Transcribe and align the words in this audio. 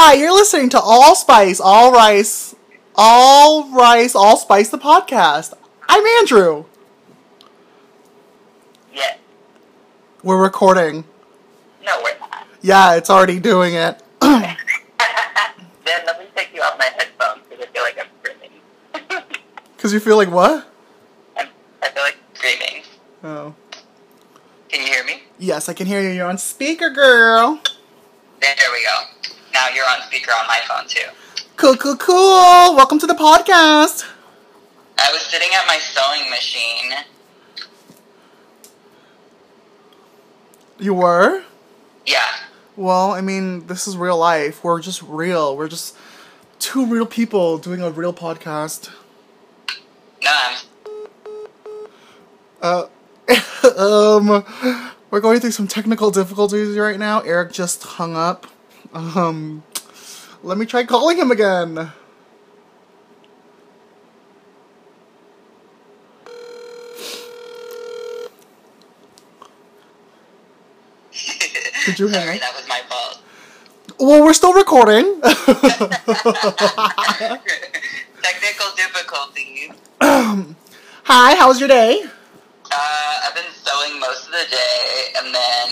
Hi, 0.00 0.12
you're 0.12 0.32
listening 0.32 0.68
to 0.68 0.80
All 0.80 1.16
Spice, 1.16 1.58
All 1.58 1.90
Rice, 1.90 2.54
All 2.94 3.68
Rice, 3.72 4.14
All 4.14 4.36
Spice, 4.36 4.68
the 4.68 4.78
podcast. 4.78 5.54
I'm 5.88 6.06
Andrew. 6.20 6.66
Yeah. 8.94 9.16
We're 10.22 10.40
recording. 10.40 11.02
No, 11.84 12.00
we're 12.04 12.16
not. 12.20 12.46
Yeah, 12.62 12.94
it's 12.94 13.10
already 13.10 13.40
doing 13.40 13.74
it. 13.74 14.00
then 14.20 14.56
let 15.84 16.20
me 16.20 16.26
take 16.36 16.54
you 16.54 16.62
off 16.62 16.78
my 16.78 16.84
headphones 16.96 17.42
because 17.50 17.66
I 17.66 17.68
feel 17.72 17.82
like 17.82 17.98
I'm 17.98 18.06
screaming. 18.22 19.24
Because 19.76 19.92
you 19.92 19.98
feel 19.98 20.16
like 20.16 20.30
what? 20.30 20.64
I'm, 21.36 21.48
I 21.82 21.88
feel 21.88 22.04
like 22.04 22.18
screaming. 22.34 22.84
Oh. 23.24 23.52
Can 24.68 24.80
you 24.80 24.86
hear 24.86 25.04
me? 25.04 25.22
Yes, 25.40 25.68
I 25.68 25.72
can 25.72 25.88
hear 25.88 26.00
you. 26.00 26.10
You're 26.10 26.28
on 26.28 26.38
speaker, 26.38 26.88
girl. 26.88 27.60
There 28.40 28.54
we 28.72 28.84
go. 28.84 29.34
Now 29.52 29.68
you're 29.74 29.88
on 29.88 30.02
speaker 30.02 30.32
on 30.32 30.46
my 30.46 30.60
phone 30.68 30.86
too. 30.88 31.08
Cool, 31.56 31.76
cool, 31.76 31.96
cool. 31.96 32.76
Welcome 32.76 32.98
to 33.00 33.06
the 33.06 33.14
podcast. 33.14 34.06
I 34.98 35.10
was 35.12 35.22
sitting 35.22 35.48
at 35.54 35.66
my 35.66 35.78
sewing 35.78 36.30
machine. 36.30 36.92
You 40.78 40.94
were? 40.94 41.42
Yeah. 42.06 42.18
Well, 42.76 43.12
I 43.12 43.20
mean, 43.20 43.66
this 43.66 43.88
is 43.88 43.96
real 43.96 44.18
life. 44.18 44.62
We're 44.62 44.80
just 44.80 45.02
real. 45.02 45.56
We're 45.56 45.68
just 45.68 45.96
two 46.58 46.86
real 46.86 47.06
people 47.06 47.58
doing 47.58 47.82
a 47.82 47.90
real 47.90 48.12
podcast. 48.12 48.90
No, 50.22 50.30
I'm. 50.30 50.56
Uh, 52.60 52.86
um, 53.76 54.44
we're 55.10 55.20
going 55.20 55.40
through 55.40 55.52
some 55.52 55.68
technical 55.68 56.10
difficulties 56.10 56.76
right 56.76 56.98
now. 56.98 57.20
Eric 57.20 57.52
just 57.52 57.82
hung 57.82 58.16
up. 58.16 58.46
Um, 58.92 59.62
let 60.42 60.56
me 60.56 60.64
try 60.66 60.84
calling 60.84 61.18
him 61.18 61.30
again. 61.30 61.74
Did 71.84 71.98
you 71.98 72.08
hang 72.08 72.26
Sorry, 72.26 72.38
that 72.38 72.54
was 72.54 72.66
my 72.68 72.80
fault. 72.88 73.20
Well, 73.98 74.22
we're 74.24 74.32
still 74.32 74.54
recording. 74.54 75.20
Technical 78.22 78.70
difficulties. 78.76 79.72
Hi, 80.00 81.34
how 81.36 81.48
was 81.48 81.58
your 81.60 81.68
day? 81.68 82.04
Uh, 82.70 83.20
I've 83.24 83.34
been 83.34 83.50
sewing 83.52 83.98
most 84.00 84.26
of 84.26 84.32
the 84.32 84.46
day, 84.50 85.12
and 85.16 85.34
then 85.34 85.70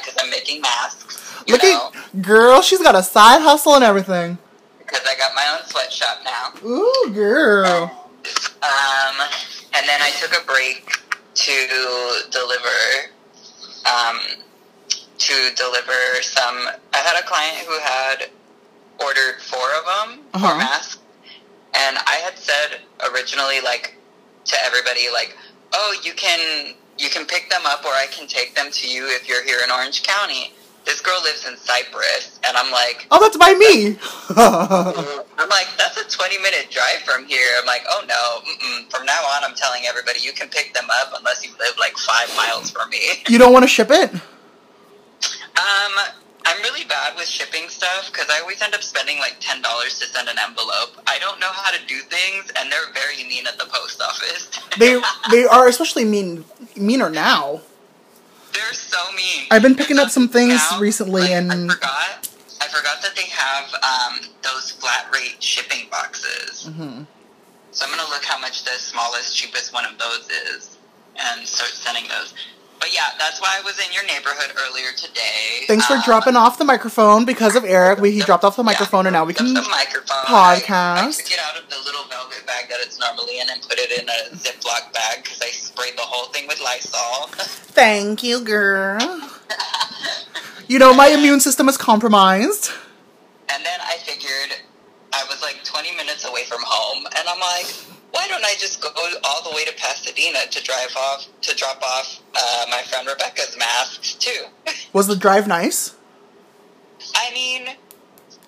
because 0.00 0.16
I'm 0.20 0.30
making 0.30 0.60
masks, 0.60 1.21
you 1.46 1.54
Look 1.54 1.62
know, 1.62 1.90
at 2.14 2.22
girl, 2.22 2.62
she's 2.62 2.80
got 2.82 2.94
a 2.94 3.02
side 3.02 3.40
hustle 3.42 3.74
and 3.74 3.84
everything. 3.84 4.38
because 4.78 5.00
I 5.06 5.16
got 5.16 5.34
my 5.34 5.58
own 5.58 5.66
sweatshop 5.68 6.18
now. 6.24 6.52
Ooh, 6.68 7.10
girl. 7.12 8.08
Um, 8.62 9.16
and 9.74 9.88
then 9.88 10.00
I 10.00 10.10
took 10.20 10.32
a 10.40 10.44
break 10.46 10.86
to 11.34 12.22
deliver, 12.30 13.10
um, 13.86 14.18
to 15.18 15.50
deliver 15.56 16.22
some. 16.22 16.68
I 16.92 16.98
had 16.98 17.18
a 17.18 17.26
client 17.26 17.56
who 17.66 17.78
had 17.80 18.30
ordered 19.00 19.40
four 19.42 19.66
of 19.78 19.84
them 19.84 20.20
Uh-huh. 20.34 20.48
for 20.52 20.56
masks, 20.58 20.98
and 21.74 21.96
I 22.06 22.20
had 22.24 22.38
said 22.38 22.80
originally, 23.12 23.60
like, 23.60 23.96
to 24.44 24.56
everybody, 24.64 25.08
like, 25.12 25.36
oh, 25.72 25.96
you 26.04 26.12
can 26.14 26.74
you 26.98 27.08
can 27.08 27.24
pick 27.26 27.48
them 27.50 27.62
up, 27.64 27.84
or 27.84 27.90
I 27.92 28.06
can 28.12 28.28
take 28.28 28.54
them 28.54 28.70
to 28.70 28.86
you 28.88 29.06
if 29.08 29.26
you're 29.28 29.42
here 29.42 29.58
in 29.64 29.70
Orange 29.72 30.02
County. 30.02 30.52
This 30.84 31.00
girl 31.00 31.20
lives 31.22 31.46
in 31.46 31.56
Cypress, 31.56 32.40
and 32.44 32.56
I'm 32.56 32.70
like, 32.72 33.06
Oh, 33.10 33.20
that's 33.20 33.36
by 33.36 33.54
me. 33.54 33.96
I'm 34.36 35.48
like, 35.48 35.68
that's 35.78 35.96
a 35.96 36.08
20 36.08 36.38
minute 36.38 36.70
drive 36.70 37.02
from 37.04 37.26
here. 37.26 37.46
I'm 37.60 37.66
like, 37.66 37.82
oh 37.88 38.04
no. 38.06 38.86
From 38.90 39.06
now 39.06 39.20
on, 39.36 39.44
I'm 39.44 39.54
telling 39.54 39.82
everybody 39.88 40.20
you 40.20 40.32
can 40.32 40.48
pick 40.48 40.74
them 40.74 40.86
up 41.00 41.12
unless 41.18 41.44
you 41.44 41.52
live 41.58 41.74
like 41.78 41.96
five 41.96 42.34
miles 42.36 42.70
from 42.70 42.90
me. 42.90 42.98
you 43.28 43.38
don't 43.38 43.52
want 43.52 43.62
to 43.64 43.68
ship 43.68 43.88
it? 43.90 44.12
Um, 44.12 45.92
I'm 46.44 46.60
really 46.62 46.84
bad 46.84 47.14
with 47.16 47.26
shipping 47.28 47.68
stuff 47.68 48.10
because 48.12 48.28
I 48.30 48.40
always 48.40 48.60
end 48.62 48.74
up 48.74 48.82
spending 48.82 49.18
like 49.18 49.40
$10 49.40 49.62
to 50.00 50.06
send 50.06 50.28
an 50.28 50.36
envelope. 50.38 51.00
I 51.06 51.18
don't 51.18 51.38
know 51.38 51.50
how 51.52 51.70
to 51.70 51.78
do 51.86 51.98
things, 52.00 52.50
and 52.58 52.70
they're 52.70 52.92
very 52.92 53.22
mean 53.28 53.46
at 53.46 53.58
the 53.58 53.66
post 53.66 54.02
office. 54.02 54.50
They 54.78 55.00
they 55.30 55.44
are 55.44 55.68
especially 55.68 56.04
mean 56.04 56.44
meaner 56.76 57.10
now. 57.10 57.60
They're 58.52 58.72
so 58.74 58.98
mean. 59.16 59.46
I've 59.50 59.62
been 59.62 59.74
picking 59.74 59.98
up 59.98 60.10
some 60.10 60.28
things 60.28 60.54
Now, 60.70 60.78
recently 60.80 61.22
like, 61.22 61.30
and- 61.30 61.52
I 61.52 61.74
forgot. 61.74 62.28
I 62.60 62.68
forgot 62.68 63.02
that 63.02 63.16
they 63.16 63.26
have 63.26 63.74
um, 63.82 64.20
those 64.42 64.70
flat 64.70 65.06
rate 65.12 65.42
shipping 65.42 65.88
boxes. 65.90 66.66
hmm 66.66 67.02
So 67.72 67.84
I'm 67.86 67.90
gonna 67.96 68.08
look 68.10 68.24
how 68.24 68.38
much 68.38 68.64
the 68.64 68.70
smallest, 68.72 69.36
cheapest 69.36 69.72
one 69.72 69.84
of 69.84 69.98
those 69.98 70.28
is, 70.48 70.76
and 71.16 71.46
start 71.46 71.70
sending 71.70 72.04
those. 72.08 72.34
But 72.82 72.92
yeah, 72.92 73.14
that's 73.16 73.40
why 73.40 73.56
I 73.56 73.62
was 73.62 73.78
in 73.78 73.92
your 73.92 74.04
neighborhood 74.06 74.50
earlier 74.66 74.90
today. 74.96 75.66
Thanks 75.68 75.86
for 75.86 75.94
Um, 75.94 76.02
dropping 76.04 76.34
off 76.34 76.58
the 76.58 76.64
microphone 76.64 77.24
because 77.24 77.54
of 77.54 77.64
Eric. 77.64 78.00
We, 78.00 78.10
he 78.10 78.22
dropped 78.22 78.42
off 78.42 78.56
the 78.56 78.62
yeah, 78.62 78.74
microphone 78.74 79.06
and 79.06 79.14
now 79.14 79.24
we 79.24 79.34
can. 79.34 79.54
the 79.54 79.62
microphone. 79.62 80.18
I, 80.26 80.56
I 80.56 80.60
podcast. 80.60 81.18
took 81.18 81.30
it 81.30 81.38
out 81.38 81.62
of 81.62 81.70
the 81.70 81.76
little 81.84 82.02
velvet 82.10 82.44
bag 82.44 82.68
that 82.70 82.80
it's 82.80 82.98
normally 82.98 83.38
in 83.38 83.48
and 83.48 83.62
put 83.62 83.78
it 83.78 83.92
in 84.02 84.08
a 84.08 84.34
Ziploc 84.34 84.92
bag 84.92 85.22
because 85.22 85.40
I 85.40 85.50
sprayed 85.50 85.96
the 85.96 86.02
whole 86.02 86.26
thing 86.32 86.48
with 86.48 86.60
Lysol. 86.60 87.28
Thank 87.70 88.24
you, 88.24 88.40
girl. 88.40 89.30
You 90.66 90.80
know, 90.80 90.92
my 90.92 91.06
immune 91.06 91.38
system 91.38 91.68
is 91.68 91.76
compromised. 91.76 92.72
And 93.48 93.64
then 93.64 93.78
I 93.80 93.98
figured 93.98 94.58
I 95.12 95.22
was 95.28 95.40
like 95.40 95.62
20 95.62 95.94
minutes 95.94 96.24
away 96.24 96.46
from 96.46 96.62
home, 96.64 97.06
and 97.16 97.28
I'm 97.28 97.38
like, 97.38 97.76
why 98.12 98.28
don't 98.28 98.44
I 98.44 98.54
just 98.58 98.80
go 98.80 98.88
all 99.24 99.42
the 99.42 99.54
way 99.54 99.64
to 99.64 99.72
Pasadena 99.74 100.46
to 100.50 100.62
drive 100.62 100.94
off 100.96 101.26
to 101.42 101.56
drop 101.56 101.82
off 101.82 102.20
uh, 102.34 102.66
my 102.70 102.82
friend 102.82 103.08
Rebecca's 103.08 103.56
masks 103.58 104.14
too? 104.14 104.44
Was 104.92 105.06
the 105.06 105.16
drive 105.16 105.48
nice? 105.48 105.96
I 107.14 107.32
mean, 107.32 107.64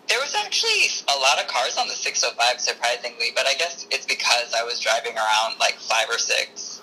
there 0.08 0.20
was 0.20 0.34
actually 0.34 0.86
a 1.08 1.19
lot 1.19 1.42
of 1.42 1.48
cars 1.48 1.76
on 1.76 1.88
the 1.88 1.94
605, 1.94 2.60
surprisingly, 2.60 3.28
but 3.34 3.47
I 3.47 3.54
guess 3.54 3.86
it's 3.91 4.06
because 4.06 4.54
I 4.56 4.62
was 4.62 4.78
driving 4.78 5.16
around 5.16 5.58
like 5.58 5.75
five 5.75 6.08
or 6.08 6.19
six. 6.19 6.82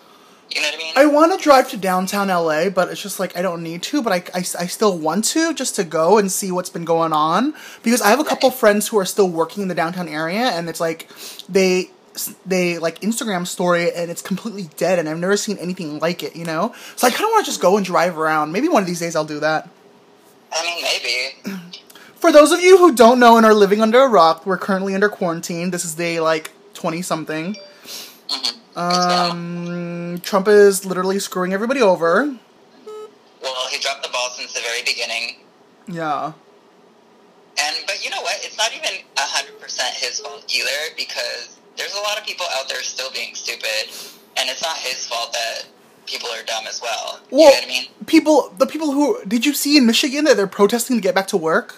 You 0.50 0.62
know 0.62 0.68
what 0.68 0.76
I 0.76 0.78
mean? 0.78 0.94
I 0.98 1.06
want 1.06 1.32
to 1.32 1.42
drive 1.42 1.70
to 1.70 1.78
downtown 1.78 2.28
LA, 2.28 2.70
but 2.70 2.90
it's 2.90 3.02
just 3.02 3.20
like 3.22 3.38
I 3.38 3.42
don't 3.42 3.64
need 3.64 3.84
to, 3.84 4.02
but 4.02 4.12
I, 4.12 4.38
I, 4.38 4.40
I 4.40 4.66
still 4.68 4.98
want 4.98 5.24
to 5.26 5.54
just 5.54 5.76
to 5.78 5.86
go 5.86 6.18
and 6.18 6.30
see 6.30 6.52
what's 6.52 6.70
been 6.70 6.84
going 6.84 7.14
on 7.14 7.54
because 7.84 8.02
I 8.02 8.10
have 8.10 8.20
a 8.20 8.26
couple 8.26 8.52
friends 8.52 8.90
who 8.90 9.00
are 9.00 9.06
still 9.06 9.30
working 9.30 9.64
in 9.64 9.70
the 9.70 9.76
downtown 9.76 10.10
area 10.10 10.50
and 10.50 10.68
it's 10.68 10.82
like 10.82 11.08
they 11.48 11.92
they 12.46 12.78
like 12.78 13.00
Instagram 13.02 13.48
story 13.48 13.92
and 13.94 14.12
it's 14.12 14.22
completely 14.22 14.70
dead 14.78 15.00
and 15.00 15.08
I've 15.08 15.18
never 15.18 15.38
seen 15.38 15.58
anything 15.58 16.00
like 16.00 16.24
it, 16.24 16.36
you 16.36 16.46
know? 16.46 16.74
So 16.96 17.08
I 17.08 17.10
kind 17.10 17.24
of 17.26 17.30
want 17.32 17.46
to 17.46 17.52
just 17.52 17.62
go 17.62 17.78
and 17.78 17.86
drive 17.86 18.18
around. 18.18 18.52
Maybe 18.52 18.68
one 18.68 18.84
of 18.84 18.88
these 18.88 19.00
days 19.00 19.16
I'll 19.16 19.26
do 19.26 19.40
that. 19.40 19.70
I 20.52 20.64
mean, 20.64 20.84
maybe. 20.84 21.70
For 22.16 22.32
those 22.32 22.52
of 22.52 22.60
you 22.62 22.78
who 22.78 22.94
don't 22.94 23.20
know 23.20 23.38
and 23.38 23.46
are 23.46 23.54
living 23.54 23.82
under 23.82 24.02
a 24.02 24.08
rock, 24.08 24.46
we're 24.46 24.58
currently 24.58 24.94
under 24.94 25.10
quarantine. 25.10 25.72
This 25.72 25.86
is 25.86 25.96
day 25.96 26.20
like 26.20 26.52
20 26.74 27.02
something. 27.02 27.56
hmm 28.30 28.78
Um, 28.80 30.20
Trump 30.22 30.48
is 30.48 30.86
literally 30.86 31.20
screwing 31.20 31.54
everybody 31.54 31.82
over. 31.82 32.36
well, 33.42 33.68
he 33.70 33.80
dropped 33.80 34.04
the 34.04 34.10
ball 34.10 34.30
since 34.32 34.54
the 34.54 34.60
very 34.62 34.84
beginning. 34.84 35.38
Yeah. 35.88 36.34
And 37.60 37.76
but 37.86 38.04
you 38.04 38.10
know 38.10 38.22
what? 38.22 38.38
It's 38.44 38.58
not 38.58 38.72
even 38.76 39.04
hundred 39.18 39.60
percent 39.60 39.94
his 39.96 40.20
fault 40.20 40.44
either 40.54 40.94
because 40.98 41.58
there's 41.78 41.94
a 41.96 42.02
lot 42.02 42.18
of 42.18 42.26
people 42.26 42.46
out 42.56 42.68
there 42.70 42.82
still 42.84 43.12
being 43.12 43.36
stupid, 43.36 43.90
and 44.38 44.50
it's 44.50 44.62
not 44.62 44.78
his 44.78 45.06
fault 45.08 45.34
that 45.34 45.66
people 46.06 46.30
are 46.30 46.44
dumb 46.44 46.66
as 46.68 46.82
well. 46.82 47.20
you 47.32 47.38
know 47.38 47.44
Well, 47.44 47.52
what 47.52 47.64
I 47.64 47.68
mean? 47.68 47.86
people, 48.08 48.54
the 48.58 48.66
people 48.66 48.92
who 48.92 49.24
did 49.26 49.46
you 49.46 49.54
see 49.54 49.78
in 49.78 49.86
Michigan 49.86 50.26
that 50.26 50.36
they're 50.38 50.48
protesting 50.48 50.98
to 50.98 51.02
get 51.02 51.16
back 51.16 51.28
to 51.28 51.38
work? 51.38 51.76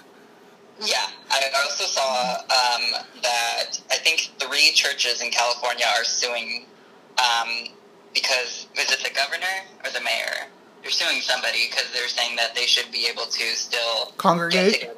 Yeah. 0.84 1.08
I 1.30 1.42
also 1.64 1.84
saw 1.86 2.36
um, 2.42 3.02
that 3.22 3.80
I 3.92 3.96
think 3.98 4.32
three 4.40 4.72
churches 4.74 5.22
in 5.22 5.30
California 5.32 5.86
are 5.98 6.04
suing 6.04 6.66
um, 7.18 7.68
because 8.14 8.68
is 8.78 8.92
it 8.92 9.00
the 9.04 9.14
governor 9.16 9.46
or 9.84 9.92
the 9.92 10.02
mayor? 10.02 10.48
They're 10.82 10.92
suing 10.92 11.22
somebody 11.22 11.68
because 11.70 11.86
they're 11.94 12.08
saying 12.08 12.36
that 12.38 12.54
they 12.56 12.66
should 12.66 12.92
be 12.92 13.08
able 13.12 13.24
to 13.26 13.44
still 13.56 14.14
Congregate, 14.18 14.74
together. 14.82 14.96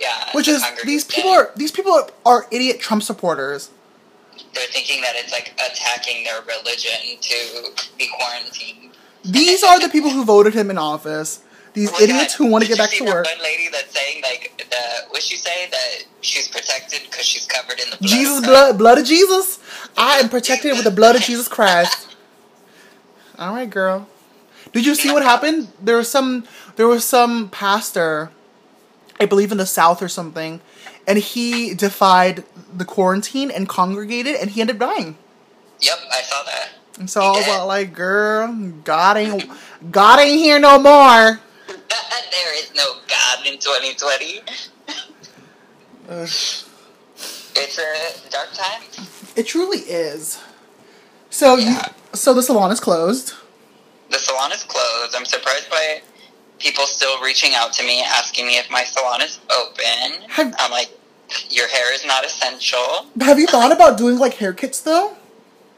Yeah. 0.00 0.30
which 0.32 0.46
is 0.48 0.64
these 0.84 1.04
people 1.04 1.30
are 1.30 1.50
these 1.56 1.72
people 1.72 1.92
are, 1.92 2.08
are 2.24 2.46
idiot 2.50 2.80
Trump 2.80 3.02
supporters. 3.02 3.70
They're 4.54 4.66
thinking 4.68 5.00
that 5.02 5.14
it's 5.16 5.32
like 5.32 5.52
attacking 5.54 6.24
their 6.24 6.40
religion 6.42 7.18
to 7.20 7.70
be 7.98 8.08
quarantined. 8.16 8.92
These 9.24 9.62
are 9.62 9.80
the 9.80 9.88
people 9.88 10.10
who 10.10 10.24
voted 10.24 10.54
him 10.54 10.70
in 10.70 10.78
office. 10.78 11.40
These 11.72 11.90
Oh 11.92 12.00
idiots 12.02 12.36
God. 12.36 12.44
who 12.44 12.50
want 12.52 12.62
to 12.64 12.68
Did 12.68 12.76
get 12.76 12.82
back 12.82 12.90
see 12.90 12.98
to 12.98 13.04
work. 13.04 13.24
One 13.24 13.42
lady 13.42 13.68
that's 13.70 13.92
saying 13.92 14.22
like 14.22 14.52
the 14.70 15.08
what 15.10 15.22
she 15.22 15.36
say 15.36 15.68
that 15.70 16.04
she's 16.20 16.46
protected 16.48 17.00
because 17.10 17.24
she's 17.24 17.46
covered 17.46 17.80
in 17.80 17.90
the 17.90 17.96
blood. 17.96 18.08
Jesus 18.08 18.38
of 18.38 18.44
blood, 18.44 18.78
blood 18.78 18.98
of 18.98 19.04
Jesus. 19.06 19.58
I 19.96 20.18
am 20.18 20.28
protected 20.28 20.72
with 20.72 20.84
the 20.84 20.90
blood 20.92 21.16
of 21.16 21.22
Jesus 21.30 21.48
Christ. 21.48 22.14
All 23.38 23.54
right, 23.54 23.68
girl. 23.68 24.08
Did 24.72 24.86
you 24.86 24.94
see 24.94 25.12
what 25.12 25.22
happened? 25.22 25.68
There 25.82 25.96
was 25.96 26.10
some. 26.10 26.44
There 26.76 26.86
was 26.88 27.04
some 27.04 27.48
pastor 27.50 28.30
I 29.20 29.26
believe 29.26 29.52
in 29.52 29.58
the 29.58 29.66
South 29.66 30.02
or 30.02 30.08
something, 30.08 30.60
and 31.06 31.18
he 31.18 31.74
defied 31.74 32.44
the 32.72 32.84
quarantine 32.84 33.50
and 33.50 33.68
congregated, 33.68 34.36
and 34.36 34.50
he 34.50 34.60
ended 34.60 34.80
up 34.80 34.90
dying. 34.94 35.16
Yep, 35.80 35.98
I 36.12 36.22
saw 36.22 36.42
that. 36.44 36.68
And 36.98 37.10
so 37.10 37.20
I 37.20 37.30
was 37.30 37.44
did. 37.44 37.62
like, 37.64 37.94
"Girl, 37.94 38.54
God 38.84 39.16
ain't, 39.16 39.50
God 39.90 40.20
ain't 40.20 40.38
here 40.38 40.58
no 40.58 40.78
more." 40.78 41.40
there 41.68 42.58
is 42.58 42.72
no 42.74 42.94
God 43.08 43.46
in 43.46 43.58
2020. 43.58 44.40
It's 47.56 47.78
a 47.78 48.30
dark 48.30 48.48
time. 48.52 48.82
It 49.36 49.46
truly 49.46 49.78
is. 49.78 50.40
So 51.30 51.56
you, 51.56 51.76
so 52.12 52.34
the 52.34 52.42
salon 52.42 52.70
is 52.72 52.80
closed. 52.80 53.34
The 54.10 54.18
salon 54.18 54.52
is 54.52 54.64
closed. 54.64 55.14
I'm 55.14 55.24
surprised 55.24 55.70
by 55.70 56.02
people 56.58 56.86
still 56.86 57.20
reaching 57.20 57.52
out 57.54 57.72
to 57.74 57.84
me 57.84 58.02
asking 58.02 58.46
me 58.46 58.58
if 58.58 58.70
my 58.70 58.84
salon 58.84 59.20
is 59.22 59.40
open. 59.56 60.28
Have- 60.28 60.54
I'm 60.58 60.70
like, 60.70 60.90
your 61.50 61.68
hair 61.68 61.92
is 61.94 62.04
not 62.06 62.24
essential. 62.24 63.06
Have 63.20 63.38
you 63.38 63.46
thought 63.46 63.72
about 63.72 63.98
doing 63.98 64.18
like 64.18 64.34
hair 64.34 64.52
kits 64.52 64.80
though? 64.80 65.16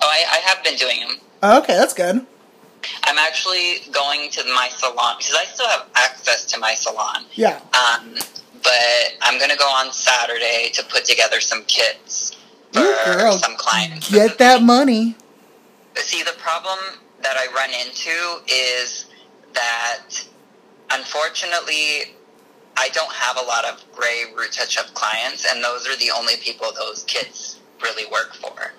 Oh, 0.02 0.08
I, 0.08 0.24
I 0.32 0.36
have 0.38 0.62
been 0.62 0.76
doing 0.76 1.00
them. 1.00 1.18
Okay, 1.62 1.74
that's 1.74 1.94
good. 1.94 2.26
I'm 3.04 3.18
actually 3.18 3.78
going 3.92 4.30
to 4.30 4.44
my 4.54 4.68
salon 4.70 5.16
because 5.18 5.34
I 5.36 5.44
still 5.44 5.66
have 5.68 5.86
access 5.96 6.44
to 6.46 6.58
my 6.58 6.74
salon. 6.74 7.24
Yeah. 7.34 7.60
Um, 7.72 8.14
but 8.62 9.14
I'm 9.22 9.38
gonna 9.38 9.56
go 9.56 9.64
on 9.64 9.92
Saturday 9.92 10.70
to 10.74 10.84
put 10.84 11.04
together 11.04 11.40
some 11.40 11.64
kits 11.64 12.36
for 12.72 12.80
Ooh, 12.80 12.96
girl, 13.04 13.38
some 13.38 13.56
clients. 13.56 14.10
Get 14.10 14.38
that 14.38 14.62
money. 14.62 15.16
See, 15.96 16.22
the 16.22 16.34
problem 16.38 16.78
that 17.22 17.36
I 17.36 17.52
run 17.54 17.70
into 17.70 18.42
is 18.52 19.06
that 19.54 20.08
unfortunately, 20.90 22.14
I 22.76 22.88
don't 22.90 23.12
have 23.12 23.36
a 23.38 23.42
lot 23.42 23.64
of 23.64 23.82
gray 23.94 24.24
root 24.36 24.52
touch 24.52 24.78
up 24.78 24.92
clients, 24.94 25.46
and 25.50 25.62
those 25.62 25.86
are 25.88 25.96
the 25.96 26.10
only 26.16 26.36
people 26.36 26.68
those 26.74 27.04
kits 27.04 27.60
really 27.82 28.10
work 28.10 28.34
for. 28.34 28.72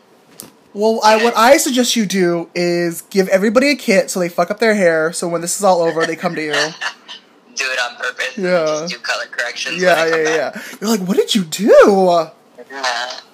Well, 0.74 1.00
I 1.04 1.24
what 1.24 1.36
I 1.36 1.58
suggest 1.58 1.96
you 1.96 2.06
do 2.06 2.50
is 2.54 3.02
give 3.04 3.28
everybody 3.30 3.72
a 3.72 3.76
kit 3.76 4.12
so 4.12 4.20
they 4.20 4.30
fuck 4.30 4.52
up 4.52 4.60
their 4.60 4.76
hair. 4.76 5.12
So 5.12 5.28
when 5.28 5.42
this 5.42 5.58
is 5.58 5.64
all 5.64 5.82
over, 5.82 6.06
they 6.06 6.16
come 6.16 6.36
to 6.36 6.44
you. 6.44 6.52
Do 7.56 7.64
it 7.66 7.80
on 7.80 7.96
purpose. 7.96 8.38
Yeah. 8.38 8.66
Just 8.66 8.94
do 8.94 9.00
color 9.00 9.26
corrections. 9.32 9.82
Yeah, 9.82 10.06
yeah, 10.06 10.16
yeah. 10.18 10.50
back. 10.52 10.80
You're 10.80 10.92
like, 10.92 11.00
what 11.00 11.18
did 11.18 11.34
you 11.34 11.44
do? 11.44 12.08
Uh, 12.08 12.30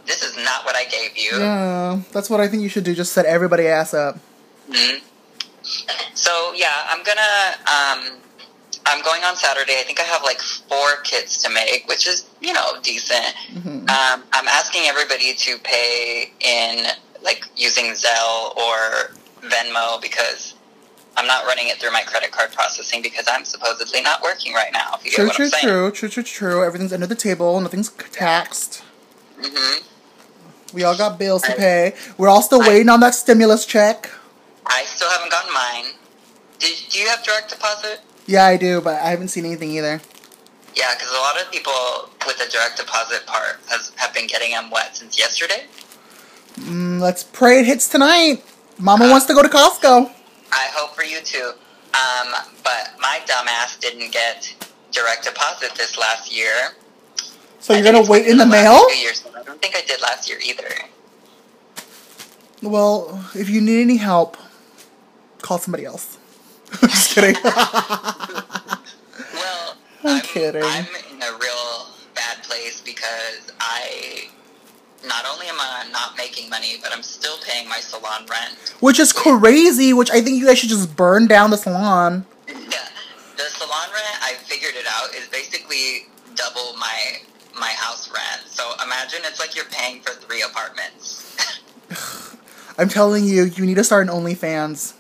this 0.06 0.24
is 0.24 0.38
not 0.38 0.64
what 0.64 0.78
I 0.78 0.86
gave 0.86 1.18
you. 1.18 1.38
Yeah, 1.38 2.00
that's 2.14 2.30
what 2.30 2.40
I 2.40 2.48
think 2.48 2.64
you 2.64 2.70
should 2.70 2.86
do. 2.86 2.96
Just 2.96 3.12
set 3.12 3.26
everybody 3.26 3.68
ass 3.68 3.94
up. 3.94 4.18
Mhm. 4.70 5.02
So 6.14 6.54
yeah, 6.56 6.88
I'm 6.88 7.04
gonna. 7.04 7.58
Um, 7.68 8.18
I'm 8.86 9.02
going 9.04 9.24
on 9.24 9.36
Saturday. 9.36 9.78
I 9.80 9.84
think 9.84 10.00
I 10.00 10.04
have 10.04 10.24
like 10.24 10.40
four 10.42 10.98
kits 11.04 11.42
to 11.44 11.50
make, 11.50 11.88
which 11.88 12.08
is 12.08 12.26
you 12.42 12.54
know 12.54 12.74
decent. 12.82 13.34
Mhm. 13.54 13.90
Um, 13.90 14.24
I'm 14.34 14.48
asking 14.48 14.84
everybody 14.86 15.34
to 15.34 15.58
pay 15.60 16.32
in 16.40 16.88
like 17.22 17.46
using 17.56 17.92
Zelle 17.92 18.56
or 18.58 19.12
Venmo 19.42 20.02
because 20.02 20.56
I'm 21.16 21.28
not 21.28 21.46
running 21.46 21.68
it 21.68 21.78
through 21.80 21.92
my 21.92 22.02
credit 22.02 22.32
card 22.32 22.52
processing 22.52 23.02
because 23.02 23.26
I'm 23.28 23.46
supposedly 23.46 24.02
not 24.02 24.22
working 24.22 24.54
right 24.54 24.74
now. 24.74 24.96
If 25.00 25.06
you 25.06 25.12
True, 25.12 25.26
get 25.26 25.30
what 25.30 25.36
true, 25.36 25.46
I'm 25.46 25.52
saying. 25.52 25.64
true, 25.68 25.92
true, 25.92 26.10
true, 26.10 26.24
true. 26.24 26.64
Everything's 26.66 26.92
under 26.94 27.08
the 27.08 27.16
table. 27.16 27.60
Nothing's 27.62 27.90
taxed. 28.12 28.82
hmm 29.42 29.78
We 30.74 30.84
all 30.84 30.98
got 30.98 31.20
bills 31.20 31.44
to 31.44 31.54
I- 31.54 31.56
pay. 31.58 31.94
We're 32.18 32.30
all 32.30 32.42
still 32.42 32.64
I- 32.64 32.68
waiting 32.68 32.90
on 32.90 33.00
that 33.02 33.14
stimulus 33.16 33.66
check. 33.66 34.10
I 34.66 34.84
still 34.86 35.10
haven't 35.10 35.30
gotten 35.30 35.54
mine. 35.54 35.94
Did, 36.60 36.76
do 36.90 37.00
you 37.00 37.08
have 37.10 37.24
direct 37.24 37.50
deposit? 37.50 38.00
Yeah, 38.26 38.46
I 38.46 38.58
do, 38.58 38.82
but 38.82 39.02
I 39.02 39.10
haven't 39.10 39.30
seen 39.30 39.46
anything 39.46 39.72
either. 39.72 40.02
Yeah, 40.76 40.94
because 40.96 41.12
a 41.12 41.20
lot 41.20 41.40
of 41.40 41.52
people 41.52 42.10
with 42.26 42.38
the 42.38 42.50
direct 42.52 42.78
deposit 42.78 43.26
part 43.26 43.60
has, 43.70 43.92
have 43.98 44.14
been 44.14 44.28
getting 44.28 44.52
them 44.52 44.70
wet 44.70 44.96
since 44.96 45.20
yesterday. 45.20 45.66
Mm, 46.56 47.00
let's 47.00 47.24
pray 47.24 47.60
it 47.60 47.66
hits 47.66 47.88
tonight. 47.90 48.44
Mama 48.80 49.10
wants 49.10 49.26
to 49.28 49.34
go 49.34 49.44
to 49.44 49.50
Costco. 49.50 50.12
I 50.52 50.68
hope 50.74 50.96
for 50.96 51.04
you 51.04 51.22
too. 51.22 51.52
Um, 51.94 52.34
but 52.64 52.94
my 53.00 53.20
dumbass 53.26 53.80
didn't 53.80 54.12
get 54.12 54.56
direct 54.92 55.26
deposit 55.26 55.76
this 55.76 55.98
last 55.98 56.36
year. 56.36 56.72
So 57.60 57.74
I 57.74 57.78
you're 57.78 57.92
gonna 57.92 58.10
wait 58.10 58.28
in 58.28 58.38
the 58.38 58.46
mail? 58.46 58.90
years. 58.96 59.24
I 59.38 59.44
don't 59.44 59.62
think 59.62 59.76
I 59.76 59.82
did 59.82 60.02
last 60.02 60.30
year 60.30 60.40
either. 60.44 60.68
Well, 62.62 63.26
if 63.36 63.50
you 63.50 63.62
need 63.62 63.82
any 63.82 63.98
help, 63.98 64.38
call 65.42 65.60
somebody 65.60 65.86
else. 65.86 66.18
Just 66.82 67.16
kidding. 67.16 67.36
Well, 69.34 69.76
I'm 70.04 70.16
I'm, 70.18 70.22
kidding. 70.22 70.64
I'm 70.64 70.86
in 71.12 71.22
a 71.22 71.32
real 71.40 71.88
bad 72.16 72.42
place 72.44 72.82
because 72.82 73.52
I 73.60 74.28
not 75.06 75.26
only 75.32 75.48
am 75.48 75.56
I 75.60 75.86
not 75.92 76.18
making 76.18 76.50
money, 76.50 76.76
but 76.82 76.92
I'm 76.94 77.04
still 77.04 77.38
paying 77.46 77.68
my 77.70 77.78
salon 77.80 78.26
rent. 78.30 78.56
which 78.80 79.00
is 79.00 79.12
crazy. 79.14 79.94
Which 79.94 80.10
I 80.12 80.22
think 80.22 80.40
you 80.40 80.48
guys 80.48 80.60
should 80.60 80.70
just 80.70 80.96
burn 80.96 81.28
down 81.28 81.52
the 81.52 81.58
salon. 81.58 82.26
Yeah, 82.48 82.88
the 83.38 83.44
salon 83.44 83.88
rent 83.94 84.18
I 84.24 84.34
figured 84.44 84.74
it 84.76 84.86
out 84.90 85.14
is 85.16 85.28
basically 85.28 86.08
double 86.36 86.76
my 86.78 87.18
my 87.60 87.70
house 87.70 88.10
rent. 88.12 88.48
So 88.48 88.64
imagine 88.84 89.20
it's 89.24 89.40
like 89.40 89.56
you're 89.56 89.66
paying 89.66 90.02
for 90.02 90.12
three 90.14 90.42
apartments. 90.42 91.36
I'm 92.78 92.90
telling 92.90 93.26
you, 93.26 93.44
you 93.46 93.66
need 93.66 93.76
to 93.76 93.84
start 93.84 94.08
an 94.08 94.14
OnlyFans. 94.14 94.94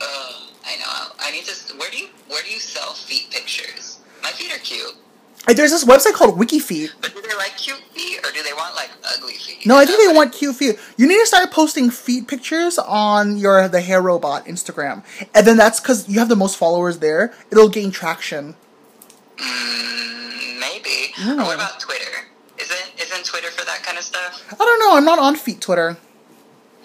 Ugh, 0.00 0.34
I 0.64 0.76
know. 0.76 1.12
I 1.20 1.32
need 1.32 1.44
to. 1.44 1.76
Where 1.76 1.90
do 1.90 1.98
you 1.98 2.08
where 2.28 2.42
do 2.42 2.50
you 2.50 2.60
sell 2.60 2.92
feet 2.94 3.28
pictures? 3.30 3.98
My 4.22 4.30
feet 4.30 4.52
are 4.52 4.58
cute, 4.58 4.94
Like, 5.36 5.37
There's 5.56 5.70
this 5.70 5.84
website 5.84 6.12
called 6.14 6.38
WikiFeet. 6.38 6.90
but 7.00 7.14
do 7.14 7.22
they 7.22 7.34
like 7.36 7.56
cute 7.56 7.78
feet 7.94 8.18
or 8.24 8.30
do 8.32 8.42
they 8.42 8.52
want 8.52 8.74
like 8.74 8.90
ugly 9.16 9.32
feet? 9.34 9.66
No, 9.66 9.76
I 9.76 9.84
think 9.86 9.98
they 10.06 10.14
want 10.14 10.32
cute 10.32 10.54
feet. 10.56 10.78
You 10.96 11.06
need 11.08 11.18
to 11.18 11.26
start 11.26 11.50
posting 11.50 11.90
feet 11.90 12.28
pictures 12.28 12.78
on 12.78 13.38
your 13.38 13.66
the 13.68 13.80
hair 13.80 14.00
robot 14.02 14.44
Instagram, 14.46 15.02
and 15.34 15.46
then 15.46 15.56
that's 15.56 15.80
because 15.80 16.08
you 16.08 16.18
have 16.18 16.28
the 16.28 16.36
most 16.36 16.56
followers 16.56 16.98
there. 16.98 17.32
It'll 17.50 17.68
gain 17.68 17.90
traction. 17.90 18.54
Mm, 19.36 20.60
maybe. 20.60 21.12
Mm. 21.16 21.38
Or 21.42 21.44
what 21.46 21.54
about 21.54 21.80
Twitter? 21.80 22.04
Isn't 22.58 22.90
isn't 23.00 23.24
Twitter 23.24 23.50
for 23.50 23.64
that 23.64 23.82
kind 23.82 23.98
of 23.98 24.04
stuff? 24.04 24.44
I 24.52 24.56
don't 24.56 24.80
know. 24.80 24.96
I'm 24.96 25.04
not 25.04 25.18
on 25.18 25.36
feet 25.36 25.60
Twitter. 25.60 25.96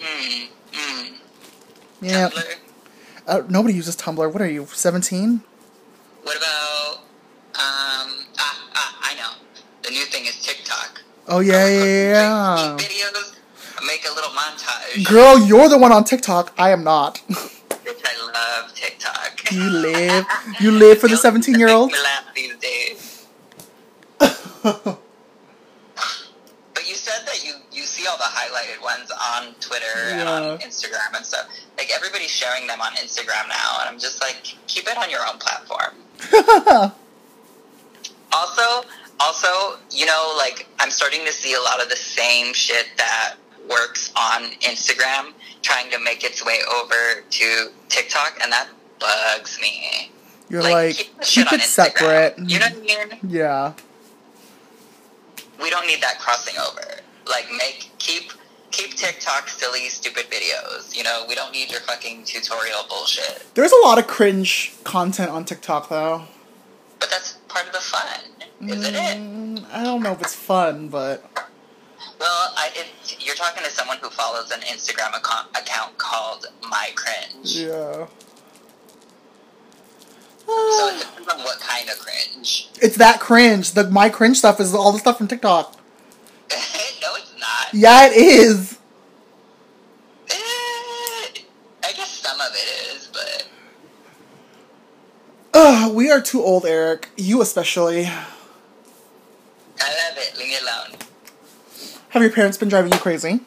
Hmm. 0.00 0.46
Hmm. 0.72 1.14
Yeah, 2.00 2.28
Tumblr. 2.30 2.54
uh, 3.26 3.42
nobody 3.48 3.74
uses 3.74 3.96
Tumblr. 3.96 4.32
What 4.32 4.42
are 4.42 4.48
you, 4.50 4.66
17? 4.66 5.42
What 6.22 6.36
about 6.36 6.96
um? 7.54 8.26
Ah, 8.38 8.68
ah, 8.74 8.98
I 9.02 9.14
know. 9.14 9.30
The 9.82 9.90
new 9.90 10.04
thing 10.06 10.26
is 10.26 10.40
TikTok. 10.44 11.02
Oh 11.26 11.40
yeah, 11.40 11.66
yeah, 11.68 12.12
yeah. 12.12 12.76
Videos. 12.78 13.34
Make 13.86 14.04
a 14.08 14.14
little 14.14 14.30
montage. 14.30 15.04
Girl, 15.08 15.38
you're 15.38 15.68
the 15.68 15.78
one 15.78 15.92
on 15.92 16.04
TikTok. 16.04 16.52
I 16.58 16.70
am 16.70 16.84
not. 16.84 17.22
Bitch, 17.28 18.02
I 18.04 18.16
love 18.32 18.74
TikTok. 18.74 19.50
you 19.52 19.68
live, 19.70 20.26
you 20.60 20.70
live 20.84 20.98
for 20.98 21.08
the 21.08 21.16
17 21.16 21.58
year 21.58 21.68
old. 21.68 21.90
Make 21.90 21.98
me 22.00 22.04
laugh 22.04 22.34
these 22.34 22.56
days. 22.56 23.26
But 26.74 26.88
you 26.88 26.94
said 26.96 27.24
that 27.26 27.44
you 27.44 27.52
you 27.70 27.82
see 27.84 28.06
all 28.06 28.16
the 28.16 28.24
highlighted 28.24 28.82
ones 28.82 29.10
on 29.12 29.54
Twitter 29.60 30.08
and 30.08 30.28
on 30.28 30.58
Instagram 30.58 31.14
and 31.16 31.24
stuff. 31.24 31.46
Like 31.78 31.90
everybody's 31.94 32.30
sharing 32.30 32.66
them 32.66 32.80
on 32.80 32.92
Instagram 32.94 33.48
now, 33.48 33.78
and 33.80 33.88
I'm 33.88 33.98
just 33.98 34.20
like, 34.22 34.42
keep 34.66 34.88
it 34.88 34.96
on 34.98 35.08
your 35.10 35.20
own 35.26 35.38
platform. 35.38 35.94
Also, 38.32 38.88
also, 39.20 39.78
you 39.90 40.06
know, 40.06 40.34
like 40.36 40.68
I'm 40.80 40.90
starting 40.90 41.24
to 41.24 41.32
see 41.32 41.54
a 41.54 41.60
lot 41.60 41.82
of 41.82 41.88
the 41.88 41.96
same 41.96 42.52
shit 42.52 42.86
that 42.96 43.36
works 43.68 44.12
on 44.16 44.50
Instagram 44.60 45.32
trying 45.62 45.90
to 45.90 45.98
make 46.00 46.24
its 46.24 46.44
way 46.44 46.58
over 46.76 47.22
to 47.28 47.68
TikTok, 47.88 48.38
and 48.42 48.52
that 48.52 48.68
bugs 48.98 49.58
me. 49.60 50.10
You're 50.50 50.62
like, 50.62 50.96
keep, 50.96 51.18
the 51.18 51.24
keep 51.24 51.52
on 51.52 51.58
it 51.58 51.62
Instagram. 51.62 51.94
separate. 51.94 52.38
You 52.38 52.58
know 52.58 52.66
what 52.66 52.76
I 52.76 53.06
mean? 53.06 53.20
Yeah. 53.28 53.72
We 55.60 55.70
don't 55.70 55.86
need 55.86 56.02
that 56.02 56.18
crossing 56.18 56.58
over. 56.58 57.00
Like, 57.26 57.46
make 57.56 57.90
keep 57.98 58.32
keep 58.70 58.94
TikTok 58.94 59.48
silly, 59.48 59.88
stupid 59.88 60.26
videos. 60.30 60.94
You 60.96 61.04
know, 61.04 61.24
we 61.28 61.34
don't 61.34 61.52
need 61.52 61.70
your 61.70 61.80
fucking 61.80 62.24
tutorial 62.24 62.80
bullshit. 62.88 63.44
There's 63.54 63.72
a 63.72 63.86
lot 63.86 63.98
of 63.98 64.06
cringe 64.06 64.74
content 64.84 65.30
on 65.30 65.44
TikTok 65.44 65.88
though. 65.88 66.24
But 66.98 67.10
that's 67.10 67.34
part 67.48 67.66
of 67.66 67.72
the 67.72 67.78
fun, 67.78 68.20
isn't 68.68 68.94
it? 68.94 69.18
Mm, 69.18 69.64
I 69.72 69.82
don't 69.84 70.02
know 70.02 70.12
if 70.12 70.20
it's 70.20 70.34
fun, 70.34 70.88
but 70.88 71.22
Well, 72.20 72.52
I, 72.56 72.70
it, 72.74 73.16
you're 73.24 73.34
talking 73.34 73.62
to 73.64 73.70
someone 73.70 73.98
who 74.00 74.10
follows 74.10 74.50
an 74.50 74.60
Instagram 74.60 75.16
account, 75.16 75.48
account 75.56 75.96
called 75.98 76.46
My 76.68 76.90
Cringe. 76.94 77.56
yeah. 77.56 78.06
So 80.46 80.88
it 80.88 80.98
depends 81.00 81.28
on 81.32 81.38
what 81.40 81.58
kind 81.60 81.88
of 81.88 81.98
cringe. 81.98 82.68
It's 82.82 82.96
that 82.96 83.18
cringe. 83.18 83.72
The 83.72 83.88
my 83.88 84.10
cringe 84.10 84.36
stuff 84.36 84.60
is 84.60 84.74
all 84.74 84.92
the 84.92 84.98
stuff 84.98 85.16
from 85.16 85.26
TikTok. 85.26 85.72
no, 86.50 87.14
it's 87.16 87.32
not. 87.40 87.72
Yeah, 87.72 88.06
it 88.08 88.12
is. 88.16 88.78
Eh, 90.30 90.34
I 90.34 91.92
guess 91.96 92.10
some 92.10 92.38
of 92.38 92.48
it 92.52 92.94
is, 92.94 93.08
but 93.10 93.48
Ugh, 95.54 95.94
we 95.94 96.10
are 96.10 96.20
too 96.20 96.42
old, 96.42 96.66
Eric. 96.66 97.08
You 97.16 97.40
especially. 97.40 98.10
I 99.80 99.88
love 100.08 100.18
it. 100.18 100.36
Leave 100.38 100.48
me 100.48 100.56
alone. 100.62 100.98
Have 102.10 102.22
your 102.22 102.30
parents 102.32 102.56
been 102.56 102.68
driving 102.68 102.92
you 102.92 102.98
crazy? 102.98 103.40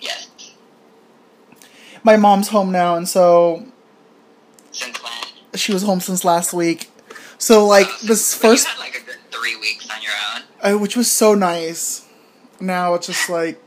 Yes. 0.00 0.28
My 2.02 2.16
mom's 2.16 2.48
home 2.48 2.70
now, 2.72 2.96
and 2.96 3.08
so 3.08 3.64
Since 4.72 5.02
when? 5.02 5.12
she 5.54 5.72
was 5.72 5.82
home 5.82 6.00
since 6.00 6.24
last 6.24 6.52
week. 6.52 6.90
So 7.38 7.66
like 7.66 7.86
Oh, 7.88 7.98
this 8.04 8.34
first, 8.34 8.64
You 8.66 8.70
had 8.72 8.78
like 8.80 8.96
a 9.00 9.04
good 9.06 9.16
three 9.30 9.56
weeks 9.56 9.88
on 9.90 10.02
your 10.02 10.12
own. 10.34 10.74
uh, 10.74 10.78
which 10.78 10.96
was 10.96 11.10
so 11.10 11.34
nice. 11.34 12.06
Now 12.60 12.94
it's 12.94 13.06
just 13.06 13.28
like, 13.38 13.60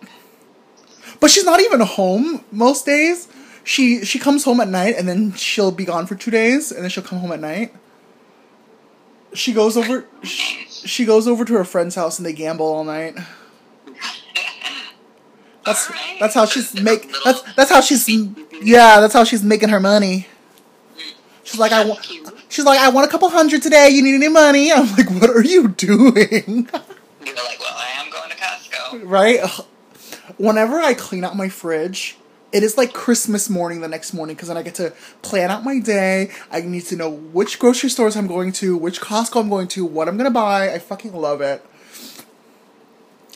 but 1.19 1.31
she's 1.31 1.45
not 1.45 1.59
even 1.61 1.79
home 1.81 2.43
most 2.51 2.85
days. 2.85 3.27
She 3.63 4.05
she 4.05 4.19
comes 4.19 4.43
home 4.43 4.59
at 4.61 4.67
night 4.69 4.95
and 4.97 5.07
then 5.07 5.33
she'll 5.33 5.71
be 5.71 5.83
gone 5.85 6.05
for 6.05 6.15
two 6.15 6.31
days 6.31 6.71
and 6.71 6.83
then 6.83 6.89
she'll 6.89 7.03
come 7.03 7.19
home 7.19 7.31
at 7.31 7.39
night. 7.39 7.73
She 9.33 9.51
goes 9.53 9.75
over. 9.77 10.05
She, 10.23 10.66
she 10.87 11.05
goes 11.05 11.27
over 11.27 11.45
to 11.45 11.53
her 11.53 11.63
friend's 11.63 11.95
house 11.95 12.17
and 12.19 12.25
they 12.25 12.33
gamble 12.33 12.65
all 12.65 12.83
night. 12.83 13.15
That's 15.65 15.91
that's 16.19 16.33
how 16.33 16.45
she's 16.45 16.73
make 16.81 17.11
that's 17.25 17.41
that's 17.53 17.69
how 17.69 17.81
she's 17.81 18.07
yeah 18.61 19.01
that's 19.01 19.13
how 19.13 19.25
she's 19.25 19.43
making 19.43 19.69
her 19.69 19.81
money. 19.81 20.27
She's 21.43 21.59
like 21.59 21.71
I 21.73 21.85
want. 21.85 22.05
She's 22.49 22.65
like 22.65 22.79
I 22.79 22.89
want 22.89 23.07
a 23.07 23.11
couple 23.11 23.29
hundred 23.29 23.61
today. 23.61 23.89
You 23.89 24.01
need 24.01 24.15
any 24.15 24.29
money? 24.29 24.71
I'm 24.71 24.89
like, 24.95 25.09
what 25.09 25.29
are 25.29 25.43
you 25.43 25.67
doing? 25.67 26.69
You 27.25 27.33
were 27.33 27.43
like, 27.43 27.59
well, 27.59 27.75
I 27.75 27.93
am 27.97 28.09
going 28.09 28.29
to 28.29 28.35
Costco. 28.37 29.01
right? 29.03 29.39
Whenever 30.37 30.79
I 30.79 30.93
clean 30.93 31.25
out 31.25 31.35
my 31.35 31.49
fridge, 31.49 32.17
it 32.51 32.63
is 32.63 32.77
like 32.77 32.93
Christmas 32.93 33.49
morning 33.49 33.81
the 33.81 33.87
next 33.87 34.13
morning 34.13 34.35
because 34.35 34.47
then 34.47 34.57
I 34.57 34.63
get 34.63 34.75
to 34.75 34.93
plan 35.21 35.51
out 35.51 35.63
my 35.63 35.79
day. 35.79 36.31
I 36.49 36.61
need 36.61 36.85
to 36.85 36.95
know 36.95 37.09
which 37.09 37.59
grocery 37.59 37.89
stores 37.89 38.15
I'm 38.15 38.27
going 38.27 38.51
to, 38.53 38.77
which 38.77 39.01
Costco 39.01 39.41
I'm 39.41 39.49
going 39.49 39.67
to, 39.69 39.85
what 39.85 40.07
I'm 40.07 40.17
gonna 40.17 40.31
buy. 40.31 40.73
I 40.73 40.79
fucking 40.79 41.13
love 41.13 41.41
it. 41.41 41.65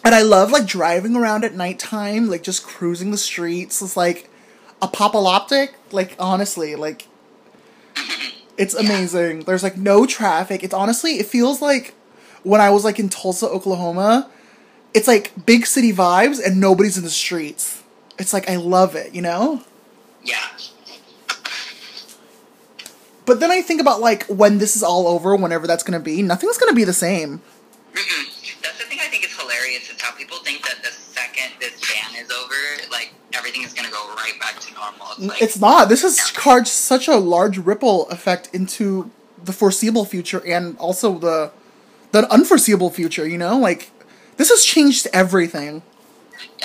And 0.04 0.16
I 0.16 0.22
love 0.22 0.52
like 0.52 0.66
driving 0.66 1.16
around 1.16 1.44
at 1.44 1.54
nighttime, 1.54 2.28
like 2.28 2.44
just 2.44 2.64
cruising 2.64 3.12
the 3.12 3.18
streets. 3.18 3.82
It's 3.82 3.98
like 3.98 4.30
a 4.82 4.86
apocalyptic. 4.86 5.76
Like 5.92 6.16
honestly, 6.18 6.76
like 6.76 7.08
it's 8.58 8.74
amazing. 8.74 9.42
There's 9.42 9.64
like 9.64 9.78
no 9.78 10.06
traffic. 10.06 10.64
It's 10.64 10.74
honestly, 10.74 11.14
it 11.14 11.26
feels 11.26 11.62
like 11.62 11.94
when 12.44 12.62
I 12.62 12.70
was 12.70 12.84
like 12.84 13.00
in 13.00 13.10
Tulsa, 13.10 13.48
Oklahoma, 13.48 14.30
it's 14.94 15.08
like 15.08 15.46
big 15.46 15.66
city 15.66 15.94
vibes 15.94 16.44
and 16.44 16.60
nobody's 16.60 16.98
in 16.98 17.04
the 17.04 17.10
streets. 17.10 17.81
It's 18.22 18.34
like 18.34 18.48
I 18.50 18.56
love 18.56 18.96
it, 18.96 19.16
you 19.16 19.22
know? 19.22 19.64
Yeah. 20.24 20.38
But 23.26 23.40
then 23.40 23.50
I 23.50 23.62
think 23.64 23.82
about 23.82 24.00
like 24.00 24.26
when 24.26 24.60
this 24.60 24.76
is 24.76 24.84
all 24.84 25.08
over, 25.08 25.36
whenever 25.36 25.66
that's 25.66 25.84
gonna 25.84 26.00
be, 26.00 26.22
nothing's 26.22 26.58
gonna 26.58 26.74
be 26.74 26.84
the 26.84 26.94
same. 26.94 27.42
Mm-mm. 27.94 28.62
That's 28.62 28.78
the 28.78 28.86
thing 28.86 29.00
I 29.02 29.08
think 29.08 29.26
is 29.26 29.38
hilarious 29.38 29.90
is 29.90 30.00
how 30.00 30.12
people 30.16 30.38
think 30.38 30.64
that 30.68 30.84
the 30.84 30.92
second 30.92 31.52
this 31.60 31.82
ban 31.82 32.24
is 32.24 32.30
over, 32.32 32.92
like 32.92 33.12
everything 33.34 33.64
is 33.64 33.74
gonna 33.74 33.90
go 33.90 34.14
right 34.16 34.34
back 34.40 34.60
to 34.60 34.74
normal. 34.74 35.08
It's 35.18 35.20
like 35.20 35.42
It's 35.42 35.60
not. 35.60 35.90
This 35.90 36.04
has 36.04 36.32
caused 36.32 36.68
such 36.68 37.08
a 37.08 37.16
large 37.16 37.58
ripple 37.58 38.08
effect 38.10 38.50
into 38.54 39.10
the 39.44 39.52
foreseeable 39.54 40.06
future 40.06 40.46
and 40.46 40.78
also 40.78 41.18
the 41.18 41.52
the 42.12 42.32
unforeseeable 42.32 42.92
future, 42.92 43.28
you 43.28 43.40
know? 43.40 43.58
Like 43.58 43.90
this 44.38 44.50
has 44.50 44.64
changed 44.64 45.08
everything. 45.12 45.82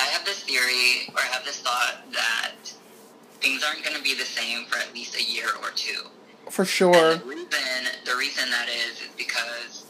I 0.01 0.05
have 0.07 0.25
this 0.25 0.43
theory 0.43 1.09
or 1.15 1.21
I 1.21 1.27
have 1.33 1.45
this 1.45 1.61
thought 1.61 2.05
that 2.13 2.73
things 3.41 3.63
aren't 3.65 3.85
gonna 3.85 4.03
be 4.03 4.15
the 4.15 4.25
same 4.25 4.65
for 4.67 4.79
at 4.79 4.93
least 4.95 5.17
a 5.17 5.23
year 5.23 5.49
or 5.63 5.71
two. 5.75 6.09
For 6.51 6.65
sure. 6.65 6.95
And 6.95 7.21
the 7.21 7.27
reason 7.27 7.49
the 8.05 8.17
reason 8.17 8.51
that 8.51 8.69
is 8.69 9.01
is 9.01 9.09
because 9.17 9.87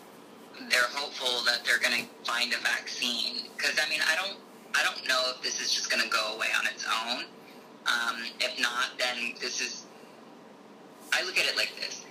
they're 0.71 0.91
hopeful 0.93 1.45
that 1.45 1.65
they're 1.65 1.79
going 1.79 1.95
to 2.03 2.07
find 2.25 2.53
a 2.53 2.59
vaccine. 2.59 3.45
Because 3.57 3.79
I 3.79 3.89
mean, 3.89 4.01
I 4.03 4.17
don't 4.17 4.39
I 4.75 4.83
don't 4.85 5.07
know 5.09 5.33
if 5.35 5.43
this 5.43 5.61
is 5.61 5.73
just 5.73 5.91
going 5.91 6.03
to 6.03 6.09
go 6.09 6.35
away 6.35 6.49
on 6.59 6.67
its 6.67 6.85
own. 6.85 7.25
Um, 7.87 8.17
if 8.41 8.61
not, 8.61 8.99
then 8.99 9.35
this 9.41 9.61
is. 9.61 9.85
I 11.13 11.25
look 11.25 11.39
at 11.39 11.47
it 11.47 11.57
like 11.57 11.73
this. 11.77 12.05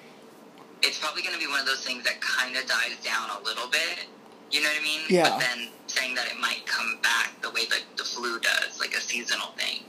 It's 0.82 1.00
probably 1.00 1.22
going 1.22 1.34
to 1.34 1.40
be 1.40 1.48
one 1.48 1.60
of 1.60 1.66
those 1.66 1.84
things 1.84 2.04
that 2.06 2.22
kind 2.22 2.56
of 2.56 2.66
dies 2.66 2.96
down 3.04 3.30
a 3.30 3.44
little 3.44 3.68
bit. 3.68 4.08
You 4.52 4.62
know 4.62 4.70
what 4.70 4.80
I 4.80 4.84
mean? 4.84 5.02
Yeah. 5.10 5.30
But 5.30 5.40
then 5.40 5.70
saying 5.88 6.16
that 6.16 6.28
it 6.28 6.40
might 6.40 6.66
come 6.66 6.98
back 7.02 7.40
the 7.42 7.50
way 7.52 7.66
that 7.70 7.84
the 7.98 8.04
flu 8.04 8.40
does, 8.40 8.80
like 8.80 8.94
a 8.94 9.02
seasonal 9.02 9.48
thing. 9.58 9.84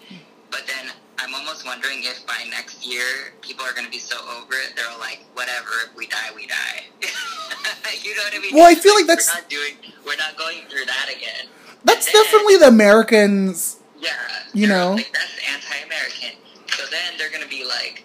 But 0.50 0.66
then 0.66 0.92
I'm 1.18 1.34
almost 1.34 1.66
wondering 1.66 2.00
if 2.04 2.26
by 2.26 2.44
next 2.50 2.86
year 2.86 3.32
people 3.40 3.64
are 3.64 3.72
going 3.72 3.84
to 3.84 3.90
be 3.90 3.98
so 3.98 4.16
over 4.38 4.54
it, 4.54 4.72
they're 4.76 4.84
like, 4.98 5.20
whatever, 5.34 5.70
if 5.88 5.94
we 5.96 6.06
die, 6.06 6.30
we 6.34 6.46
die. 6.46 6.84
you 8.02 8.14
know 8.16 8.22
what 8.22 8.34
I 8.34 8.38
mean? 8.40 8.54
Well, 8.54 8.66
I 8.70 8.74
feel 8.74 8.94
like 8.94 9.06
that's- 9.06 9.28
we're 9.28 9.40
not 9.40 9.50
doing, 9.50 9.74
we're 10.06 10.16
not 10.16 10.36
going 10.36 10.62
through 10.68 10.86
that 10.86 11.08
again. 11.14 11.46
That's 11.84 12.10
then- 12.10 12.22
definitely 12.24 12.56
the 12.56 12.68
Americans 12.68 13.76
yeah, 14.00 14.10
You 14.52 14.66
know? 14.66 14.92
like 14.92 15.12
that's 15.12 15.38
anti-American. 15.52 16.38
So 16.68 16.84
then 16.90 17.14
they're 17.18 17.30
gonna 17.30 17.48
be 17.48 17.64
like, 17.64 18.04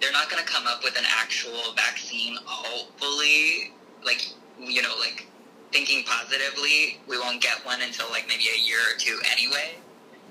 they're 0.00 0.12
not 0.12 0.30
gonna 0.30 0.42
come 0.42 0.66
up 0.66 0.82
with 0.82 0.96
an 0.98 1.04
actual 1.06 1.74
vaccine. 1.76 2.36
Hopefully, 2.44 3.72
like 4.04 4.32
you 4.58 4.82
know, 4.82 4.94
like 4.98 5.26
thinking 5.72 6.04
positively, 6.04 6.98
we 7.08 7.18
won't 7.18 7.42
get 7.42 7.64
one 7.64 7.80
until 7.82 8.08
like 8.10 8.26
maybe 8.28 8.44
a 8.54 8.60
year 8.60 8.78
or 8.78 8.98
two 8.98 9.18
anyway. 9.32 9.76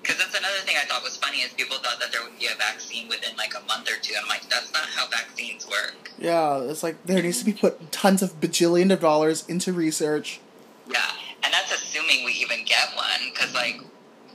Because 0.01 0.17
that's 0.17 0.37
another 0.37 0.59
thing 0.59 0.75
I 0.81 0.85
thought 0.85 1.03
was 1.03 1.17
funny 1.17 1.39
is 1.39 1.51
people 1.53 1.77
thought 1.77 1.99
that 1.99 2.11
there 2.11 2.23
would 2.23 2.37
be 2.39 2.45
a 2.45 2.55
vaccine 2.55 3.09
within 3.09 3.35
like 3.35 3.53
a 3.55 3.65
month 3.67 3.89
or 3.89 3.99
two. 4.01 4.13
I'm 4.21 4.27
like, 4.27 4.47
that's 4.49 4.71
not 4.71 4.83
how 4.83 5.07
vaccines 5.09 5.67
work. 5.67 6.11
Yeah, 6.17 6.61
it's 6.61 6.81
like 6.83 7.03
there 7.05 7.21
needs 7.21 7.39
to 7.39 7.45
be 7.45 7.53
put 7.53 7.91
tons 7.91 8.21
of 8.21 8.39
bajillion 8.39 8.91
of 8.93 9.01
dollars 9.01 9.45
into 9.47 9.73
research. 9.73 10.39
Yeah, 10.89 11.11
and 11.43 11.53
that's 11.53 11.73
assuming 11.73 12.23
we 12.23 12.31
even 12.33 12.63
get 12.63 12.95
one. 12.95 13.31
Because 13.33 13.53
like, 13.53 13.81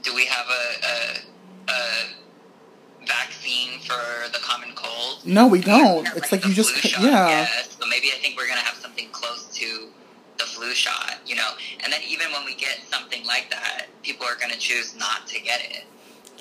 do 0.03 0.13
we 0.13 0.25
have 0.25 0.45
a, 0.47 0.85
a, 0.85 1.71
a 1.71 3.05
vaccine 3.07 3.79
for 3.79 4.29
the 4.31 4.39
common 4.43 4.75
cold? 4.75 5.25
No, 5.25 5.47
we 5.47 5.61
don't. 5.61 6.07
It's 6.15 6.31
like 6.31 6.43
like 6.43 6.45
you 6.45 6.53
just 6.53 6.99
yeah. 7.01 7.45
So 7.45 7.87
maybe 7.87 8.07
I 8.07 8.19
think 8.21 8.37
we're 8.37 8.47
gonna 8.47 8.61
have 8.61 8.75
something 8.75 9.09
close 9.11 9.47
to 9.55 9.87
the 10.37 10.43
flu 10.45 10.73
shot, 10.73 11.19
you 11.25 11.35
know. 11.35 11.51
And 11.83 11.91
then 11.91 12.01
even 12.07 12.31
when 12.31 12.45
we 12.45 12.55
get 12.55 12.79
something 12.91 13.25
like 13.25 13.49
that, 13.49 13.87
people 14.03 14.25
are 14.25 14.35
gonna 14.35 14.57
choose 14.57 14.95
not 14.97 15.27
to 15.27 15.41
get 15.41 15.61
it. 15.61 15.85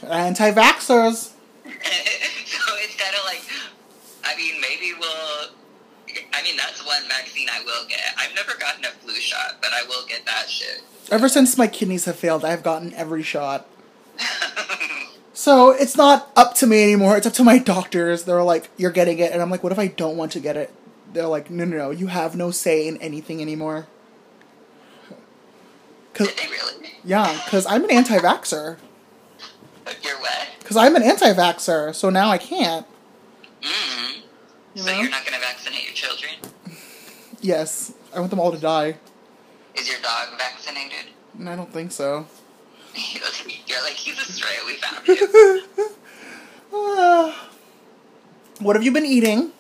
Anti-vaxxers. 0.09 1.15
so 1.65 1.71
it's 2.79 2.97
kind 2.97 3.15
of 3.15 3.25
like, 3.25 3.43
I 4.25 4.37
mean, 4.37 4.61
maybe 4.61 4.93
we'll. 4.99 5.51
I 6.35 6.43
mean, 6.43 6.57
that's 6.57 6.85
one 6.85 7.03
vaccine 7.09 7.49
I 7.51 7.63
will 7.65 7.87
get. 7.89 8.01
I've 8.19 8.35
never 8.35 8.59
gotten 8.59 8.85
a 8.85 8.89
flu 8.89 9.15
shot, 9.15 9.59
but 9.63 9.71
I 9.73 9.83
will 9.85 10.05
get 10.07 10.27
that 10.27 10.51
shit. 10.51 10.83
Ever 11.11 11.29
since 11.29 11.57
my 11.57 11.67
kidneys 11.67 12.05
have 12.05 12.17
failed, 12.17 12.45
I've 12.45 12.63
gotten 12.63 12.93
every 12.95 13.23
shot. 13.23 13.67
So 15.35 15.71
it's 15.71 15.97
not 15.97 16.31
up 16.37 16.55
to 16.57 16.67
me 16.67 16.83
anymore. 16.83 17.17
It's 17.17 17.27
up 17.27 17.33
to 17.35 17.45
my 17.45 17.59
doctors. 17.59 18.25
They're 18.25 18.43
like, 18.43 18.71
"You're 18.77 18.91
getting 18.91 19.19
it," 19.19 19.33
and 19.33 19.41
I'm 19.41 19.51
like, 19.51 19.63
"What 19.63 19.73
if 19.73 19.79
I 19.79 19.87
don't 19.87 20.17
want 20.17 20.33
to 20.33 20.41
get 20.41 20.57
it?" 20.57 20.71
They're 21.13 21.27
like, 21.27 21.51
"No, 21.51 21.65
no, 21.65 21.77
no. 21.77 21.91
You 21.91 22.07
have 22.09 22.35
no 22.37 22.51
say 22.51 22.87
in 22.89 22.97
anything 22.99 23.41
anymore." 23.43 23.87
Cause 26.15 26.29
Did 26.29 26.37
they 26.39 26.49
really? 26.49 26.91
yeah, 27.05 27.41
cause 27.49 27.65
I'm 27.67 27.85
an 27.85 27.91
anti-vaxxer. 27.91 28.77
You're 30.03 30.19
what? 30.21 30.49
Cause 30.65 30.77
I'm 30.77 30.95
an 30.95 31.03
anti-vaxxer, 31.03 31.95
so 31.95 32.11
now 32.11 32.29
I 32.31 32.39
can't. 32.39 32.87
mm 33.63 34.23
You 34.75 34.83
So 34.83 34.91
know? 34.93 35.01
you're 35.01 35.11
not 35.11 35.25
gonna 35.25 35.39
vaccinate 35.41 35.85
your 35.85 35.95
children? 35.95 36.33
Yes, 37.41 37.93
I 38.15 38.21
want 38.21 38.31
them 38.31 38.41
all 38.41 38.53
to 38.53 38.59
die, 38.59 38.97
Is 39.75 39.89
your 39.89 40.01
dog 40.01 40.39
vaccinated? 40.39 41.13
I 41.47 41.57
don't 41.57 41.73
think 41.73 41.93
so. 41.93 42.27
You're 42.95 43.83
like, 43.83 43.95
he's 43.95 44.19
a 44.21 44.25
stray. 44.31 44.55
We 44.67 44.75
found 44.75 45.07
him. 45.07 45.89
Ah. 46.75 47.49
what 48.61 48.77
have 48.77 48.83
you 48.85 48.93
been 48.93 49.07
eating? 49.07 49.51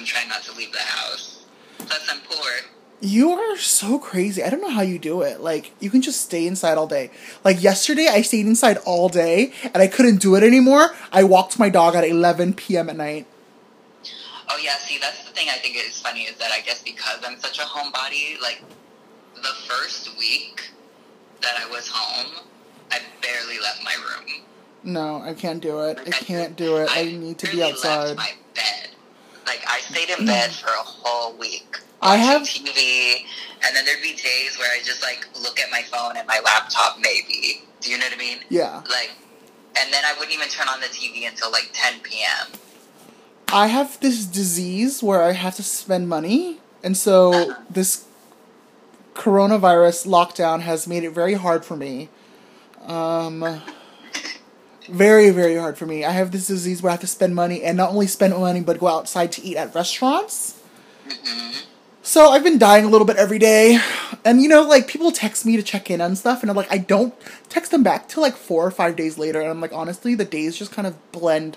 Whatever 0.00 0.26
my 0.26 0.28
mom 0.28 0.28
makes, 0.28 0.28
because 0.28 0.28
I'm 0.28 0.28
trying 0.28 0.28
not 0.28 0.42
to 0.42 0.52
leave 0.52 0.72
the 0.72 0.78
house. 0.78 1.44
Plus, 1.78 2.08
I'm 2.10 2.20
poor. 2.20 2.50
You 3.02 3.30
are 3.30 3.56
so 3.56 3.98
crazy. 3.98 4.42
I 4.42 4.50
don't 4.50 4.60
know 4.60 4.70
how 4.70 4.82
you 4.82 4.98
do 4.98 5.22
it. 5.22 5.40
Like, 5.40 5.72
you 5.80 5.88
can 5.88 6.02
just 6.02 6.20
stay 6.20 6.46
inside 6.46 6.76
all 6.76 6.86
day. 6.86 7.10
Like, 7.44 7.62
yesterday, 7.62 8.08
I 8.08 8.20
stayed 8.22 8.46
inside 8.46 8.78
all 8.84 9.08
day, 9.08 9.52
and 9.72 9.76
I 9.76 9.86
couldn't 9.86 10.20
do 10.20 10.34
it 10.34 10.42
anymore. 10.42 10.90
I 11.10 11.24
walked 11.24 11.58
my 11.58 11.70
dog 11.70 11.94
at 11.94 12.04
11 12.04 12.54
p.m. 12.54 12.90
at 12.90 12.96
night. 12.96 13.26
Oh 14.52 14.58
yeah, 14.62 14.76
see, 14.78 14.98
that's 14.98 15.24
the 15.24 15.32
thing 15.32 15.48
I 15.48 15.58
think 15.58 15.76
is 15.76 16.00
funny 16.00 16.22
is 16.22 16.36
that 16.38 16.50
I 16.50 16.60
guess 16.60 16.82
because 16.82 17.20
I'm 17.24 17.38
such 17.38 17.60
a 17.60 17.62
homebody, 17.62 18.40
like 18.42 18.62
the 19.36 19.54
first 19.68 20.18
week 20.18 20.70
that 21.40 21.56
I 21.56 21.70
was 21.70 21.88
home, 21.88 22.44
I 22.90 22.98
barely 23.22 23.60
left 23.60 23.82
my 23.84 23.94
room. 23.94 24.42
No, 24.82 25.22
I 25.22 25.34
can't 25.34 25.62
do 25.62 25.80
it. 25.82 26.00
I 26.04 26.10
can't 26.10 26.56
do 26.56 26.78
it. 26.78 26.88
I 26.90 27.04
need 27.04 27.38
to 27.38 27.50
be 27.50 27.62
outside. 27.62 28.16
My 28.16 28.32
bed. 28.54 28.88
Like 29.46 29.64
I 29.68 29.80
stayed 29.80 30.10
in 30.10 30.26
bed 30.26 30.50
for 30.50 30.68
a 30.68 30.82
whole 30.82 31.36
week. 31.36 31.78
I 32.02 32.16
have- 32.16 32.42
TV, 32.42 33.26
and 33.64 33.76
then 33.76 33.84
there'd 33.84 34.02
be 34.02 34.14
days 34.14 34.56
where 34.58 34.70
I 34.70 34.82
just 34.82 35.02
like 35.02 35.26
look 35.42 35.60
at 35.60 35.70
my 35.70 35.82
phone 35.82 36.16
and 36.16 36.26
my 36.26 36.40
laptop, 36.44 36.98
maybe. 36.98 37.62
Do 37.80 37.90
you 37.90 37.98
know 37.98 38.06
what 38.06 38.14
I 38.14 38.18
mean? 38.18 38.38
Yeah. 38.48 38.76
Like, 38.88 39.12
and 39.78 39.92
then 39.92 40.02
I 40.04 40.14
wouldn't 40.14 40.32
even 40.34 40.48
turn 40.48 40.68
on 40.68 40.80
the 40.80 40.86
TV 40.86 41.26
until 41.28 41.50
like 41.50 41.70
10 41.72 42.00
p.m. 42.00 42.52
I 43.52 43.66
have 43.66 43.98
this 44.00 44.24
disease 44.26 45.02
where 45.02 45.22
I 45.22 45.32
have 45.32 45.56
to 45.56 45.62
spend 45.62 46.08
money 46.08 46.60
And 46.82 46.96
so 46.96 47.54
this 47.68 48.06
coronavirus 49.14 50.06
lockdown 50.06 50.60
has 50.60 50.86
made 50.86 51.04
it 51.04 51.10
very 51.10 51.34
hard 51.34 51.64
for 51.64 51.76
me. 51.76 52.08
Um, 52.86 53.60
very, 54.90 55.30
very 55.30 55.56
hard 55.56 55.78
for 55.78 55.86
me. 55.86 56.04
I 56.04 56.12
have 56.12 56.32
this 56.32 56.46
disease 56.46 56.82
where 56.82 56.90
I 56.90 56.92
have 56.92 57.00
to 57.00 57.06
spend 57.06 57.34
money 57.34 57.62
and 57.62 57.76
not 57.76 57.90
only 57.90 58.06
spend 58.06 58.34
money 58.34 58.60
but 58.60 58.78
go 58.78 58.88
outside 58.88 59.32
to 59.32 59.42
eat 59.42 59.56
at 59.56 59.74
restaurants. 59.74 60.60
Mm-hmm. 61.08 61.58
So 62.02 62.30
I've 62.30 62.42
been 62.42 62.58
dying 62.58 62.84
a 62.84 62.88
little 62.88 63.06
bit 63.06 63.16
every 63.16 63.38
day. 63.38 63.78
And 64.24 64.42
you 64.42 64.48
know, 64.48 64.62
like 64.62 64.86
people 64.86 65.12
text 65.12 65.46
me 65.46 65.56
to 65.56 65.62
check 65.62 65.90
in 65.90 66.00
on 66.00 66.16
stuff 66.16 66.42
and 66.42 66.50
I'm 66.50 66.56
like 66.56 66.72
I 66.72 66.78
don't 66.78 67.14
text 67.48 67.70
them 67.70 67.82
back 67.82 68.08
till 68.08 68.22
like 68.22 68.36
4 68.36 68.66
or 68.66 68.70
5 68.70 68.96
days 68.96 69.18
later 69.18 69.40
and 69.40 69.50
I'm 69.50 69.60
like 69.60 69.72
honestly 69.72 70.14
the 70.14 70.24
days 70.24 70.56
just 70.56 70.72
kind 70.72 70.86
of 70.86 71.12
blend. 71.12 71.56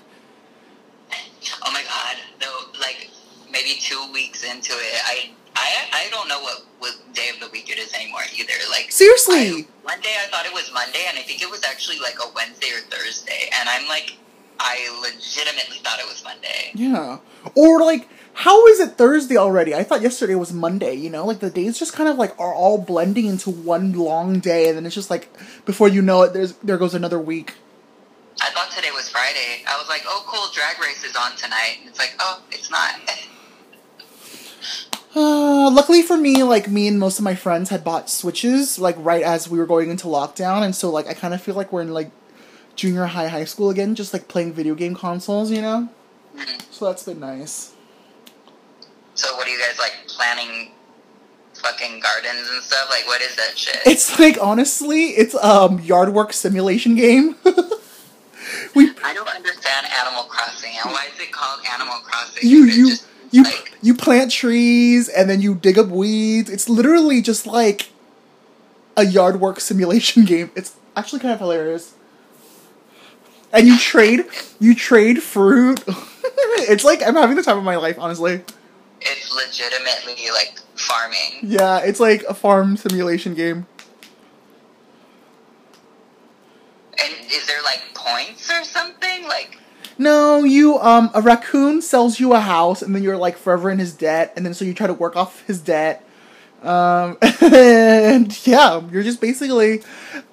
Oh 1.62 1.72
my 1.72 1.82
god, 1.82 2.16
though, 2.40 2.80
like 2.80 3.10
maybe 3.50 3.74
two 3.80 4.10
weeks 4.12 4.44
into 4.44 4.72
it, 4.72 5.00
I 5.04 5.30
I 5.64 6.06
I 6.06 6.10
don't 6.10 6.28
know 6.28 6.40
what, 6.40 6.64
what 6.78 6.94
day 7.12 7.30
of 7.32 7.40
the 7.40 7.48
week 7.48 7.70
it 7.70 7.78
is 7.78 7.92
anymore 7.94 8.20
either. 8.36 8.52
Like 8.70 8.92
Seriously. 8.92 9.36
I, 9.36 9.66
one 9.82 10.00
day 10.00 10.14
I 10.20 10.28
thought 10.28 10.46
it 10.46 10.52
was 10.52 10.70
Monday, 10.72 11.04
and 11.08 11.18
I 11.18 11.22
think 11.22 11.42
it 11.42 11.50
was 11.50 11.64
actually 11.64 11.98
like 11.98 12.16
a 12.20 12.28
Wednesday 12.34 12.68
or 12.68 12.80
Thursday, 12.90 13.50
and 13.58 13.68
I'm 13.68 13.88
like, 13.88 14.16
I 14.60 14.76
legitimately 15.00 15.78
thought 15.78 15.98
it 15.98 16.06
was 16.06 16.22
Monday. 16.24 16.72
Yeah. 16.74 17.18
Or 17.54 17.80
like 17.80 18.08
how 18.34 18.66
is 18.66 18.80
it 18.80 18.98
Thursday 18.98 19.36
already? 19.36 19.74
I 19.74 19.84
thought 19.84 20.02
yesterday 20.02 20.34
was 20.34 20.52
Monday, 20.52 20.94
you 20.94 21.08
know? 21.08 21.24
Like 21.24 21.38
the 21.38 21.50
days 21.50 21.78
just 21.78 21.92
kind 21.92 22.08
of 22.08 22.16
like 22.16 22.38
are 22.38 22.52
all 22.52 22.78
blending 22.78 23.26
into 23.26 23.50
one 23.50 23.92
long 23.92 24.40
day 24.40 24.68
and 24.68 24.76
then 24.76 24.86
it's 24.86 24.94
just 24.94 25.08
like 25.08 25.28
before 25.64 25.88
you 25.88 26.02
know 26.02 26.22
it 26.22 26.32
there's 26.32 26.52
there 26.56 26.76
goes 26.76 26.94
another 26.94 27.18
week. 27.18 27.54
I 28.42 28.50
thought 28.50 28.72
today 28.72 28.90
was 28.90 29.08
Friday. 29.08 29.62
I 29.68 29.78
was 29.78 29.88
like, 29.88 30.02
oh, 30.06 30.24
cool, 30.26 30.50
Drag 30.52 30.80
Race 30.80 31.04
is 31.04 31.14
on 31.14 31.36
tonight. 31.36 31.76
And 31.80 31.88
it's 31.88 31.98
like, 32.00 32.14
oh, 32.18 32.42
it's 32.50 32.70
not. 32.70 32.94
Uh, 35.14 35.70
luckily 35.70 36.02
for 36.02 36.16
me, 36.16 36.42
like 36.42 36.68
me 36.68 36.88
and 36.88 36.98
most 36.98 37.18
of 37.18 37.24
my 37.24 37.34
friends 37.34 37.70
had 37.70 37.84
bought 37.84 38.10
Switches 38.10 38.78
like 38.78 38.96
right 38.98 39.22
as 39.22 39.48
we 39.48 39.58
were 39.58 39.66
going 39.66 39.90
into 39.90 40.06
lockdown, 40.08 40.62
and 40.62 40.74
so 40.74 40.90
like 40.90 41.06
I 41.06 41.14
kind 41.14 41.32
of 41.34 41.40
feel 41.40 41.54
like 41.54 41.72
we're 41.72 41.82
in 41.82 41.92
like 41.94 42.10
junior 42.74 43.06
high, 43.06 43.28
high 43.28 43.44
school 43.44 43.70
again, 43.70 43.94
just 43.94 44.12
like 44.12 44.26
playing 44.26 44.52
video 44.52 44.74
game 44.74 44.94
consoles, 44.94 45.50
you 45.50 45.62
know. 45.62 45.88
Mhm. 46.36 46.62
So 46.72 46.86
that's 46.86 47.04
been 47.04 47.20
nice. 47.20 47.72
so 49.14 49.36
what 49.36 49.46
are 49.46 49.50
you 49.50 49.58
guys 49.58 49.78
like 49.78 49.94
planning? 50.08 50.72
Fucking 51.62 52.00
gardens 52.00 52.48
and 52.52 52.62
stuff. 52.62 52.88
Like, 52.90 53.06
what 53.06 53.22
is 53.22 53.36
that 53.36 53.56
shit? 53.56 53.78
It's 53.86 54.18
like 54.18 54.36
honestly, 54.40 55.10
it's 55.10 55.36
um 55.36 55.78
yard 55.80 56.12
work 56.12 56.32
simulation 56.32 56.96
game. 56.96 57.36
we 58.74 58.90
I 59.04 59.14
don't 59.14 59.28
understand 59.28 59.86
Animal 60.04 60.24
Crossing. 60.24 60.72
And 60.82 60.92
why 60.92 61.06
is 61.14 61.20
it 61.20 61.30
called 61.30 61.60
Animal 61.72 62.00
Crossing? 62.02 62.48
you 62.50 62.64
you 62.64 62.90
just, 62.90 63.06
you 63.34 63.44
you 63.82 63.94
plant 63.94 64.30
trees 64.30 65.08
and 65.08 65.28
then 65.28 65.40
you 65.40 65.56
dig 65.56 65.76
up 65.76 65.88
weeds. 65.88 66.48
It's 66.48 66.68
literally 66.68 67.20
just 67.20 67.48
like 67.48 67.90
a 68.96 69.04
yard 69.04 69.40
work 69.40 69.58
simulation 69.58 70.24
game. 70.32 70.52
It's 70.54 70.76
actually 70.96 71.18
kind 71.18 71.34
of 71.34 71.40
hilarious. 71.40 71.94
And 73.52 73.66
you 73.66 73.76
trade 73.76 74.24
you 74.60 74.74
trade 74.74 75.20
fruit. 75.20 75.82
it's 76.70 76.84
like 76.84 77.02
I'm 77.02 77.16
having 77.16 77.34
the 77.34 77.42
time 77.42 77.58
of 77.58 77.64
my 77.64 77.76
life, 77.76 77.98
honestly. 77.98 78.42
it's 79.00 79.34
legitimately 79.34 80.30
like 80.32 80.60
farming. 80.76 81.40
Yeah, 81.42 81.78
it's 81.78 81.98
like 81.98 82.22
a 82.28 82.34
farm 82.34 82.76
simulation 82.76 83.34
game. 83.34 83.66
And 87.02 87.12
is 87.32 87.46
there 87.48 87.62
like 87.64 87.82
points 87.94 88.48
or 88.48 88.62
something? 88.62 89.24
Like, 89.24 89.58
No, 89.98 90.42
you 90.44 90.78
um 90.78 91.10
a 91.14 91.22
raccoon 91.22 91.80
sells 91.80 92.18
you 92.18 92.32
a 92.34 92.40
house 92.40 92.82
and 92.82 92.94
then 92.94 93.02
you're 93.02 93.16
like 93.16 93.36
forever 93.36 93.70
in 93.70 93.78
his 93.78 93.92
debt 93.94 94.32
and 94.36 94.44
then 94.44 94.54
so 94.54 94.64
you 94.64 94.74
try 94.74 94.86
to 94.86 94.94
work 94.94 95.16
off 95.16 95.46
his 95.46 95.60
debt. 95.60 96.04
Um 96.62 97.16
and 97.40 98.46
yeah, 98.46 98.82
you're 98.90 99.02
just 99.02 99.20
basically 99.20 99.82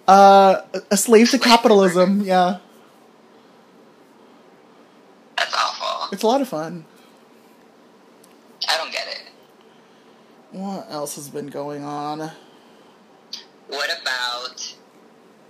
uh 0.07 0.61
a 0.89 0.97
slave 0.97 1.29
to 1.31 1.39
capitalism. 1.39 2.21
Yeah. 2.21 2.57
that's 5.37 5.53
awful. 5.53 6.09
It's 6.11 6.23
a 6.23 6.27
lot 6.27 6.41
of 6.41 6.47
fun. 6.47 6.85
I 8.67 8.77
don't 8.77 8.91
get 8.91 9.07
it. 9.07 9.21
What 10.51 10.87
else 10.89 11.15
has 11.15 11.29
been 11.29 11.47
going 11.47 11.83
on? 11.83 12.31
What 13.67 13.89
about 14.01 14.75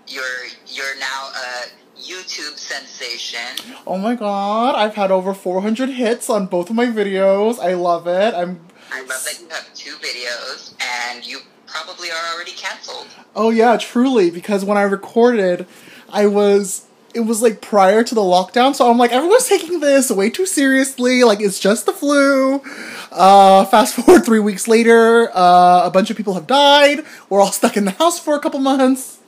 your 0.08 0.24
you're 0.68 1.00
now 1.00 1.30
a 1.34 1.91
YouTube 2.02 2.58
sensation? 2.58 3.76
Oh 3.86 3.98
my 3.98 4.16
god, 4.16 4.76
I've 4.76 4.96
had 4.96 5.12
over 5.12 5.34
400 5.34 5.90
hits 5.90 6.30
on 6.30 6.48
both 6.48 6.70
of 6.70 6.76
my 6.76 6.86
videos. 6.88 7.60
I 7.60 7.74
love 7.74 8.08
it. 8.08 8.34
I'm 8.34 8.60
I 8.92 9.02
love 9.02 9.24
that 9.26 9.40
you 9.40 9.48
have 9.50 9.74
two 9.74 9.96
videos 9.98 10.74
and 10.82 11.26
you 11.26 11.40
probably 11.68 12.10
are 12.10 12.34
already 12.36 12.52
canceled. 12.52 13.08
Oh 13.36 13.50
yeah, 13.50 13.78
truly 13.78 14.30
because 14.32 14.66
when 14.66 14.78
I 14.78 14.82
recorded, 14.82 15.66
I 16.12 16.28
was 16.28 16.86
it 17.14 17.22
was 17.22 17.42
like 17.42 17.62
prior 17.62 18.04
to 18.06 18.16
the 18.16 18.22
lockdown, 18.22 18.74
so 18.74 18.90
I'm 18.90 18.98
like 18.98 19.12
everyone's 19.12 19.48
taking 19.48 19.80
this 19.80 20.10
way 20.12 20.30
too 20.30 20.46
seriously, 20.46 21.24
like 21.24 21.40
it's 21.40 21.60
just 21.60 21.86
the 21.86 21.94
flu. 21.94 22.62
Uh 23.12 23.66
fast 23.66 23.96
forward 23.96 24.26
3 24.26 24.40
weeks 24.40 24.68
later, 24.68 25.30
uh 25.34 25.84
a 25.86 25.92
bunch 25.92 26.10
of 26.10 26.18
people 26.18 26.34
have 26.34 26.48
died. 26.48 27.06
We're 27.30 27.42
all 27.42 27.52
stuck 27.52 27.78
in 27.78 27.86
the 27.86 27.92
house 27.92 28.20
for 28.20 28.36
a 28.36 28.40
couple 28.40 28.60
months. 28.60 29.20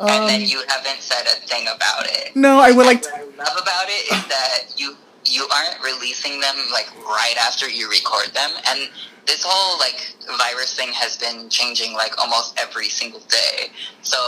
And 0.00 0.28
then 0.28 0.40
Um 0.42 0.46
you 0.46 0.62
haven't 0.68 1.00
said 1.00 1.26
a 1.26 1.40
thing 1.46 1.66
about 1.68 2.06
it. 2.06 2.34
no, 2.36 2.58
I 2.58 2.70
would 2.72 2.86
like 2.86 3.04
what 3.04 3.14
I 3.14 3.24
love 3.24 3.58
about 3.62 3.88
it 3.88 4.12
is 4.12 4.26
that 4.28 4.58
you 4.76 4.96
you 5.24 5.46
aren't 5.52 5.82
releasing 5.82 6.40
them 6.40 6.56
like 6.72 6.88
right 7.04 7.36
after 7.40 7.68
you 7.68 7.90
record 7.90 8.32
them, 8.34 8.50
and 8.68 8.88
this 9.26 9.44
whole 9.46 9.78
like 9.78 10.14
virus 10.38 10.74
thing 10.74 10.92
has 10.92 11.16
been 11.16 11.48
changing 11.48 11.94
like 11.94 12.18
almost 12.18 12.58
every 12.58 12.88
single 12.88 13.20
day. 13.28 13.70
So 14.02 14.18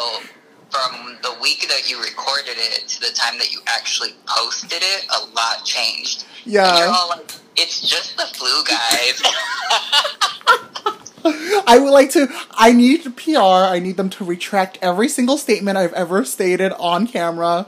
from 0.71 1.19
the 1.23 1.35
week 1.43 1.67
that 1.69 1.91
you 1.91 2.01
recorded 2.01 2.57
it 2.57 2.87
to 2.89 3.01
the 3.01 3.13
time 3.15 3.39
that 3.39 3.53
you 3.53 3.61
actually 3.67 4.15
posted 4.27 4.83
it, 4.83 5.07
a 5.11 5.27
lot 5.35 5.65
changed. 5.65 6.27
And 6.45 6.53
you're 6.53 6.63
yeah. 6.63 6.95
all 6.95 7.09
like, 7.09 7.33
it's 7.57 7.81
just 7.81 8.17
the 8.17 8.27
flu, 8.35 8.63
guys. 8.65 9.23
I 11.25 11.79
would 11.81 11.91
like 11.91 12.11
to. 12.11 12.29
I 12.53 12.73
need 12.73 13.05
PR. 13.17 13.39
I 13.39 13.79
need 13.79 13.97
them 13.97 14.11
to 14.11 14.25
retract 14.25 14.79
every 14.83 15.09
single 15.09 15.37
statement 15.37 15.77
I've 15.79 15.93
ever 15.95 16.25
stated 16.25 16.73
on 16.73 17.07
camera. 17.07 17.67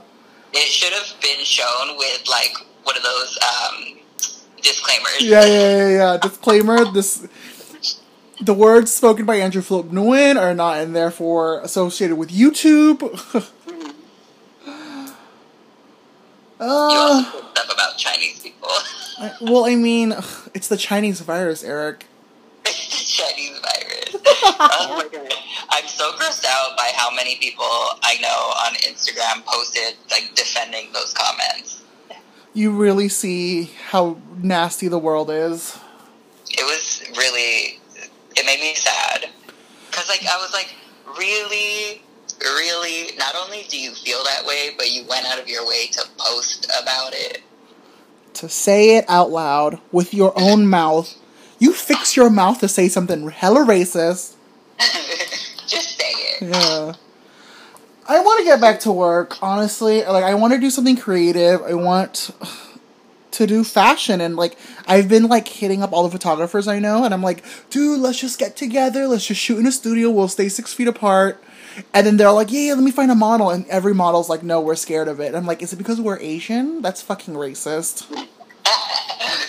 it 0.53 0.67
should 0.67 0.93
have 0.93 1.19
been 1.21 1.43
shown 1.43 1.97
with 1.97 2.27
like 2.29 2.53
one 2.83 2.97
of 2.97 3.03
those 3.03 3.37
um, 3.41 3.97
disclaimers. 4.61 5.21
Yeah, 5.21 5.45
yeah, 5.45 5.77
yeah, 5.77 5.89
yeah. 5.89 6.17
Disclaimer: 6.17 6.85
This, 6.91 7.27
the 8.41 8.53
words 8.53 8.93
spoken 8.93 9.25
by 9.25 9.35
Andrew 9.35 9.61
Philip 9.61 9.87
Nguyen 9.87 10.35
are 10.39 10.53
not 10.53 10.77
and 10.77 10.95
therefore 10.95 11.59
associated 11.61 12.15
with 12.17 12.29
YouTube. 12.29 13.01
You 16.59 16.69
uh, 16.69 17.23
stuff 17.23 17.73
about 17.73 17.97
Chinese 17.97 18.39
people. 18.39 18.69
I- 19.19 19.33
well, 19.41 19.65
I 19.65 19.75
mean, 19.75 20.13
it's 20.53 20.67
the 20.69 20.77
Chinese 20.77 21.19
virus, 21.21 21.63
Eric. 21.63 22.05
Chinese 23.07 23.59
virus. 23.59 24.15
oh 24.25 24.95
my 24.97 25.07
god. 25.11 25.33
I'm 25.69 25.87
so 25.87 26.11
grossed 26.13 26.45
out 26.45 26.77
by 26.77 26.91
how 26.95 27.13
many 27.15 27.35
people 27.37 27.65
I 27.65 28.17
know 28.21 28.27
on 28.27 28.73
Instagram 28.75 29.45
posted 29.45 29.95
like 30.11 30.31
defending 30.35 30.91
those 30.93 31.13
comments. 31.13 31.83
You 32.53 32.71
really 32.71 33.09
see 33.09 33.71
how 33.89 34.17
nasty 34.41 34.87
the 34.87 34.99
world 34.99 35.29
is. 35.31 35.77
It 36.51 36.63
was 36.63 37.03
really 37.17 37.79
it 38.35 38.45
made 38.45 38.59
me 38.59 38.75
sad. 38.75 39.29
Cause 39.91 40.09
like 40.09 40.25
I 40.25 40.37
was 40.37 40.53
like, 40.53 40.75
really, 41.17 42.01
really 42.41 43.15
not 43.17 43.35
only 43.35 43.65
do 43.69 43.79
you 43.79 43.91
feel 43.91 44.23
that 44.23 44.45
way, 44.45 44.71
but 44.77 44.91
you 44.91 45.05
went 45.05 45.25
out 45.27 45.39
of 45.39 45.47
your 45.47 45.67
way 45.67 45.87
to 45.87 46.03
post 46.17 46.65
about 46.81 47.13
it. 47.13 47.41
To 48.35 48.49
say 48.49 48.97
it 48.97 49.05
out 49.07 49.29
loud 49.29 49.79
with 49.91 50.13
your 50.13 50.33
own 50.35 50.67
mouth. 50.67 51.15
You 51.63 51.71
fix 51.71 52.17
your 52.17 52.29
mouth 52.29 52.59
to 52.59 52.67
say 52.67 52.89
something 52.89 53.29
hella 53.29 53.61
racist. 53.61 54.35
Just 55.65 55.97
say 55.97 56.09
it. 56.09 56.41
Yeah. 56.41 56.95
I 58.05 58.19
want 58.19 58.39
to 58.39 58.43
get 58.43 58.59
back 58.59 58.81
to 58.81 58.91
work, 58.91 59.41
honestly. 59.41 60.03
Like, 60.03 60.25
I 60.25 60.35
want 60.35 60.51
to 60.53 60.59
do 60.59 60.69
something 60.69 60.97
creative. 60.97 61.61
I 61.61 61.73
want 61.75 62.31
to 63.31 63.47
do 63.47 63.63
fashion. 63.63 64.19
And, 64.19 64.35
like, 64.35 64.57
I've 64.87 65.07
been, 65.07 65.29
like, 65.29 65.47
hitting 65.47 65.81
up 65.81 65.93
all 65.93 66.03
the 66.03 66.09
photographers 66.09 66.67
I 66.67 66.79
know. 66.79 67.05
And 67.05 67.13
I'm 67.13 67.23
like, 67.23 67.45
dude, 67.69 68.01
let's 68.01 68.19
just 68.19 68.39
get 68.39 68.57
together. 68.57 69.07
Let's 69.07 69.25
just 69.25 69.39
shoot 69.39 69.57
in 69.57 69.65
a 69.65 69.71
studio. 69.71 70.09
We'll 70.09 70.27
stay 70.27 70.49
six 70.49 70.73
feet 70.73 70.89
apart. 70.89 71.41
And 71.93 72.05
then 72.05 72.17
they're 72.17 72.33
like, 72.33 72.51
yeah, 72.51 72.59
yeah, 72.59 72.73
let 72.73 72.83
me 72.83 72.91
find 72.91 73.09
a 73.09 73.15
model. 73.15 73.49
And 73.51 73.65
every 73.67 73.93
model's 73.93 74.27
like, 74.27 74.43
no, 74.43 74.59
we're 74.59 74.75
scared 74.75 75.07
of 75.07 75.21
it. 75.21 75.27
And 75.27 75.37
I'm 75.37 75.45
like, 75.45 75.63
is 75.63 75.71
it 75.71 75.77
because 75.77 76.01
we're 76.01 76.19
Asian? 76.19 76.81
That's 76.81 77.01
fucking 77.01 77.35
racist. 77.35 78.09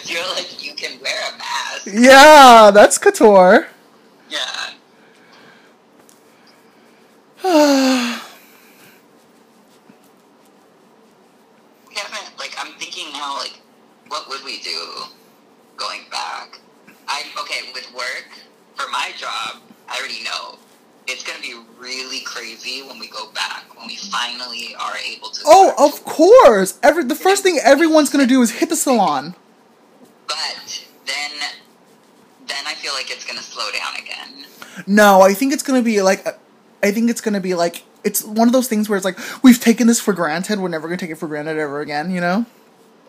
You're 0.05 0.22
like 0.35 0.64
you 0.64 0.74
can 0.74 1.00
wear 1.00 1.18
a 1.29 1.38
mask. 1.38 1.54
Yeah, 1.87 2.70
that's 2.73 2.99
couture. 2.99 3.68
Yeah. 4.31 4.70
We 11.88 11.94
haven't 11.94 12.38
like 12.38 12.55
I'm 12.59 12.73
thinking 12.79 13.12
now 13.12 13.37
like 13.38 13.61
what 14.09 14.29
would 14.29 14.42
we 14.44 14.61
do 14.61 15.03
going 15.77 16.01
back? 16.11 16.59
I 17.07 17.23
okay 17.42 17.70
with 17.75 17.92
work. 17.94 18.29
For 18.77 18.90
my 18.90 19.12
job. 19.16 19.61
I 19.88 19.99
already 19.99 20.23
know. 20.25 20.59
It's 21.07 21.23
gonna 21.23 21.40
be 21.40 21.55
really 21.79 22.20
crazy 22.20 22.83
when 22.83 22.99
we 22.99 23.09
go 23.09 23.31
back, 23.33 23.77
when 23.77 23.87
we 23.87 23.97
finally 23.97 24.75
are 24.81 24.97
able 24.97 25.29
to. 25.29 25.42
Oh, 25.47 25.75
of 25.79 26.03
course. 26.05 26.79
Every 26.83 27.05
the 27.05 27.14
first 27.14 27.42
thing 27.42 27.59
everyone's 27.62 28.11
gonna 28.11 28.27
do 28.27 28.40
is 28.42 28.53
hit 28.53 28.70
the 28.70 28.77
salon. 28.77 29.35
But 30.27 30.85
then, 31.07 31.31
then 32.47 32.67
I 32.67 32.75
feel 32.75 32.93
like 32.95 33.11
it's 33.11 33.25
gonna 33.25 33.43
slow 33.43 33.71
down 33.73 33.95
again. 33.97 34.47
No, 34.87 35.23
I 35.23 35.35
think 35.35 35.53
it's 35.53 35.63
gonna 35.63 35.83
be 35.83 36.03
like, 36.03 36.27
I 36.83 36.91
think 36.93 37.11
it's 37.11 37.21
gonna 37.21 37.41
be 37.41 37.55
like 37.55 37.83
it's 38.05 38.23
one 38.23 38.49
of 38.49 38.53
those 38.53 38.69
things 38.69 38.89
where 38.89 38.97
it's 38.97 39.05
like 39.05 39.19
we've 39.43 39.61
taken 39.61 39.87
this 39.87 40.01
for 40.01 40.13
granted. 40.13 40.61
We're 40.61 40.69
never 40.69 40.89
gonna 40.89 40.99
take 40.99 41.11
it 41.11 41.17
for 41.19 41.27
granted 41.29 41.59
ever 41.59 41.81
again. 41.81 42.11
You 42.11 42.21
know? 42.21 42.47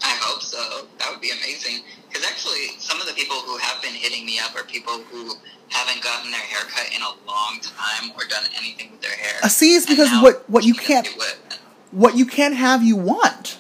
I 0.04 0.18
hope 0.22 0.42
so. 0.42 0.88
That 1.00 1.12
would 1.12 1.22
be 1.22 1.32
amazing. 1.32 1.84
Because 2.08 2.26
actually, 2.30 2.78
some 2.80 3.02
of 3.02 3.08
the 3.08 3.14
people 3.14 3.36
who 3.38 3.58
have 3.58 3.82
been 3.82 3.94
hitting 3.94 4.26
me 4.26 4.40
up 4.40 4.56
are 4.56 4.64
people 4.64 5.00
who 5.12 5.34
haven't 5.70 6.02
gotten 6.04 6.32
their 6.32 6.40
hair 6.42 6.62
cut 6.70 6.88
in 6.96 7.02
a 7.02 7.28
long 7.28 7.60
time 7.62 8.12
or 8.16 8.24
done 8.30 8.46
anything 8.58 8.92
with 8.92 9.02
their 9.02 9.12
hair. 9.12 9.40
Uh, 9.44 9.48
see, 9.50 9.76
it's 9.76 9.86
because 9.86 10.10
what 10.22 10.50
what 10.50 10.64
you 10.64 10.74
can 10.74 11.04
can't 11.04 11.60
what 11.92 12.16
you 12.16 12.26
can't 12.26 12.56
have 12.56 12.84
you 12.84 12.96
want. 12.96 13.58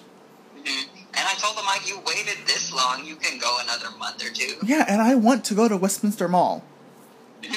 Mhm. 0.58 0.86
And 1.18 1.28
I 1.28 1.34
told 1.36 1.58
them, 1.58 1.66
like, 1.66 1.75
you 1.88 2.00
waited 2.06 2.45
this 2.45 2.74
long, 2.74 3.06
you 3.06 3.15
can 3.15 3.39
go 3.39 3.58
another 3.63 3.95
month 3.98 4.26
or 4.26 4.30
two. 4.30 4.56
Yeah, 4.63 4.86
and 4.88 5.02
I 5.02 5.15
want 5.15 5.45
to 5.45 5.56
go 5.56 5.67
to 5.67 5.78
Westminster 5.78 6.28
Mall. 6.28 6.63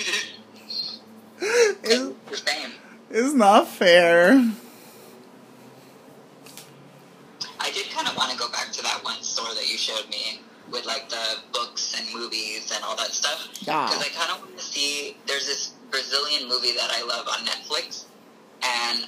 It's, 1.41 2.15
the 2.31 2.37
same. 2.37 2.73
it's 3.11 3.33
not 3.33 3.69
fair. 3.69 4.33
I 7.61 7.71
did 7.71 7.91
kind 7.91 8.09
of 8.09 8.17
want 8.17 8.33
to 8.33 8.39
go 8.39 8.51
back 8.51 8.73
to 8.73 8.83
that 8.83 9.05
one 9.05 9.23
store 9.23 9.55
that 9.55 9.71
you 9.71 9.79
showed 9.79 10.09
me 10.11 10.41
with 10.71 10.85
like 10.87 11.09
the 11.09 11.37
books 11.53 11.95
and 11.99 12.13
movies 12.13 12.73
and 12.75 12.83
all 12.85 12.97
that 12.97 13.13
stuff. 13.13 13.51
Yeah. 13.61 13.87
Because 13.87 14.03
I 14.05 14.09
kind 14.09 14.33
of 14.33 14.41
want 14.45 14.59
to 14.59 14.65
see. 14.65 15.17
There's 15.27 15.47
this 15.47 15.75
Brazilian 15.91 16.49
movie 16.49 16.73
that 16.73 16.91
I 16.93 17.05
love 17.05 17.29
on 17.29 17.47
Netflix, 17.47 18.05
and 18.63 19.07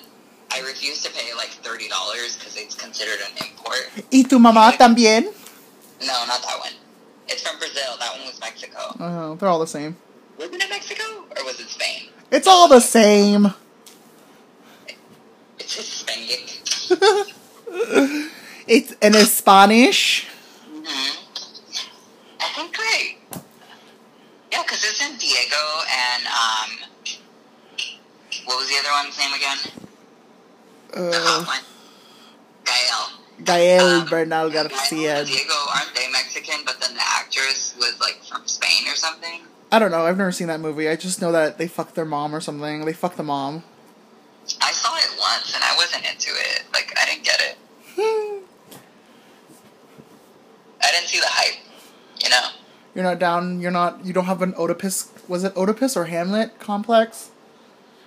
I 0.53 0.61
refuse 0.67 1.03
to 1.05 1.11
pay 1.13 1.33
like 1.37 1.51
thirty 1.63 1.89
dollars 1.89 2.37
because 2.37 2.57
it's 2.57 2.75
considered 2.75 3.21
an 3.21 3.33
import. 3.47 3.91
Y 4.13 4.25
tu 4.29 4.39
mamá 4.39 4.77
también. 4.77 5.25
No, 6.01 6.25
not 6.27 6.43
that 6.43 6.59
one. 6.59 6.73
It's 7.29 7.43
from 7.47 7.59
Brazil. 7.59 7.97
That 7.99 8.13
one 8.17 8.27
was 8.27 8.41
Mexico. 8.41 8.79
Oh, 8.99 9.35
they're 9.37 9.49
all 9.49 9.61
the 9.61 9.67
same. 9.67 9.97
Was 10.39 10.49
it 10.49 10.63
in 10.63 10.69
Mexico 10.69 11.05
or 11.37 11.45
was 11.45 11.61
it 11.61 11.69
Spain? 11.69 12.09
It's 12.31 12.47
all 12.49 12.69
the 12.69 12.81
same. 12.81 13.53
It's 15.59 15.77
Hispanic. 15.77 16.63
it's 18.67 18.95
it's 19.01 19.31
Spanish. 19.33 20.27
hmm 20.67 21.13
I 22.41 22.49
think 22.57 22.77
like 22.79 23.43
yeah, 24.51 24.63
because 24.63 24.83
it's 24.83 25.01
in 25.07 25.17
Diego 25.17 25.63
and 25.87 26.27
um, 26.27 26.71
what 28.47 28.59
was 28.59 28.69
the 28.69 28.77
other 28.81 28.91
one's 28.91 29.17
name 29.19 29.35
again? 29.35 29.59
Uh, 30.95 31.45
Gael. 32.65 33.09
Gael 33.45 33.87
Um, 34.03 34.07
Bernal 34.09 34.51
Garcia. 34.51 35.25
Diego 35.25 35.55
aren't 35.75 35.95
they 35.95 36.09
Mexican? 36.11 36.61
But 36.65 36.81
then 36.81 36.95
the 36.95 37.03
actress 37.03 37.75
was 37.79 37.99
like 38.01 38.23
from 38.25 38.47
Spain 38.47 38.87
or 38.89 38.95
something. 38.95 39.43
I 39.73 39.79
don't 39.79 39.91
know. 39.91 40.05
I've 40.07 40.19
never 40.19 40.33
seen 40.33 40.49
that 40.49 40.61
movie. 40.61 40.89
I 40.89 40.97
just 40.97 41.21
know 41.21 41.31
that 41.33 41.57
they 41.59 41.69
fucked 41.69 41.95
their 41.95 42.05
mom 42.05 42.35
or 42.35 42.41
something. 42.41 42.85
They 42.85 42.93
fucked 42.93 43.17
the 43.17 43.23
mom. 43.23 43.63
I 44.61 44.73
saw 44.73 44.97
it 44.97 45.11
once 45.19 45.55
and 45.55 45.63
I 45.63 45.77
wasn't 45.77 46.05
into 46.11 46.31
it. 46.31 46.65
Like 46.73 46.93
I 47.01 47.07
didn't 47.07 47.25
get 47.25 47.41
it. 47.41 47.57
I 50.83 50.91
didn't 50.93 51.09
see 51.09 51.21
the 51.21 51.27
hype. 51.29 51.61
You 52.23 52.31
know. 52.31 52.49
You're 52.95 53.05
not 53.05 53.19
down. 53.19 53.61
You're 53.61 53.71
not. 53.71 54.05
You 54.05 54.13
don't 54.13 54.25
have 54.25 54.43
an 54.43 54.55
Oedipus. 54.59 55.11
Was 55.29 55.45
it 55.45 55.57
Oedipus 55.57 55.97
or 55.97 56.07
Hamlet 56.07 56.59
complex, 56.59 57.31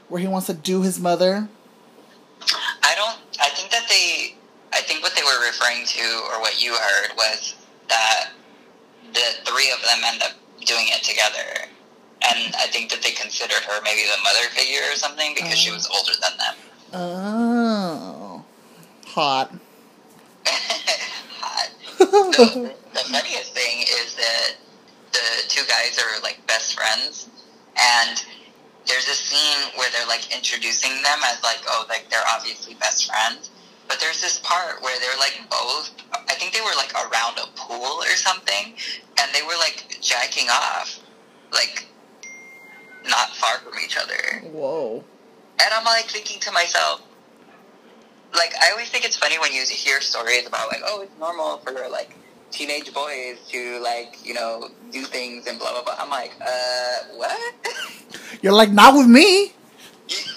where 0.09 0.19
he 0.19 0.27
wants 0.27 0.47
to 0.47 0.53
do 0.53 0.81
his 0.81 0.99
mother? 0.99 1.47
I 2.83 2.93
don't. 2.95 3.17
I 3.41 3.49
think 3.49 3.71
that 3.71 3.85
they. 3.87 4.35
I 4.73 4.81
think 4.81 5.01
what 5.01 5.15
they 5.15 5.21
were 5.23 5.39
referring 5.63 5.85
to, 5.85 6.03
or 6.31 6.41
what 6.41 6.61
you 6.61 6.73
heard, 6.73 7.11
was 7.15 7.55
that 7.89 8.29
the 9.13 9.19
three 9.45 9.71
of 9.71 9.81
them 9.81 9.99
end 10.05 10.21
up 10.23 10.31
doing 10.65 10.85
it 10.89 11.03
together, 11.03 11.67
and 12.21 12.53
I 12.55 12.67
think 12.67 12.89
that 12.91 13.01
they 13.01 13.11
considered 13.11 13.63
her 13.67 13.81
maybe 13.83 14.01
the 14.03 14.21
mother 14.23 14.49
figure 14.51 14.81
or 14.91 14.95
something 14.95 15.33
because 15.35 15.57
she 15.57 15.69
Oh. 15.71 15.73
was 15.73 15.87
older 15.87 16.13
than 16.21 16.37
them. 16.37 16.55
Oh, 16.93 18.45
hot. 19.07 19.53
Hot. 21.39 21.69
the, 21.97 22.73
the 22.93 22.99
funniest 22.99 23.53
thing 23.53 23.81
is 23.81 24.15
that 24.15 24.55
the 25.11 25.43
two 25.49 25.63
guys 25.67 25.99
are 25.99 26.21
like 26.21 26.45
best 26.47 26.75
friends, 26.75 27.29
and 27.77 28.23
there's 28.87 29.07
a 29.07 29.15
scene 29.15 29.71
where 29.77 29.89
they're 29.91 30.07
like 30.07 30.33
introducing 30.35 30.91
them 31.03 31.19
as 31.25 31.41
like, 31.43 31.59
oh, 31.67 31.85
like 31.89 32.09
they're 32.09 32.27
obviously 32.33 32.75
best 32.75 33.07
friends. 33.09 33.49
But 33.87 33.99
there's 33.99 34.21
this 34.21 34.39
part 34.39 34.81
where 34.81 34.97
they're 34.99 35.17
like 35.19 35.39
both, 35.49 35.91
I 36.13 36.33
think 36.35 36.53
they 36.53 36.61
were 36.61 36.75
like 36.77 36.93
around 36.93 37.37
a 37.37 37.47
pool 37.55 38.01
or 38.01 38.15
something, 38.15 38.73
and 39.19 39.31
they 39.33 39.41
were 39.41 39.57
like 39.59 39.97
jacking 40.01 40.47
off, 40.49 40.99
like 41.51 41.87
not 43.07 43.29
far 43.35 43.57
from 43.59 43.73
each 43.83 43.97
other. 43.97 44.47
Whoa. 44.49 45.03
And 45.61 45.73
I'm 45.73 45.85
like 45.85 46.05
thinking 46.05 46.39
to 46.41 46.51
myself, 46.51 47.01
like 48.33 48.53
I 48.59 48.71
always 48.71 48.89
think 48.89 49.05
it's 49.05 49.17
funny 49.17 49.37
when 49.39 49.53
you 49.53 49.63
hear 49.69 50.01
stories 50.01 50.47
about 50.47 50.69
like, 50.69 50.81
oh, 50.85 51.01
it's 51.01 51.17
normal 51.19 51.57
for 51.57 51.73
like 51.89 52.15
teenage 52.51 52.93
boys 52.93 53.39
to 53.49 53.79
like 53.81 54.15
you 54.23 54.33
know 54.33 54.69
do 54.91 55.03
things 55.03 55.47
and 55.47 55.59
blah 55.59 55.71
blah 55.71 55.83
blah. 55.83 55.95
I'm 55.99 56.09
like, 56.09 56.33
uh, 56.41 57.15
what? 57.15 57.53
You're 58.41 58.53
like 58.53 58.71
not 58.71 58.95
with 58.95 59.07
me. 59.07 59.53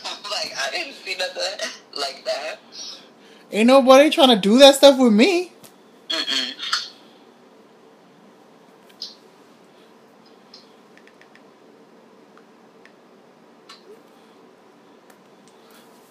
I'm 0.05 0.23
like, 0.31 0.53
I 0.57 0.71
didn't 0.71 0.95
see 0.95 1.17
nothing 1.17 1.69
like 1.99 2.25
that. 2.25 2.59
Ain't 3.53 3.69
nobody 3.69 4.11
trying 4.11 4.29
to 4.31 4.37
do 4.37 4.59
that 4.59 4.75
stuff 4.75 4.99
with 4.99 5.13
me. 5.13 5.53
Mm-mm. 6.09 6.53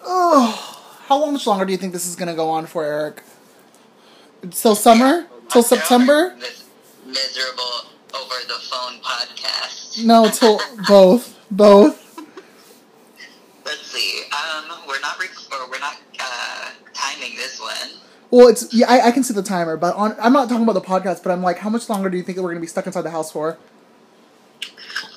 Oh, 0.02 0.82
how 1.06 1.30
much 1.30 1.46
longer 1.46 1.64
do 1.64 1.72
you 1.72 1.78
think 1.78 1.92
this 1.92 2.06
is 2.06 2.16
gonna 2.16 2.34
go 2.34 2.48
on 2.48 2.66
for, 2.66 2.84
Eric? 2.84 3.22
Till 4.50 4.74
summer? 4.74 5.26
Till 5.50 5.62
September? 5.62 6.36
Miserable 7.04 7.86
over 8.14 8.34
the 8.48 8.54
phone 8.54 9.00
podcast. 9.00 10.04
No, 10.04 10.28
till 10.28 10.60
both. 10.88 11.36
Both. 11.50 12.02
Let's 13.64 13.82
see. 13.86 14.22
Um, 14.32 14.78
we're 14.88 15.00
not 15.00 15.18
rec- 15.18 15.30
or 15.52 15.70
we're 15.70 15.78
not 15.80 15.96
uh, 16.20 16.70
this 17.46 17.60
one. 17.60 18.00
Well, 18.30 18.48
it's 18.48 18.74
yeah, 18.74 18.90
I, 18.90 19.08
I 19.08 19.10
can 19.12 19.22
see 19.22 19.34
the 19.34 19.42
timer, 19.42 19.76
but 19.76 19.94
on 19.94 20.16
I'm 20.20 20.32
not 20.32 20.48
talking 20.48 20.64
about 20.64 20.74
the 20.74 20.80
podcast, 20.80 21.22
but 21.22 21.30
I'm 21.30 21.42
like, 21.42 21.58
how 21.58 21.70
much 21.70 21.88
longer 21.88 22.10
do 22.10 22.16
you 22.16 22.22
think 22.22 22.36
that 22.36 22.42
we're 22.42 22.50
gonna 22.50 22.60
be 22.60 22.66
stuck 22.66 22.86
inside 22.86 23.02
the 23.02 23.10
house 23.10 23.30
for? 23.30 23.58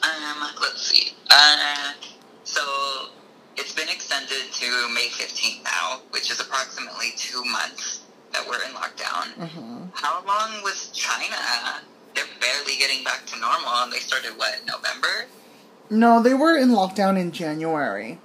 Um, 0.03 0.47
let's 0.61 0.81
see. 0.81 1.13
Uh, 1.29 1.93
so 2.43 2.61
it's 3.57 3.73
been 3.73 3.89
extended 3.89 4.51
to 4.51 4.65
May 4.93 5.07
15th 5.09 5.63
now, 5.63 6.01
which 6.11 6.29
is 6.31 6.39
approximately 6.39 7.13
two 7.17 7.43
months 7.45 8.01
that 8.31 8.47
we're 8.47 8.63
in 8.63 8.71
lockdown. 8.75 9.41
Uh-huh. 9.41 9.87
How 9.93 10.23
long 10.25 10.61
was 10.63 10.89
China? 10.93 11.81
They're 12.13 12.25
barely 12.39 12.77
getting 12.77 13.03
back 13.03 13.25
to 13.27 13.39
normal, 13.39 13.73
and 13.83 13.91
they 13.91 13.99
started 13.99 14.37
what 14.37 14.59
November? 14.67 15.25
No, 15.89 16.21
they 16.21 16.35
were 16.35 16.55
in 16.55 16.69
lockdown 16.69 17.19
in 17.19 17.31
January. 17.31 18.19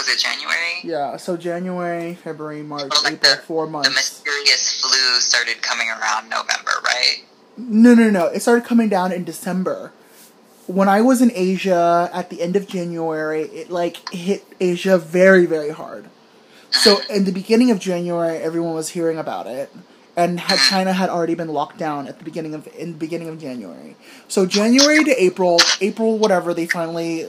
Was 0.00 0.08
it 0.08 0.18
January? 0.18 0.80
Yeah, 0.82 1.18
so 1.18 1.36
January, 1.36 2.14
February, 2.14 2.62
March, 2.62 2.88
Well, 2.90 3.02
like 3.04 3.12
April, 3.14 3.36
the- 3.36 3.42
four 3.42 3.66
The 3.66 3.72
months. 3.72 3.90
mysterious 3.90 4.80
flu 4.80 5.20
started 5.20 5.60
coming 5.60 5.88
around 5.90 6.30
November, 6.30 6.72
right? 6.82 7.24
No, 7.58 7.92
no, 7.92 8.08
no. 8.08 8.26
It 8.28 8.40
started 8.40 8.64
coming 8.64 8.88
down 8.88 9.12
in 9.12 9.24
December. 9.24 9.92
When 10.66 10.88
I 10.88 11.02
was 11.02 11.20
in 11.20 11.30
Asia 11.34 12.08
at 12.14 12.30
the 12.30 12.40
end 12.40 12.56
of 12.56 12.66
January, 12.66 13.42
it 13.42 13.70
like 13.70 14.08
hit 14.14 14.42
Asia 14.58 14.96
very, 14.96 15.44
very 15.44 15.68
hard. 15.70 16.06
So 16.70 17.00
in 17.10 17.24
the 17.24 17.32
beginning 17.32 17.70
of 17.70 17.78
January, 17.78 18.38
everyone 18.38 18.72
was 18.72 18.90
hearing 18.90 19.18
about 19.18 19.46
it, 19.46 19.70
and 20.16 20.40
had 20.40 20.58
China 20.60 20.94
had 20.94 21.10
already 21.10 21.34
been 21.34 21.48
locked 21.48 21.76
down 21.76 22.08
at 22.08 22.16
the 22.18 22.24
beginning 22.24 22.54
of 22.54 22.66
in 22.68 22.92
the 22.92 22.98
beginning 22.98 23.28
of 23.28 23.38
January. 23.38 23.96
So 24.28 24.46
January 24.46 25.04
to 25.04 25.22
April, 25.22 25.60
April 25.82 26.16
whatever, 26.16 26.54
they 26.54 26.66
finally 26.66 27.26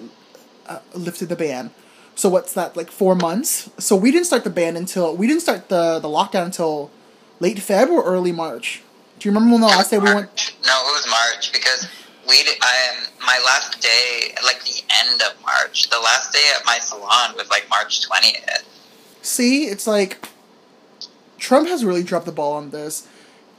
uh, 0.67 0.79
lifted 0.93 1.27
the 1.27 1.35
ban. 1.35 1.71
So 2.15 2.29
what's 2.29 2.53
that 2.53 2.75
like 2.75 2.91
four 2.91 3.15
months? 3.15 3.69
So 3.77 3.95
we 3.95 4.11
didn't 4.11 4.27
start 4.27 4.43
the 4.43 4.49
ban 4.49 4.75
until 4.77 5.15
we 5.15 5.27
didn't 5.27 5.41
start 5.41 5.69
the 5.69 5.99
the 5.99 6.07
lockdown 6.07 6.45
until 6.45 6.91
late 7.39 7.57
Feb 7.57 7.89
or 7.89 8.03
early 8.03 8.31
March. 8.31 8.83
Do 9.19 9.29
you 9.29 9.33
remember 9.33 9.53
when 9.53 9.61
the 9.61 9.67
last 9.67 9.91
day 9.91 9.97
we 9.97 10.13
went? 10.13 10.55
No, 10.65 10.81
it 10.81 10.93
was 10.93 11.07
March 11.09 11.51
because 11.51 11.87
we. 12.27 12.43
Did, 12.43 12.57
I 12.61 12.95
um, 12.97 13.05
my 13.25 13.39
last 13.45 13.79
day, 13.81 14.33
like 14.43 14.63
the 14.63 14.81
end 15.05 15.21
of 15.21 15.39
March. 15.43 15.89
The 15.89 15.99
last 15.99 16.33
day 16.33 16.43
at 16.57 16.65
my 16.65 16.79
salon 16.79 17.35
was 17.35 17.49
like 17.49 17.67
March 17.69 18.05
twentieth. 18.05 18.63
See, 19.21 19.65
it's 19.65 19.85
like 19.85 20.25
Trump 21.37 21.67
has 21.67 21.85
really 21.85 22.03
dropped 22.03 22.25
the 22.25 22.31
ball 22.31 22.53
on 22.53 22.71
this. 22.71 23.07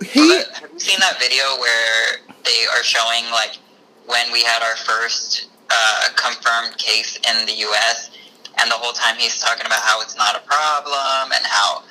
He 0.02 0.36
Have 0.36 0.70
you 0.72 0.78
seen 0.80 0.98
that 1.00 1.20
video 1.20 1.44
where 1.60 2.16
they 2.44 2.66
are 2.76 2.82
showing 2.82 3.30
like 3.30 3.58
when 4.06 4.32
we 4.32 4.42
had 4.42 4.62
our 4.62 4.76
first 4.76 5.46
uh, 5.70 6.08
confirmed 6.16 6.76
case 6.78 7.18
in 7.18 7.46
the 7.46 7.52
U.S. 7.52 8.10
And 8.62 8.70
the 8.70 8.76
whole 8.76 8.92
time 8.92 9.16
he's 9.18 9.40
talking 9.40 9.66
about 9.66 9.80
how 9.80 10.00
it's 10.02 10.16
not 10.16 10.36
a 10.36 10.40
problem 10.40 11.32
and 11.34 11.44
how 11.44 11.82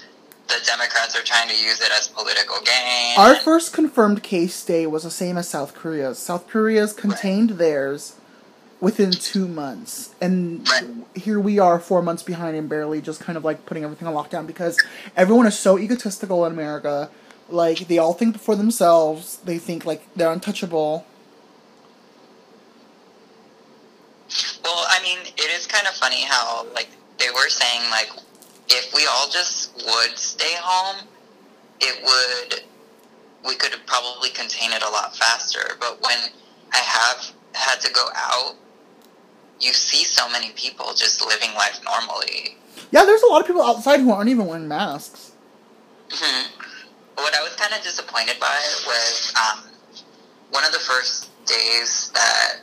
the 0.47 0.55
Democrats 0.65 1.17
are 1.17 1.21
trying 1.23 1.49
to 1.49 1.55
use 1.55 1.81
it 1.81 1.91
as 1.91 2.07
political 2.07 2.55
gain. 2.63 3.17
Our 3.17 3.35
first 3.35 3.73
confirmed 3.73 4.23
case 4.23 4.63
day 4.63 4.87
was 4.87 5.03
the 5.03 5.11
same 5.11 5.37
as 5.37 5.49
South 5.49 5.73
Korea's. 5.75 6.17
South 6.17 6.47
Korea's 6.47 6.93
contained 6.93 7.51
theirs 7.51 8.15
within 8.79 9.11
two 9.11 9.49
months. 9.49 10.15
And 10.21 10.67
Right. 10.69 10.85
here 11.13 11.39
we 11.41 11.59
are 11.59 11.77
four 11.77 12.01
months 12.01 12.23
behind 12.23 12.55
and 12.55 12.69
barely 12.69 13.01
just 13.01 13.19
kind 13.19 13.37
of 13.37 13.43
like 13.43 13.65
putting 13.65 13.83
everything 13.83 14.07
on 14.07 14.13
lockdown 14.13 14.47
because 14.47 14.77
everyone 15.17 15.47
is 15.47 15.59
so 15.59 15.77
egotistical 15.77 16.45
in 16.45 16.53
America. 16.53 17.09
Like 17.49 17.87
they 17.89 17.97
all 17.97 18.13
think 18.13 18.39
for 18.39 18.55
themselves. 18.55 19.39
They 19.43 19.57
think 19.57 19.85
like 19.85 20.07
they're 20.15 20.31
untouchable. 20.31 21.05
Well, 24.63 24.85
I 24.89 25.01
mean, 25.03 25.19
it 25.37 25.49
is 25.51 25.67
kind 25.67 25.87
of 25.87 25.93
funny 25.93 26.23
how 26.23 26.65
like 26.73 26.89
they 27.17 27.29
were 27.29 27.49
saying 27.49 27.89
like 27.89 28.09
if 28.69 28.93
we 28.93 29.07
all 29.07 29.27
just 29.29 29.75
would 29.85 30.17
stay 30.17 30.53
home, 30.59 31.07
it 31.79 32.03
would 32.03 32.63
we 33.45 33.55
could 33.55 33.75
probably 33.87 34.29
contain 34.29 34.71
it 34.71 34.83
a 34.83 34.89
lot 34.89 35.15
faster. 35.15 35.75
But 35.79 36.01
when 36.01 36.17
I 36.73 36.77
have 36.77 37.31
had 37.53 37.81
to 37.81 37.91
go 37.91 38.07
out, 38.15 38.55
you 39.59 39.73
see 39.73 40.03
so 40.05 40.29
many 40.29 40.51
people 40.51 40.93
just 40.95 41.25
living 41.25 41.53
life 41.55 41.79
normally. 41.83 42.57
Yeah, 42.91 43.05
there's 43.05 43.21
a 43.23 43.27
lot 43.27 43.41
of 43.41 43.47
people 43.47 43.63
outside 43.63 43.99
who 43.99 44.11
aren't 44.11 44.29
even 44.29 44.45
wearing 44.45 44.67
masks. 44.67 45.31
hmm 46.11 46.47
What 47.15 47.33
I 47.35 47.41
was 47.41 47.55
kind 47.55 47.73
of 47.73 47.81
disappointed 47.83 48.39
by 48.39 48.59
was 48.85 49.33
um, 49.37 49.63
one 50.51 50.63
of 50.65 50.71
the 50.71 50.79
first 50.79 51.29
days 51.45 52.11
that 52.13 52.57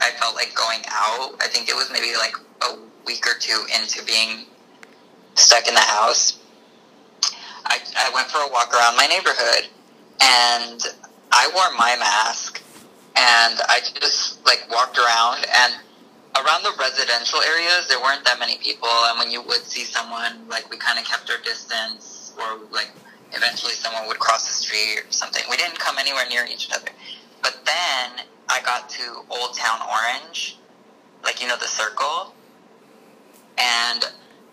I 0.00 0.10
felt 0.18 0.34
like 0.34 0.54
going 0.54 0.80
out. 0.90 1.34
I 1.40 1.48
think 1.48 1.68
it 1.68 1.74
was 1.74 1.90
maybe 1.92 2.14
like 2.16 2.34
a 2.62 2.78
week 3.06 3.26
or 3.26 3.38
two 3.38 3.66
into 3.74 4.04
being 4.04 4.46
stuck 5.34 5.66
in 5.68 5.74
the 5.74 5.80
house. 5.80 6.38
I, 7.66 7.78
I 7.96 8.10
went 8.14 8.28
for 8.28 8.38
a 8.38 8.50
walk 8.50 8.72
around 8.74 8.96
my 8.96 9.06
neighborhood 9.06 9.68
and 10.20 10.82
I 11.32 11.50
wore 11.54 11.70
my 11.78 11.96
mask 11.98 12.62
and 13.16 13.60
I 13.68 13.80
just 14.00 14.44
like 14.46 14.66
walked 14.70 14.98
around 14.98 15.44
and 15.44 15.74
around 16.36 16.62
the 16.62 16.72
residential 16.78 17.40
areas 17.42 17.88
there 17.88 18.00
weren't 18.00 18.24
that 18.24 18.38
many 18.38 18.56
people 18.58 18.88
and 19.10 19.18
when 19.18 19.30
you 19.30 19.42
would 19.42 19.64
see 19.66 19.84
someone 19.84 20.46
like 20.48 20.70
we 20.70 20.76
kind 20.76 20.98
of 20.98 21.04
kept 21.04 21.30
our 21.30 21.38
distance 21.42 22.32
or 22.38 22.60
like 22.70 22.90
eventually 23.32 23.72
someone 23.72 24.06
would 24.06 24.18
cross 24.18 24.46
the 24.46 24.52
street 24.52 25.02
or 25.02 25.10
something 25.10 25.42
we 25.50 25.56
didn't 25.56 25.78
come 25.78 25.98
anywhere 25.98 26.24
near 26.28 26.46
each 26.46 26.70
other 26.72 26.90
but 27.42 27.58
then 27.64 27.89
to 29.00 29.24
old 29.30 29.56
town 29.56 29.80
orange 29.88 30.58
like 31.24 31.40
you 31.40 31.48
know 31.48 31.56
the 31.56 31.66
circle 31.66 32.34
and 33.58 34.04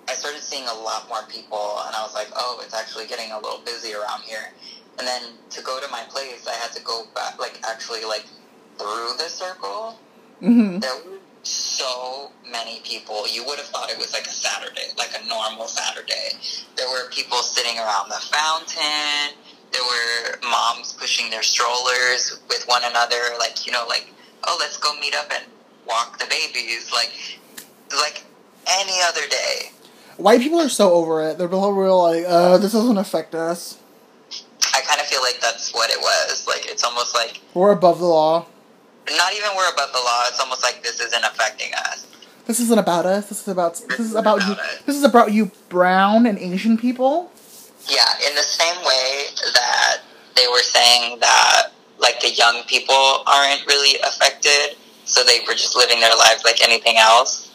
i 0.07 0.13
started 0.13 0.41
seeing 0.41 0.67
a 0.67 0.73
lot 0.73 1.07
more 1.09 1.23
people 1.29 1.79
and 1.85 1.95
i 1.95 2.01
was 2.01 2.13
like 2.13 2.27
oh 2.35 2.59
it's 2.63 2.73
actually 2.73 3.05
getting 3.07 3.31
a 3.31 3.35
little 3.35 3.61
busy 3.65 3.93
around 3.93 4.21
here 4.21 4.51
and 4.99 5.07
then 5.07 5.21
to 5.49 5.61
go 5.61 5.79
to 5.79 5.87
my 5.91 6.03
place 6.09 6.47
i 6.47 6.53
had 6.53 6.71
to 6.71 6.81
go 6.83 7.03
back 7.13 7.39
like 7.39 7.59
actually 7.67 8.03
like 8.05 8.25
through 8.77 9.11
the 9.17 9.29
circle 9.29 9.97
hmm 10.39 10.79
there 10.79 10.95
were 11.05 11.17
so 11.43 12.31
many 12.51 12.81
people. 12.81 13.27
You 13.27 13.45
would 13.45 13.57
have 13.57 13.67
thought 13.67 13.89
it 13.89 13.97
was 13.97 14.13
like 14.13 14.25
a 14.25 14.31
Saturday, 14.31 14.91
like 14.97 15.11
a 15.19 15.25
normal 15.27 15.67
Saturday. 15.67 16.35
There 16.75 16.89
were 16.89 17.09
people 17.09 17.37
sitting 17.37 17.77
around 17.77 18.09
the 18.09 18.19
fountain. 18.19 19.37
There 19.71 19.81
were 19.81 20.49
moms 20.49 20.93
pushing 20.93 21.29
their 21.29 21.43
strollers 21.43 22.39
with 22.49 22.63
one 22.67 22.83
another, 22.85 23.17
like 23.39 23.65
you 23.65 23.71
know, 23.71 23.85
like 23.87 24.11
oh, 24.45 24.57
let's 24.59 24.77
go 24.77 24.93
meet 24.99 25.15
up 25.15 25.31
and 25.31 25.43
walk 25.87 26.19
the 26.19 26.25
babies, 26.25 26.91
like 26.91 27.11
like 28.01 28.23
any 28.67 28.93
other 29.07 29.27
day. 29.29 29.71
White 30.17 30.41
people 30.41 30.59
are 30.59 30.69
so 30.69 30.93
over 30.93 31.21
it. 31.29 31.37
They're 31.37 31.47
real, 31.47 31.71
real 31.71 32.01
like, 32.01 32.25
uh, 32.27 32.57
this 32.57 32.71
doesn't 32.71 32.97
affect 32.97 33.35
us. 33.35 33.77
I 34.73 34.81
kind 34.81 34.99
of 34.99 35.07
feel 35.07 35.21
like 35.21 35.39
that's 35.39 35.73
what 35.73 35.89
it 35.91 35.99
was. 35.99 36.47
Like 36.47 36.65
it's 36.65 36.83
almost 36.83 37.13
like 37.15 37.39
We're 37.53 37.71
above 37.71 37.99
the 37.99 38.05
law. 38.05 38.45
not 39.09 39.33
even 39.33 39.49
we're 39.55 39.69
above 39.71 39.91
the 39.91 39.99
law. 39.99 40.23
It's 40.27 40.39
almost 40.39 40.63
like 40.63 40.83
this 40.83 40.99
isn't 40.99 41.23
affecting 41.23 41.73
us. 41.75 42.05
This 42.45 42.59
isn't 42.61 42.79
about 42.79 43.05
us. 43.05 43.27
This 43.29 43.41
is 43.41 43.47
about 43.47 43.75
this 43.89 43.99
is 43.99 44.15
about 44.15 44.41
you. 44.45 44.53
About 44.53 44.65
us. 44.65 44.81
This 44.85 44.95
is 44.95 45.03
about 45.03 45.31
you, 45.33 45.51
brown 45.69 46.25
and 46.25 46.37
Asian 46.39 46.77
people. 46.77 47.31
Yeah, 47.89 48.05
in 48.27 48.35
the 48.35 48.41
same 48.41 48.75
way 48.85 49.25
that 49.53 49.97
they 50.35 50.45
were 50.47 50.59
saying 50.61 51.19
that 51.19 51.67
like 51.99 52.19
the 52.21 52.31
young 52.31 52.63
people 52.67 53.23
aren't 53.25 53.65
really 53.67 53.99
affected, 54.01 54.77
so 55.05 55.23
they 55.23 55.39
were 55.47 55.53
just 55.53 55.75
living 55.75 55.99
their 55.99 56.15
lives 56.15 56.43
like 56.43 56.61
anything 56.61 56.97
else. 56.97 57.51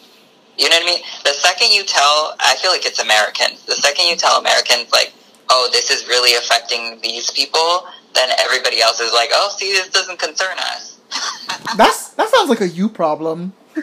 You 0.59 0.69
know 0.69 0.77
what 0.77 0.83
I 0.83 0.87
mean? 0.87 1.03
The 1.25 1.33
second 1.33 1.73
you 1.73 1.85
tell, 1.85 2.35
I 2.41 2.57
feel 2.61 2.71
like 2.71 2.85
it's 2.85 2.99
Americans. 2.99 3.65
The 3.65 3.75
second 3.75 4.07
you 4.07 4.17
tell 4.17 4.39
Americans 4.39 4.93
like, 4.93 5.13
"Oh, 5.49 5.69
this 5.73 5.91
is 5.91 6.07
really 6.09 6.35
affecting 6.37 7.01
these 7.01 7.31
people," 7.31 7.87
then 8.15 8.29
everybody 8.39 8.81
else 8.83 9.01
is 9.01 9.13
like, 9.13 9.31
"Oh, 9.33 9.55
see, 9.57 9.73
this 9.73 9.89
doesn't 9.89 10.19
concern 10.19 10.57
us." 10.59 10.99
That's 11.77 12.09
that 12.15 12.29
sounds 12.29 12.49
like 12.49 12.61
a 12.61 12.69
you 12.69 12.89
problem, 12.89 13.53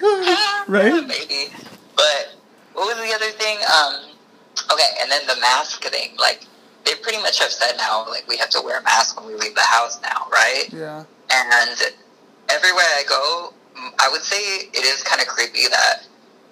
right? 0.67 1.05
Maybe. 1.07 1.49
But 1.95 2.35
what 2.73 2.95
was 2.95 2.97
the 2.97 3.13
other 3.15 3.31
thing? 3.31 3.57
Um, 3.65 3.95
okay, 4.71 4.89
and 5.01 5.11
then 5.11 5.25
the 5.27 5.39
mask 5.41 5.83
thing. 5.83 6.15
Like 6.17 6.45
they 6.85 6.95
pretty 6.95 7.19
much 7.19 7.39
have 7.39 7.51
said 7.51 7.75
now, 7.77 8.05
like 8.07 8.27
we 8.27 8.37
have 8.37 8.49
to 8.51 8.61
wear 8.63 8.79
a 8.79 8.83
mask 8.83 9.19
when 9.19 9.27
we 9.27 9.39
leave 9.39 9.55
the 9.55 9.61
house 9.61 10.01
now, 10.01 10.27
right? 10.31 10.65
Yeah. 10.71 11.03
And 11.31 11.79
everywhere 12.49 12.83
I 12.83 13.03
go, 13.07 13.53
I 13.99 14.09
would 14.11 14.21
say 14.21 14.37
it 14.37 14.83
is 14.83 15.03
kind 15.03 15.21
of 15.21 15.27
creepy 15.27 15.67
that 15.69 16.03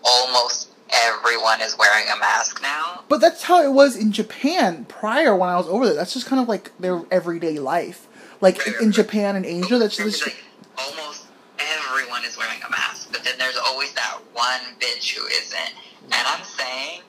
almost 0.03 0.69
everyone 0.89 1.61
is 1.61 1.77
wearing 1.77 2.05
a 2.15 2.17
mask 2.19 2.61
now. 2.61 3.03
But 3.09 3.19
that's 3.21 3.43
how 3.43 3.61
it 3.63 3.71
was 3.71 3.95
in 3.95 4.11
Japan 4.11 4.85
prior 4.85 5.35
when 5.35 5.49
I 5.49 5.57
was 5.57 5.67
over 5.67 5.85
there. 5.85 5.95
That's 5.95 6.13
just 6.13 6.27
kind 6.27 6.41
of 6.41 6.47
like 6.47 6.77
their 6.79 7.01
everyday 7.11 7.59
life. 7.59 8.07
Like 8.39 8.59
Right, 8.59 8.75
in 8.79 8.85
right. 8.87 8.95
Japan 8.95 9.35
and 9.35 9.45
Asia, 9.45 9.79
that's 9.79 9.97
just 9.97 10.25
like 10.25 10.37
almost 10.77 11.25
everyone 11.59 12.23
is 12.23 12.37
wearing 12.37 12.61
a 12.65 12.69
mask, 12.69 13.11
but 13.11 13.23
then 13.23 13.33
there's 13.39 13.57
always 13.57 13.93
that 13.93 14.19
one 14.33 14.61
bitch 14.79 15.15
who 15.15 15.25
isn't. 15.25 15.73
And 16.03 16.13
I'm 16.27 16.43
saying, 16.43 17.01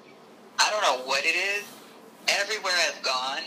I 0.59 0.70
don't 0.70 0.83
know 0.83 1.07
what 1.07 1.24
it 1.24 1.37
is. 1.37 1.64
Everywhere 2.29 2.73
I've 2.88 3.03
gone, 3.03 3.43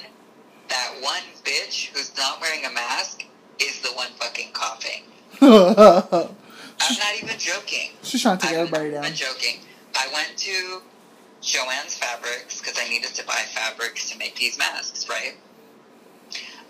that 0.70 0.94
one 1.02 1.22
bitch 1.44 1.88
who's 1.94 2.16
not 2.18 2.42
wearing 2.42 2.66
a 2.66 2.72
mask 2.72 3.24
is 3.60 3.82
the 3.82 3.90
one 3.90 4.08
fucking 4.20 4.50
coughing. 4.54 5.04
I'm 5.42 6.98
not 6.98 7.14
even 7.22 7.38
joking. 7.38 7.92
she's 8.02 8.22
trying 8.22 8.38
to 8.40 8.48
take 8.48 8.56
I'm 8.56 8.62
everybody 8.68 8.90
not 8.92 9.04
down. 9.04 9.14
joking. 9.14 9.60
I 9.96 10.08
went 10.14 10.36
to 10.38 10.82
Joanne's 11.42 11.96
Fabrics 11.96 12.60
because 12.60 12.78
I 12.80 12.88
needed 12.90 13.14
to 13.16 13.26
buy 13.26 13.42
fabrics 13.54 14.10
to 14.12 14.18
make 14.18 14.36
these 14.36 14.58
masks, 14.58 15.08
right? 15.10 15.36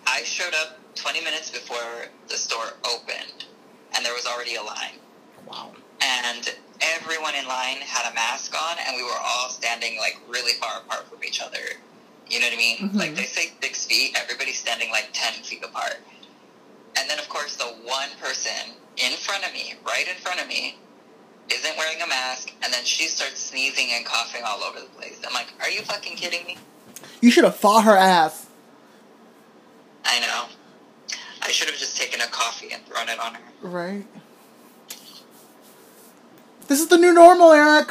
I 0.08 0.24
showed 0.24 0.54
up 0.56 0.80
20 0.95 1.24
minutes 1.24 1.50
before 1.50 2.06
the 2.28 2.36
store 2.36 2.74
opened, 2.93 3.45
and 3.95 4.06
there 4.06 4.13
was 4.13 4.26
already 4.26 4.56
a 4.56 4.63
line. 4.63 5.00
Wow. 5.47 5.71
And 6.02 6.54
everyone 6.82 7.36
in 7.36 7.45
line 7.47 7.78
had 7.78 8.12
a 8.12 8.13
mask 8.15 8.54
on, 8.56 8.78
and 8.88 8.95
we 8.97 9.04
were 9.04 9.19
all 9.24 9.50
standing 9.50 9.97
like 10.00 10.19
really 10.28 10.54
far 10.54 10.82
apart 10.86 11.08
from 11.08 11.24
each 11.24 11.41
other. 11.41 11.60
You 12.32 12.39
know 12.39 12.46
what 12.48 12.54
I 12.54 12.58
mean? 12.58 12.78
Mhm. 12.78 12.96
Like 12.96 13.15
they 13.15 13.26
say 13.26 13.52
six 13.62 13.86
feet, 13.86 14.15
everybody's 14.17 14.58
standing 14.58 14.89
like 14.89 15.10
10 15.12 15.44
feet 15.44 15.63
apart. 15.63 15.98
And 16.98 17.10
then, 17.10 17.20
of 17.20 17.28
course, 17.28 17.56
the 17.58 17.65
one 17.65 18.10
person 18.22 18.76
in 18.98 19.12
front 19.17 19.46
of 19.46 19.52
me, 19.54 19.76
right 19.86 20.08
in 20.08 20.15
front 20.15 20.39
of 20.41 20.48
me, 20.48 20.78
isn't 21.50 21.78
wearing 21.78 22.02
a 22.02 22.08
mask, 22.08 22.52
and 22.63 22.72
then 22.74 22.86
she 22.86 23.08
starts 23.08 23.41
sneezing 23.41 23.89
and 23.91 24.06
coughing 24.06 24.44
all 24.46 24.63
over 24.63 24.80
the 24.80 24.86
place. 24.98 25.20
I'm 25.28 25.34
like, 25.34 25.48
are 25.62 25.70
you 25.70 25.82
fucking 25.82 26.15
kidding 26.15 26.46
me? 26.46 26.58
You 27.20 27.32
should 27.32 27.44
have 27.44 27.58
fought 27.58 27.84
her 27.84 27.98
ass. 27.98 28.46
I 30.06 30.20
know. 30.22 30.46
I 31.41 31.52
should 31.52 31.70
have 31.70 31.78
just 31.78 31.98
taken 31.98 32.22
a 32.22 32.28
coffee 32.28 32.72
and 32.72 32.86
thrown 32.86 33.10
it 33.10 33.20
on 33.20 33.34
her. 33.36 33.41
Right. 33.62 34.06
This 36.67 36.80
is 36.80 36.88
the 36.88 36.98
new 36.98 37.13
normal, 37.13 37.52
Eric. 37.52 37.89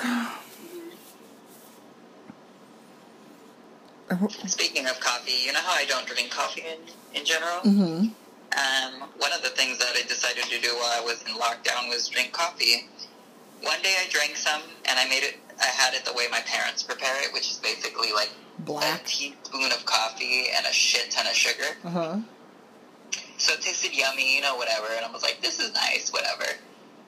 Speaking 4.47 4.87
of 4.89 4.99
coffee, 5.01 5.47
you 5.47 5.53
know 5.53 5.61
how 5.61 5.73
I 5.73 5.85
don't 5.85 6.07
drink 6.07 6.31
coffee 6.31 6.63
in, 6.63 6.79
in 7.19 7.25
general? 7.25 7.61
Mm-hmm. 7.61 8.09
Um, 8.51 9.09
one 9.19 9.33
of 9.33 9.43
the 9.43 9.51
things 9.51 9.79
that 9.79 9.95
I 9.95 10.03
decided 10.09 10.45
to 10.45 10.61
do 10.61 10.75
while 10.75 11.01
I 11.01 11.05
was 11.05 11.23
in 11.23 11.35
lockdown 11.35 11.89
was 11.89 12.09
drink 12.09 12.33
coffee. 12.33 12.89
One 13.63 13.81
day 13.83 13.95
I 14.01 14.09
drank 14.11 14.37
some, 14.37 14.63
and 14.87 14.99
I 14.99 15.09
made 15.09 15.23
it. 15.23 15.37
I 15.61 15.67
had 15.67 15.95
it 15.95 16.05
the 16.05 16.13
way 16.15 16.27
my 16.31 16.41
parents 16.41 16.83
prepare 16.83 17.23
it, 17.23 17.33
which 17.33 17.51
is 17.51 17.59
basically 17.59 18.13
like 18.13 18.31
a 18.59 18.63
Black. 18.63 19.05
teaspoon 19.05 19.71
of 19.73 19.85
coffee 19.87 20.47
and 20.57 20.67
a 20.67 20.73
shit 20.73 21.11
ton 21.11 21.27
of 21.27 21.35
sugar. 21.35 21.77
Uh 21.85 21.91
huh. 21.91 22.19
So 23.39 23.55
it 23.55 23.63
tasted 23.63 23.97
yummy, 23.97 24.35
you 24.35 24.43
know, 24.43 24.57
whatever. 24.57 24.87
And 24.97 25.05
I 25.05 25.11
was 25.13 25.23
like, 25.23 25.41
this 25.41 25.61
is 25.61 25.73
nice, 25.73 26.11
whatever. 26.13 26.45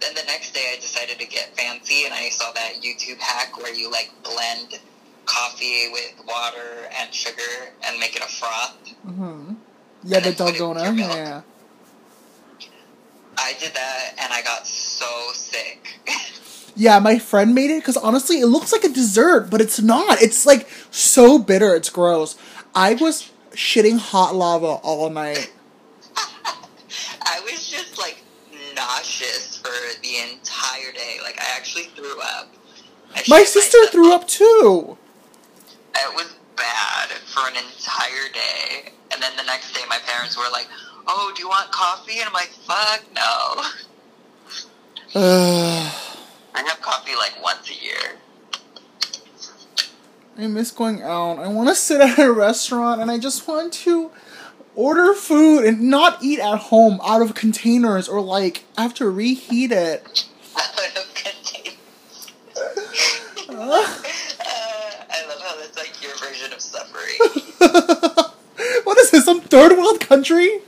Then 0.00 0.14
the 0.14 0.24
next 0.26 0.52
day 0.52 0.72
I 0.76 0.80
decided 0.80 1.18
to 1.18 1.26
get 1.26 1.56
fancy, 1.56 2.04
and 2.04 2.14
I 2.14 2.28
saw 2.28 2.52
that 2.52 2.82
YouTube 2.82 3.18
hack 3.18 3.58
where 3.58 3.74
you 3.74 3.90
like 3.90 4.12
blend 4.22 4.78
coffee 5.24 5.88
with 5.92 6.24
water 6.26 6.88
and 7.00 7.12
sugar 7.12 7.72
and 7.86 7.98
make 7.98 8.16
it 8.16 8.22
a 8.22 8.28
froth. 8.28 8.76
Mm-hmm. 9.06 9.54
Yeah, 10.04 10.20
the 10.20 10.28
And 10.28 10.36
then 10.36 10.46
put 10.46 10.54
it 10.54 10.60
in 10.60 10.96
dalgona. 10.96 10.98
Yeah. 10.98 11.42
I 13.38 13.54
did 13.58 13.74
that 13.74 14.14
and 14.18 14.32
I 14.32 14.42
got 14.42 14.66
so 14.66 15.30
sick. 15.32 15.98
Yeah, 16.74 16.98
my 17.00 17.18
friend 17.18 17.54
made 17.54 17.70
it 17.70 17.80
because 17.80 17.98
honestly, 17.98 18.40
it 18.40 18.46
looks 18.46 18.72
like 18.72 18.82
a 18.82 18.88
dessert, 18.88 19.50
but 19.50 19.60
it's 19.60 19.80
not. 19.82 20.22
It's 20.22 20.46
like 20.46 20.68
so 20.90 21.38
bitter. 21.38 21.74
It's 21.74 21.90
gross. 21.90 22.36
I 22.74 22.94
was 22.94 23.30
shitting 23.50 23.98
hot 23.98 24.34
lava 24.34 24.66
all 24.82 25.10
night. 25.10 25.52
I 26.16 27.40
was 27.44 27.68
just 27.68 27.98
like 27.98 28.22
nauseous 28.74 29.58
for 29.58 30.00
the 30.02 30.16
entire 30.32 30.92
day. 30.92 31.18
Like 31.22 31.38
I 31.38 31.56
actually 31.56 31.84
threw 31.94 32.18
up. 32.20 32.48
I 33.14 33.22
My 33.28 33.44
sister 33.44 33.86
threw 33.88 34.14
up 34.14 34.26
too. 34.26 34.96
It 35.94 36.14
was 36.14 36.34
bad 36.56 37.10
for 37.26 37.48
an 37.48 37.56
entire 37.56 38.28
day. 38.32 38.92
And 39.12 39.22
then 39.22 39.36
the 39.36 39.44
next 39.44 39.72
day, 39.72 39.82
my 39.88 39.98
parents 40.06 40.36
were 40.36 40.50
like, 40.52 40.68
"Oh, 41.06 41.32
do 41.34 41.42
you 41.42 41.48
want 41.48 41.70
coffee?" 41.70 42.18
And 42.18 42.28
I'm 42.28 42.32
like, 42.32 42.50
"Fuck 42.66 43.02
no." 43.14 43.64
Ugh. 45.14 45.92
I 46.54 46.62
have 46.62 46.80
coffee 46.82 47.14
like 47.16 47.42
once 47.42 47.70
a 47.70 47.74
year. 47.82 48.18
I 50.38 50.46
miss 50.46 50.70
going 50.70 51.02
out. 51.02 51.38
I 51.38 51.48
want 51.48 51.68
to 51.68 51.74
sit 51.74 52.00
at 52.00 52.18
a 52.18 52.32
restaurant 52.32 53.00
and 53.00 53.10
I 53.10 53.18
just 53.18 53.46
want 53.46 53.72
to 53.74 54.10
order 54.74 55.12
food 55.14 55.64
and 55.64 55.82
not 55.82 56.22
eat 56.22 56.40
at 56.40 56.56
home 56.58 57.00
out 57.04 57.20
of 57.20 57.34
containers 57.34 58.08
or 58.08 58.20
like 58.20 58.64
have 58.78 58.94
to 58.94 59.10
reheat 59.10 59.72
it. 59.72 60.26
out 60.56 60.96
of 60.96 61.14
containers. 61.14 61.76
Uh, 64.44 65.04
I 65.10 65.26
love 65.28 65.40
how 65.42 65.56
that's 65.56 65.76
like 65.76 66.02
your 66.02 66.16
version 66.16 66.52
of 66.54 66.60
suffering. 66.60 67.51
what 68.84 68.98
is 68.98 69.10
this? 69.10 69.24
Some 69.24 69.40
third 69.40 69.72
world 69.72 70.00
country? 70.00 70.60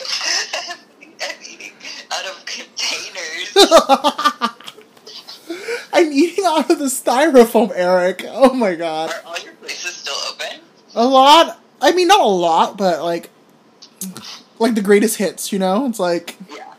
I'm 0.00 0.78
eating 1.50 1.72
out 2.12 2.26
of 2.26 2.44
containers. 2.46 3.56
I'm 5.92 6.12
eating 6.12 6.44
out 6.46 6.70
of 6.70 6.78
the 6.78 6.86
styrofoam, 6.86 7.72
Eric. 7.74 8.24
Oh 8.28 8.52
my 8.54 8.74
god. 8.74 9.10
Are 9.10 9.22
all 9.26 9.38
your 9.38 9.52
places 9.54 9.94
still 9.94 10.14
open? 10.30 10.60
A 10.94 11.06
lot. 11.06 11.60
I 11.80 11.92
mean, 11.92 12.08
not 12.08 12.20
a 12.20 12.24
lot, 12.28 12.76
but 12.78 13.02
like, 13.02 13.30
like 14.58 14.74
the 14.74 14.82
greatest 14.82 15.16
hits. 15.18 15.52
You 15.52 15.58
know, 15.58 15.86
it's 15.86 16.00
like 16.00 16.36
Yeah. 16.50 16.72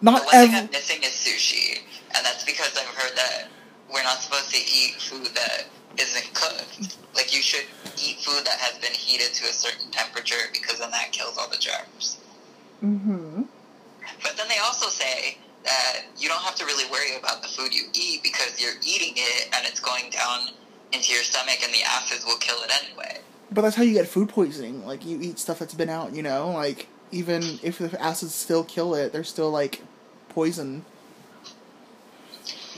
not 0.00 0.20
the 0.22 0.26
one 0.26 0.46
thing. 0.46 0.54
I'm 0.54 0.70
missing 0.70 1.02
is 1.02 1.10
sushi, 1.10 1.78
and 2.16 2.24
that's 2.24 2.44
because 2.44 2.76
I've 2.78 2.86
heard 2.86 3.16
that 3.16 3.48
we're 3.92 4.02
not 4.02 4.18
supposed 4.18 4.50
to 4.50 4.58
eat 4.58 4.94
food 5.00 5.26
that 5.34 5.64
isn't 5.98 6.34
cooked. 6.34 6.96
Like 7.14 7.34
you 7.34 7.42
should 7.42 7.64
eat 8.02 8.20
food 8.20 8.44
that 8.46 8.58
has 8.58 8.78
been 8.78 8.92
heated 8.92 9.34
to 9.34 9.44
a 9.48 9.52
certain 9.52 9.90
temperature 9.90 10.48
because 10.52 10.78
then 10.78 10.90
that 10.90 11.12
kills 11.12 11.36
all 11.38 11.48
the 11.48 11.58
germs. 11.58 12.18
Mm-hmm. 12.82 13.42
But 14.22 14.36
then 14.36 14.48
they 14.48 14.58
also 14.58 14.88
say 14.88 15.38
that 15.64 16.04
you 16.16 16.28
don't 16.28 16.42
have 16.42 16.54
to 16.56 16.64
really 16.64 16.90
worry 16.90 17.16
about 17.18 17.42
the 17.42 17.48
food 17.48 17.74
you 17.74 17.84
eat 17.94 18.22
because 18.22 18.60
you're 18.60 18.78
eating 18.86 19.14
it 19.16 19.48
and 19.54 19.66
it's 19.66 19.80
going 19.80 20.10
down 20.10 20.48
into 20.92 21.12
your 21.12 21.22
stomach 21.22 21.58
and 21.62 21.72
the 21.72 21.82
acids 21.84 22.24
will 22.24 22.38
kill 22.38 22.56
it 22.62 22.72
anyway. 22.84 23.18
But 23.50 23.62
that's 23.62 23.76
how 23.76 23.82
you 23.82 23.94
get 23.94 24.08
food 24.08 24.28
poisoning. 24.28 24.86
Like 24.86 25.04
you 25.04 25.18
eat 25.20 25.38
stuff 25.38 25.58
that's 25.58 25.74
been 25.74 25.90
out. 25.90 26.14
You 26.14 26.22
know, 26.22 26.50
like 26.50 26.88
even 27.10 27.58
if 27.62 27.78
the 27.78 28.00
acids 28.00 28.34
still 28.34 28.64
kill 28.64 28.94
it, 28.94 29.12
they're 29.12 29.24
still 29.24 29.50
like 29.50 29.82
poison. 30.28 30.84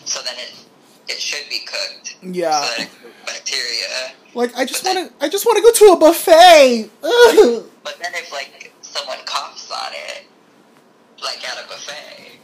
So 0.04 0.22
then 0.22 0.34
it 0.38 0.52
it 1.10 1.20
should 1.20 1.48
be 1.48 1.60
cooked. 1.60 2.16
Yeah. 2.22 2.62
So 2.62 2.76
that 2.76 2.80
it 2.82 2.90
kills 3.00 3.14
bacteria. 3.26 4.14
Like 4.34 4.56
I 4.56 4.64
just 4.64 4.84
want 4.84 4.98
to. 4.98 5.24
I 5.24 5.28
just 5.28 5.44
want 5.44 5.56
to 5.58 5.62
go 5.62 5.72
to 5.72 5.92
a 5.92 5.96
buffet. 5.98 6.90
Ugh. 7.02 7.64
But 7.82 7.98
then 8.00 8.12
if 8.14 8.32
like 8.32 8.72
someone 8.82 9.18
coughs 9.24 9.70
on 9.70 9.92
it, 9.92 10.26
like 11.22 11.42
at 11.48 11.58
a 11.64 11.66
buffet, 11.68 12.38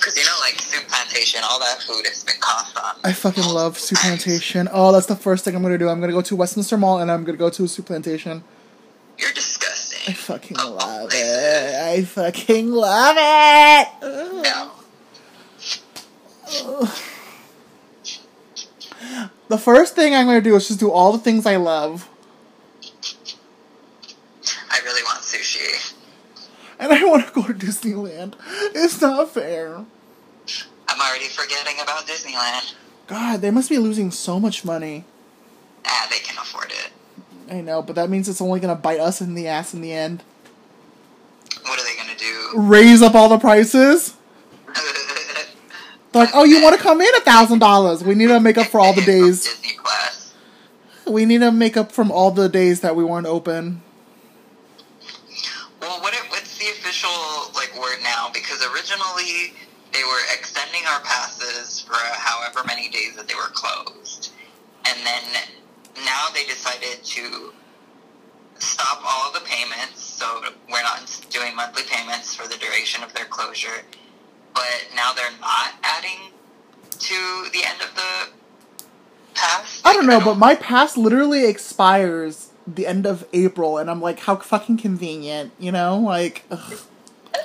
because 0.00 0.16
you 0.16 0.24
know 0.24 0.36
like 0.40 0.54
Souplantation, 0.56 1.42
all 1.44 1.60
that 1.60 1.82
food 1.82 2.04
has 2.06 2.24
been 2.24 2.40
coughed 2.40 2.76
on. 2.82 2.96
I 3.04 3.12
fucking 3.12 3.44
love 3.44 3.78
Souplantation. 3.78 4.68
Oh, 4.72 4.92
that's 4.92 5.06
the 5.06 5.16
first 5.16 5.44
thing 5.44 5.54
I'm 5.54 5.62
gonna 5.62 5.78
do. 5.78 5.88
I'm 5.88 6.00
gonna 6.00 6.12
go 6.12 6.22
to 6.22 6.36
Westminster 6.36 6.76
Mall 6.76 6.98
and 6.98 7.10
I'm 7.10 7.24
gonna 7.24 7.38
go 7.38 7.50
to 7.50 7.62
a 7.64 7.66
Souplantation. 7.66 8.42
You're 9.18 9.32
disgusting. 9.32 10.00
I 10.08 10.12
fucking 10.16 10.58
all 10.58 10.72
love 10.72 11.10
it. 11.12 11.74
I 11.74 12.02
fucking 12.04 12.70
love 12.70 13.16
it. 13.18 13.88
Ugh. 14.02 14.42
No. 14.42 14.70
The 19.48 19.58
first 19.58 19.94
thing 19.94 20.14
I'm 20.14 20.26
gonna 20.26 20.40
do 20.40 20.56
is 20.56 20.66
just 20.68 20.80
do 20.80 20.90
all 20.90 21.12
the 21.12 21.18
things 21.18 21.46
I 21.46 21.56
love, 21.56 22.08
I 24.70 24.80
really 24.84 25.02
want 25.02 25.20
sushi. 25.20 25.94
and 26.78 26.92
I 26.92 27.04
want 27.04 27.26
to 27.26 27.32
go 27.32 27.42
to 27.46 27.52
Disneyland. 27.54 28.34
It's 28.74 29.00
not 29.00 29.30
fair. 29.30 29.84
I'm 30.88 31.00
already 31.00 31.26
forgetting 31.26 31.76
about 31.82 32.06
Disneyland. 32.06 32.74
God, 33.06 33.40
they 33.40 33.50
must 33.50 33.68
be 33.68 33.78
losing 33.78 34.10
so 34.10 34.40
much 34.40 34.64
money. 34.64 35.04
Ah, 35.86 36.06
they 36.10 36.18
can 36.18 36.36
afford 36.38 36.70
it. 36.72 36.90
I 37.50 37.60
know, 37.60 37.82
but 37.82 37.96
that 37.96 38.08
means 38.08 38.28
it's 38.28 38.40
only 38.40 38.60
gonna 38.60 38.74
bite 38.74 39.00
us 39.00 39.20
in 39.20 39.34
the 39.34 39.46
ass 39.48 39.74
in 39.74 39.82
the 39.82 39.92
end. 39.92 40.22
What 41.62 41.78
are 41.78 41.84
they 41.84 41.96
gonna 41.96 42.18
do? 42.18 42.52
Raise 42.58 43.02
up 43.02 43.14
all 43.14 43.28
the 43.28 43.38
prices. 43.38 44.14
They're 46.14 46.26
like, 46.26 46.34
oh, 46.36 46.44
you 46.44 46.62
want 46.62 46.76
to 46.76 46.80
come 46.80 47.00
in 47.00 47.12
a 47.16 47.20
thousand 47.22 47.58
dollars? 47.58 48.04
We 48.04 48.14
need 48.14 48.28
to 48.28 48.38
make 48.38 48.56
up 48.56 48.68
for 48.68 48.78
all 48.78 48.92
the 48.92 49.02
days. 49.04 49.52
We 51.08 51.24
need 51.24 51.38
to 51.38 51.50
make 51.50 51.76
up 51.76 51.90
from 51.90 52.12
all 52.12 52.30
the 52.30 52.48
days 52.48 52.82
that 52.82 52.94
we 52.94 53.02
weren't 53.02 53.26
open. 53.26 53.82
Well, 55.80 56.00
what 56.00 56.14
it, 56.14 56.22
what's 56.30 56.56
the 56.56 56.66
official 56.66 57.10
like 57.56 57.76
word 57.76 57.98
now? 58.04 58.30
Because 58.32 58.64
originally 58.64 59.54
they 59.92 60.04
were 60.04 60.20
extending 60.32 60.82
our 60.88 61.00
passes 61.00 61.80
for 61.80 61.96
however 61.96 62.60
many 62.64 62.88
days 62.88 63.16
that 63.16 63.26
they 63.26 63.34
were 63.34 63.50
closed, 63.52 64.30
and 64.86 65.04
then 65.04 65.22
now 66.04 66.28
they 66.32 66.44
decided 66.44 67.02
to 67.02 67.52
stop 68.60 69.02
all 69.04 69.32
the 69.32 69.40
payments. 69.40 70.00
So 70.00 70.42
we're 70.70 70.82
not 70.84 71.26
doing 71.30 71.56
monthly 71.56 71.82
payments 71.90 72.36
for 72.36 72.46
the 72.46 72.56
duration 72.56 73.02
of 73.02 73.12
their 73.14 73.24
closure. 73.24 73.82
But 74.54 74.86
now 74.94 75.12
they're 75.12 75.30
not 75.40 75.72
adding 75.82 76.30
to 76.98 77.46
the 77.52 77.64
end 77.64 77.80
of 77.82 77.94
the 77.94 78.28
pass. 79.34 79.80
I 79.84 79.92
don't 79.92 80.06
Like, 80.06 80.20
know, 80.20 80.24
but 80.24 80.38
my 80.38 80.54
pass 80.54 80.96
literally 80.96 81.46
expires 81.46 82.50
the 82.66 82.86
end 82.86 83.06
of 83.06 83.26
April, 83.32 83.78
and 83.78 83.90
I'm 83.90 84.00
like, 84.00 84.20
how 84.20 84.36
fucking 84.36 84.78
convenient, 84.78 85.52
you 85.58 85.72
know? 85.72 85.98
Like, 85.98 86.44
ugh. 86.50 86.78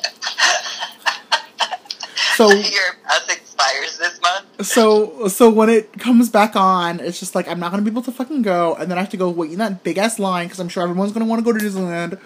so 2.36 2.50
your 2.52 2.94
pass 3.06 3.28
expires 3.28 3.98
this 3.98 4.20
month. 4.22 4.66
so 4.66 5.28
so 5.28 5.50
when 5.50 5.70
it 5.70 5.92
comes 6.00 6.30
back 6.30 6.56
on, 6.56 7.00
it's 7.00 7.20
just 7.20 7.36
like 7.36 7.48
I'm 7.48 7.60
not 7.60 7.72
gonna 7.72 7.84
be 7.84 7.92
able 7.92 8.02
to 8.04 8.12
fucking 8.12 8.44
go, 8.44 8.76
and 8.76 8.90
then 8.90 8.98
I 8.98 9.02
have 9.02 9.10
to 9.10 9.18
go 9.18 9.30
wait 9.30 9.52
in 9.52 9.60
that 9.60 9.84
big 9.84 9.98
ass 9.98 10.20
line 10.20 10.48
because 10.48 10.60
I'm 10.60 10.70
sure 10.70 10.84
everyone's 10.84 11.12
gonna 11.12 11.26
want 11.26 11.44
to 11.44 11.52
go 11.52 11.58
to 11.58 11.64
Disneyland. 11.64 12.20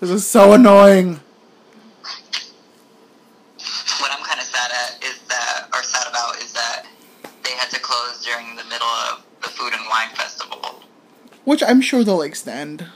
This 0.00 0.10
is 0.10 0.26
so 0.26 0.52
annoying. 0.52 1.20
what 4.00 4.12
they 7.96 8.12
had 8.12 8.16
to 8.16 8.22
close 8.22 8.24
during 8.24 8.56
the 8.56 8.64
middle 8.64 8.86
of 8.86 9.24
the 9.42 9.48
Food 9.48 9.72
and 9.72 9.82
Wine 9.88 10.14
Festival. 10.14 10.82
Which 11.44 11.62
I'm 11.62 11.80
sure 11.80 12.04
they'll 12.04 12.22
extend. 12.22 12.86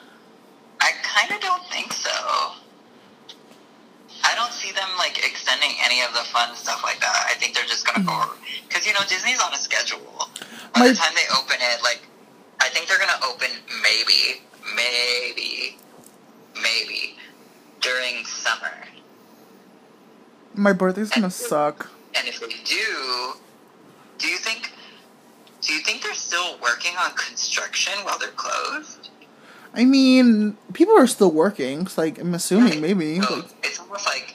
I 0.81 0.93
kind 1.03 1.31
of 1.33 1.41
don't 1.41 1.65
think 1.67 1.93
so. 1.93 2.11
I 4.23 4.35
don't 4.35 4.53
see 4.53 4.73
them 4.73 4.89
like 4.99 5.19
extending 5.19 5.71
any 5.85 6.03
of 6.03 6.13
the 6.13 6.21
fun 6.21 6.55
stuff 6.55 6.83
like 6.83 7.01
that. 7.01 7.27
I 7.29 7.35
think 7.35 7.55
they're 7.55 7.65
just 7.65 7.87
gonna 7.87 8.05
go 8.05 8.13
hmm. 8.13 8.69
because 8.69 8.87
you 8.87 8.93
know 8.93 9.01
Disney's 9.09 9.41
on 9.41 9.53
a 9.53 9.57
schedule. 9.57 10.29
By 10.75 10.81
My- 10.81 10.89
the 10.89 10.95
time 10.95 11.13
they 11.15 11.27
open 11.37 11.57
it, 11.61 11.83
like 11.83 12.03
I 12.61 12.69
think 12.69 12.89
they're 12.89 12.99
gonna 12.99 13.25
open 13.27 13.49
maybe, 13.83 14.43
maybe, 14.77 15.79
maybe 16.63 17.17
during 17.81 18.25
summer. 18.27 18.87
My 20.55 20.73
birthday's 20.73 21.11
gonna 21.11 21.31
suck. 21.31 21.91
And 22.15 22.29
if 22.29 22.41
they 22.41 22.49
do, 22.65 23.35
do 24.19 24.29
you 24.29 24.37
think 24.37 24.73
do 25.61 25.75
you 25.75 25.81
think 25.81 26.03
they're 26.03 26.15
still 26.15 26.59
working 26.63 26.93
on 26.99 27.13
construction 27.15 27.93
while 28.05 28.19
they're 28.19 28.31
closed? 28.31 29.11
I 29.75 29.85
mean, 29.85 30.57
people 30.73 30.97
are 30.99 31.07
still 31.07 31.31
working. 31.31 31.87
So 31.87 32.03
like, 32.03 32.19
I'm 32.19 32.35
assuming 32.35 32.81
maybe. 32.81 33.21
So 33.21 33.37
Like, 33.37 33.45
it's 33.63 33.79
almost 33.79 34.07
like 34.07 34.35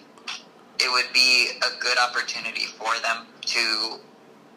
it 0.79 0.91
would 0.91 1.11
be 1.13 1.49
a 1.61 1.81
good 1.81 1.97
opportunity 1.97 2.65
for 2.65 2.93
them 3.01 3.25
to 3.41 3.99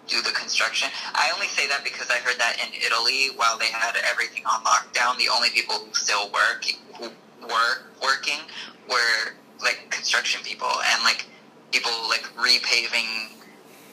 do 0.07 0.23
the 0.23 0.31
construction. 0.31 0.89
I 1.15 1.31
only 1.35 1.49
say 1.49 1.69
that 1.69 1.85
because 1.85 2.11
I 2.11 2.17
heard 2.19 2.39
that 2.39 2.57
in 2.65 2.73
Italy, 2.75 3.29
while 3.37 3.59
they 3.59 3.67
had 3.67 3.97
everything 4.11 4.45
on 4.47 4.65
lockdown, 4.65 5.19
the 5.19 5.29
only 5.35 5.51
people 5.51 5.77
who 5.77 5.93
still 5.95 6.31
work 6.33 6.65
who 6.99 7.11
were 7.43 7.85
working 8.03 8.41
were 8.89 9.35
like 9.63 9.87
construction 9.91 10.43
people 10.45 10.69
and 10.93 11.03
like 11.05 11.27
people 11.73 11.93
like 12.09 12.25
repaving 12.37 13.38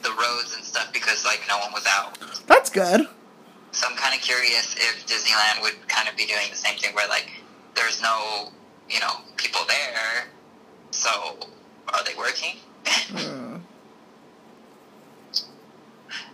the 0.02 0.10
roads 0.10 0.54
and 0.54 0.64
stuff 0.64 0.92
because 0.92 1.24
like 1.24 1.42
no 1.48 1.58
one 1.58 1.72
was 1.72 1.86
out. 1.88 2.18
that's 2.46 2.70
good. 2.70 3.08
So 3.72 3.86
I'm 3.90 3.96
kind 3.96 4.14
of 4.14 4.20
curious 4.22 4.74
if 4.76 5.06
Disneyland 5.06 5.62
would 5.62 5.86
kind 5.88 6.08
of 6.08 6.16
be 6.16 6.26
doing 6.26 6.46
the 6.50 6.56
same 6.56 6.78
thing 6.78 6.94
where 6.94 7.08
like 7.08 7.30
there's 7.76 8.02
no, 8.02 8.50
you 8.88 8.98
know, 9.00 9.20
people 9.36 9.60
there. 9.68 10.24
So, 10.90 11.36
are 11.88 12.02
they 12.04 12.14
working? 12.16 12.56
Uh, 13.14 13.58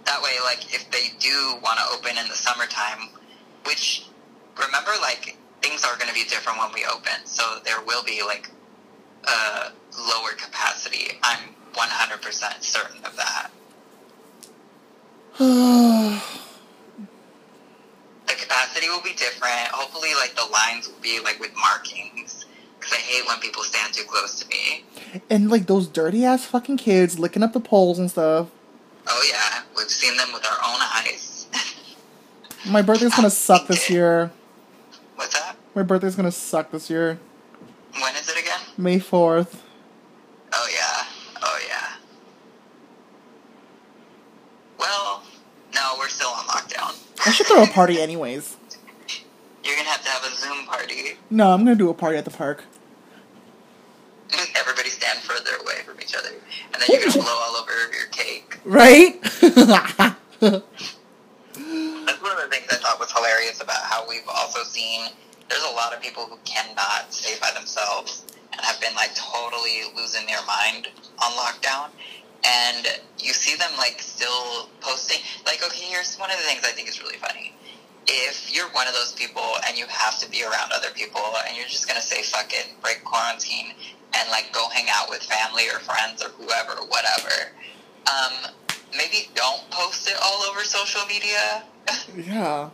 that 0.07 0.23
way, 0.23 0.37
like, 0.45 0.73
if 0.73 0.91
they 0.91 1.11
do 1.19 1.59
want 1.63 1.79
to 1.79 1.85
open 1.93 2.17
in 2.17 2.29
the 2.29 2.35
summertime, 2.35 3.09
which, 3.67 4.07
remember, 4.57 4.93
like, 5.01 5.37
things 5.61 5.85
are 5.85 5.97
going 5.97 6.09
to 6.09 6.15
be 6.15 6.25
different 6.25 6.59
when 6.59 6.73
we 6.73 6.85
open. 6.85 7.25
So, 7.25 7.59
there 7.65 7.83
will 7.83 8.05
be, 8.05 8.23
like, 8.25 8.51
a 9.25 9.73
lower 9.99 10.33
capacity. 10.37 11.19
I'm 11.23 11.55
100% 11.75 12.62
certain 12.62 13.05
of 13.05 13.16
that. 13.16 13.51
The 18.27 18.35
capacity 18.35 18.89
will 18.89 19.03
be 19.03 19.12
different. 19.14 19.68
Hopefully, 19.73 20.11
like, 20.14 20.35
the 20.37 20.47
lines 20.53 20.89
will 20.89 21.01
be, 21.03 21.18
like, 21.20 21.39
with 21.41 21.53
markings. 21.57 22.47
Because 22.79 22.95
I 22.95 22.97
hate 23.01 23.27
when 23.27 23.39
people 23.41 23.62
stand 23.62 23.93
too 23.93 24.05
close 24.05 24.39
to 24.41 24.49
me. 24.49 24.85
and 25.29 25.51
like 25.51 25.66
those 25.66 25.87
dirty 25.87 26.25
ass 26.25 26.45
fucking 26.47 26.77
kids 26.79 27.18
licking 27.18 27.43
up 27.43 27.53
the 27.53 27.61
poles 27.61 27.99
and 27.99 28.11
stuff. 28.11 28.49
Oh, 29.07 29.25
yeah. 29.31 29.62
We've 29.77 29.89
seen 29.91 30.16
them 30.16 30.29
with 30.33 30.45
our 30.47 30.59
own 30.64 30.81
eyes. 30.81 31.47
My 32.70 32.81
birthday's 32.83 33.14
gonna 33.14 33.31
suck 33.49 33.66
this 33.66 33.91
year. 33.91 34.31
What's 35.16 35.35
that? 35.35 35.57
My 35.75 35.83
birthday's 35.83 36.14
gonna 36.16 36.33
suck 36.33 36.70
this 36.70 36.89
year. 36.89 37.18
When 38.01 38.14
is 38.16 38.29
it 38.29 38.39
again? 38.39 38.61
May 38.79 38.99
4th. 38.99 39.57
Oh 40.53 40.68
yeah. 40.73 41.07
Oh 41.43 41.59
yeah. 41.68 41.88
Well, 44.78 45.22
no, 45.74 45.95
we're 45.99 46.09
still 46.09 46.28
on 46.30 46.45
lockdown. 46.45 46.99
I 47.24 47.30
should 47.30 47.47
throw 47.47 47.62
a 47.62 47.66
party 47.66 48.01
anyways. 48.07 48.57
You're 49.64 49.76
gonna 49.76 49.88
have 49.88 50.03
to 50.03 50.11
have 50.11 50.24
a 50.24 50.34
Zoom 50.34 50.66
party. 50.66 51.16
No, 51.30 51.51
I'm 51.53 51.64
gonna 51.64 51.76
do 51.76 51.88
a 51.90 51.95
party 51.95 52.18
at 52.18 52.24
the 52.24 52.30
park. 52.30 52.64
Everybody 54.57 54.88
stand 54.88 55.20
further 55.20 55.57
away 55.62 55.82
from 55.84 56.01
each 56.01 56.14
other, 56.14 56.30
and 56.72 56.82
then 56.82 56.88
you're 56.88 57.01
gonna 57.01 57.12
blow 57.22 57.38
all 57.38 57.57
over 57.57 57.72
your 57.97 58.07
cake. 58.11 58.59
Right? 58.64 59.20
That's 59.22 59.43
one 60.40 62.32
of 62.32 62.43
the 62.43 62.49
things 62.51 62.66
I 62.70 62.76
thought 62.76 62.99
was 62.99 63.12
hilarious 63.12 63.61
about 63.62 63.82
how 63.82 64.05
we've 64.09 64.26
also 64.28 64.62
seen 64.64 65.11
there's 65.49 65.62
a 65.64 65.74
lot 65.74 65.93
of 65.95 66.01
people 66.01 66.24
who 66.24 66.38
cannot 66.45 67.12
stay 67.12 67.38
by 67.40 67.51
themselves 67.55 68.24
been 68.83 68.95
like 68.95 69.14
totally 69.14 69.87
losing 69.97 70.26
their 70.26 70.43
mind 70.45 70.89
on 71.22 71.30
lockdown. 71.39 71.89
And 72.45 72.87
you 73.18 73.33
see 73.33 73.57
them 73.57 73.70
like 73.78 74.03
still 74.03 74.68
posting. 74.80 75.22
Like, 75.47 75.62
okay, 75.64 75.87
here's 75.87 76.16
one 76.16 76.30
of 76.30 76.37
the 76.37 76.43
things 76.43 76.62
I 76.64 76.74
think 76.74 76.89
is 76.89 77.01
really 77.01 77.16
funny. 77.16 77.55
If 78.09 78.53
you're 78.53 78.68
one 78.74 78.89
of 78.89 78.95
those 78.95 79.12
people 79.12 79.47
and 79.66 79.78
you 79.78 79.87
have 79.87 80.18
to 80.18 80.28
be 80.28 80.43
around 80.43 80.72
other 80.74 80.91
people 80.93 81.22
and 81.47 81.57
you're 81.57 81.70
just 81.70 81.87
gonna 81.87 82.03
say 82.03 82.22
fuck 82.22 82.51
it, 82.53 82.66
break 82.83 83.05
quarantine, 83.05 83.72
and 84.18 84.28
like 84.30 84.53
go 84.53 84.68
hang 84.70 84.87
out 84.91 85.09
with 85.09 85.22
family 85.22 85.68
or 85.68 85.78
friends 85.78 86.20
or 86.20 86.30
whoever, 86.30 86.83
whatever, 86.89 87.55
um, 88.11 88.51
maybe 88.97 89.30
don't 89.35 89.62
post 89.70 90.09
it 90.09 90.16
all 90.22 90.43
over 90.43 90.64
social 90.64 91.07
media. 91.07 91.62
yeah. 92.16 92.70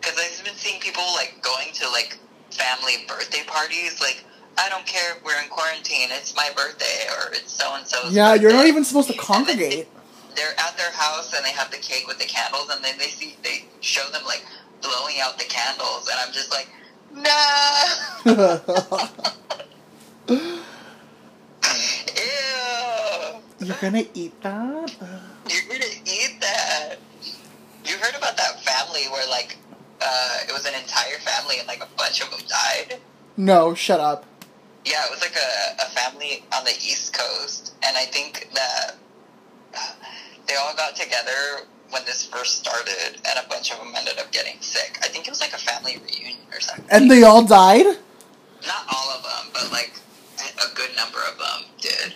Because 0.00 0.18
I've 0.18 0.44
been 0.44 0.54
seeing 0.54 0.80
people 0.80 1.04
like 1.14 1.38
going 1.40 1.72
to 1.74 1.88
like 1.90 2.18
family 2.50 3.04
birthday 3.06 3.42
parties. 3.46 4.00
Like, 4.00 4.24
I 4.56 4.68
don't 4.68 4.86
care 4.86 5.16
if 5.16 5.24
we're 5.24 5.40
in 5.42 5.48
quarantine. 5.48 6.08
It's 6.10 6.34
my 6.36 6.50
birthday 6.56 7.06
or 7.10 7.32
it's 7.32 7.52
so 7.52 7.74
and 7.74 7.86
so's. 7.86 8.12
Yeah, 8.14 8.34
you're 8.34 8.52
not 8.52 8.66
even 8.66 8.84
supposed 8.84 9.08
to 9.10 9.16
congregate. 9.18 9.88
They're 10.36 10.58
at 10.58 10.76
their 10.76 10.90
house 10.92 11.32
and 11.34 11.44
they 11.44 11.52
have 11.52 11.70
the 11.70 11.76
cake 11.78 12.06
with 12.06 12.18
the 12.18 12.24
candles, 12.24 12.68
and 12.70 12.84
then 12.84 12.98
they 12.98 13.06
see 13.06 13.36
they 13.42 13.64
show 13.80 14.04
them 14.10 14.22
like 14.26 14.44
blowing 14.82 15.16
out 15.22 15.38
the 15.38 15.44
candles, 15.44 16.08
and 16.08 16.18
I'm 16.20 16.32
just 16.32 16.50
like, 16.50 16.68
no, 17.14 17.30
ew. 20.28 20.60
You're 23.60 23.76
gonna 23.80 24.04
eat 24.14 24.40
that? 24.42 24.94
You're 25.48 25.62
gonna 25.68 25.94
eat 26.04 26.40
that. 26.40 26.96
You 27.84 27.96
heard 27.98 28.14
about 28.16 28.36
that 28.36 28.60
family 28.64 29.02
where 29.10 29.26
like 29.28 29.56
uh, 30.00 30.38
it 30.48 30.52
was 30.52 30.66
an 30.66 30.74
entire 30.74 31.18
family 31.18 31.58
and 31.58 31.68
like 31.68 31.82
a 31.82 31.88
bunch 31.96 32.20
of 32.20 32.30
them 32.30 32.40
died. 32.48 32.98
No, 33.36 33.74
shut 33.74 34.00
up. 34.00 34.26
Yeah, 34.84 35.04
it 35.06 35.10
was 35.10 35.20
like 35.20 35.36
a, 35.36 35.82
a 35.82 35.88
family 35.90 36.44
on 36.54 36.64
the 36.64 36.72
East 36.72 37.14
Coast, 37.14 37.74
and 37.82 37.96
I 37.96 38.04
think 38.04 38.50
that 38.54 38.96
they 40.46 40.54
all 40.56 40.74
got 40.76 40.94
together 40.94 41.66
when 41.90 42.04
this 42.04 42.26
first 42.26 42.58
started, 42.58 43.20
and 43.24 43.38
a 43.44 43.48
bunch 43.48 43.72
of 43.72 43.78
them 43.78 43.92
ended 43.96 44.18
up 44.18 44.30
getting 44.32 44.60
sick. 44.60 44.98
I 45.02 45.08
think 45.08 45.26
it 45.26 45.30
was 45.30 45.40
like 45.40 45.52
a 45.52 45.58
family 45.58 45.98
reunion 46.04 46.38
or 46.52 46.60
something. 46.60 46.84
And 46.90 47.10
they 47.10 47.22
all 47.22 47.44
died? 47.44 47.86
Not 47.86 48.84
all 48.92 49.10
of 49.10 49.22
them, 49.22 49.52
but 49.52 49.70
like 49.70 49.92
a 50.58 50.74
good 50.74 50.90
number 50.96 51.18
of 51.30 51.38
them 51.38 51.70
did. 51.80 52.14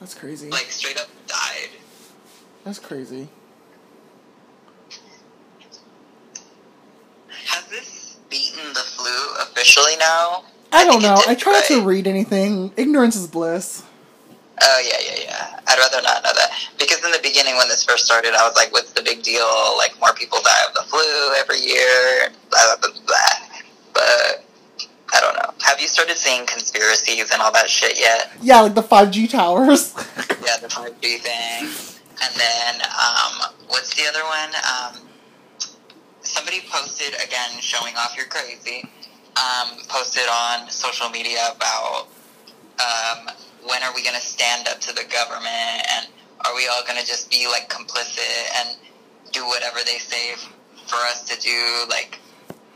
That's 0.00 0.14
crazy. 0.14 0.50
Like 0.50 0.70
straight 0.70 1.00
up 1.00 1.08
died. 1.26 1.70
That's 2.64 2.78
crazy. 2.78 3.28
Has 7.46 7.64
this 7.68 8.18
beaten 8.28 8.72
the 8.74 8.80
flu 8.80 9.34
officially 9.40 9.96
now? 9.96 10.44
I 10.74 10.84
don't 10.84 11.02
know. 11.02 11.16
I 11.26 11.34
try 11.36 11.52
not 11.52 11.64
to 11.66 11.82
read 11.82 12.06
anything. 12.06 12.72
Ignorance 12.76 13.14
is 13.14 13.28
bliss. 13.28 13.84
Oh 14.60 14.82
yeah, 14.84 14.96
yeah, 15.04 15.22
yeah. 15.24 15.60
I'd 15.68 15.78
rather 15.78 16.02
not 16.02 16.22
know 16.24 16.32
that 16.34 16.50
because 16.78 17.04
in 17.04 17.12
the 17.12 17.20
beginning 17.22 17.56
when 17.56 17.68
this 17.68 17.84
first 17.84 18.04
started, 18.04 18.34
I 18.34 18.46
was 18.46 18.56
like, 18.56 18.72
"What's 18.72 18.92
the 18.92 19.02
big 19.02 19.22
deal? 19.22 19.46
Like 19.76 19.98
more 20.00 20.12
people 20.14 20.38
die 20.42 20.64
of 20.68 20.74
the 20.74 20.82
flu 20.82 21.34
every 21.38 21.60
year." 21.60 22.28
Blah 22.50 22.76
blah 22.80 22.90
blah. 22.90 23.00
blah. 23.06 23.58
But 23.94 24.44
I 25.14 25.20
don't 25.20 25.36
know. 25.36 25.54
Have 25.64 25.80
you 25.80 25.86
started 25.86 26.16
seeing 26.16 26.44
conspiracies 26.46 27.30
and 27.30 27.40
all 27.40 27.52
that 27.52 27.70
shit 27.70 27.98
yet? 27.98 28.32
Yeah, 28.42 28.60
like 28.60 28.74
the 28.74 28.82
5G 28.82 29.30
towers. 29.30 29.94
Yeah, 30.44 30.58
the 30.60 30.68
five 30.68 31.00
G 31.00 31.16
thing, 31.16 31.62
and 31.64 32.34
then 32.36 32.82
um, 32.82 33.50
what's 33.68 33.94
the 33.94 34.06
other 34.06 34.22
one? 34.24 34.52
Um, 34.60 35.08
somebody 36.20 36.60
posted 36.70 37.14
again, 37.14 37.60
showing 37.60 37.96
off 37.96 38.14
you're 38.14 38.26
crazy. 38.26 38.86
Um, 39.34 39.78
posted 39.88 40.24
on 40.30 40.70
social 40.70 41.08
media 41.10 41.40
about 41.56 42.06
um, 42.78 43.28
when 43.66 43.82
are 43.82 43.92
we 43.94 44.02
going 44.02 44.14
to 44.14 44.20
stand 44.20 44.68
up 44.68 44.80
to 44.80 44.92
the 44.94 45.04
government, 45.10 45.82
and 45.92 46.06
are 46.44 46.54
we 46.54 46.68
all 46.68 46.84
going 46.86 47.00
to 47.00 47.06
just 47.06 47.30
be 47.30 47.48
like 47.48 47.68
complicit 47.68 48.46
and 48.60 48.76
do 49.32 49.44
whatever 49.46 49.78
they 49.84 49.98
say 49.98 50.32
f- 50.32 50.52
for 50.86 50.96
us 50.96 51.24
to 51.28 51.40
do? 51.40 51.84
Like, 51.88 52.20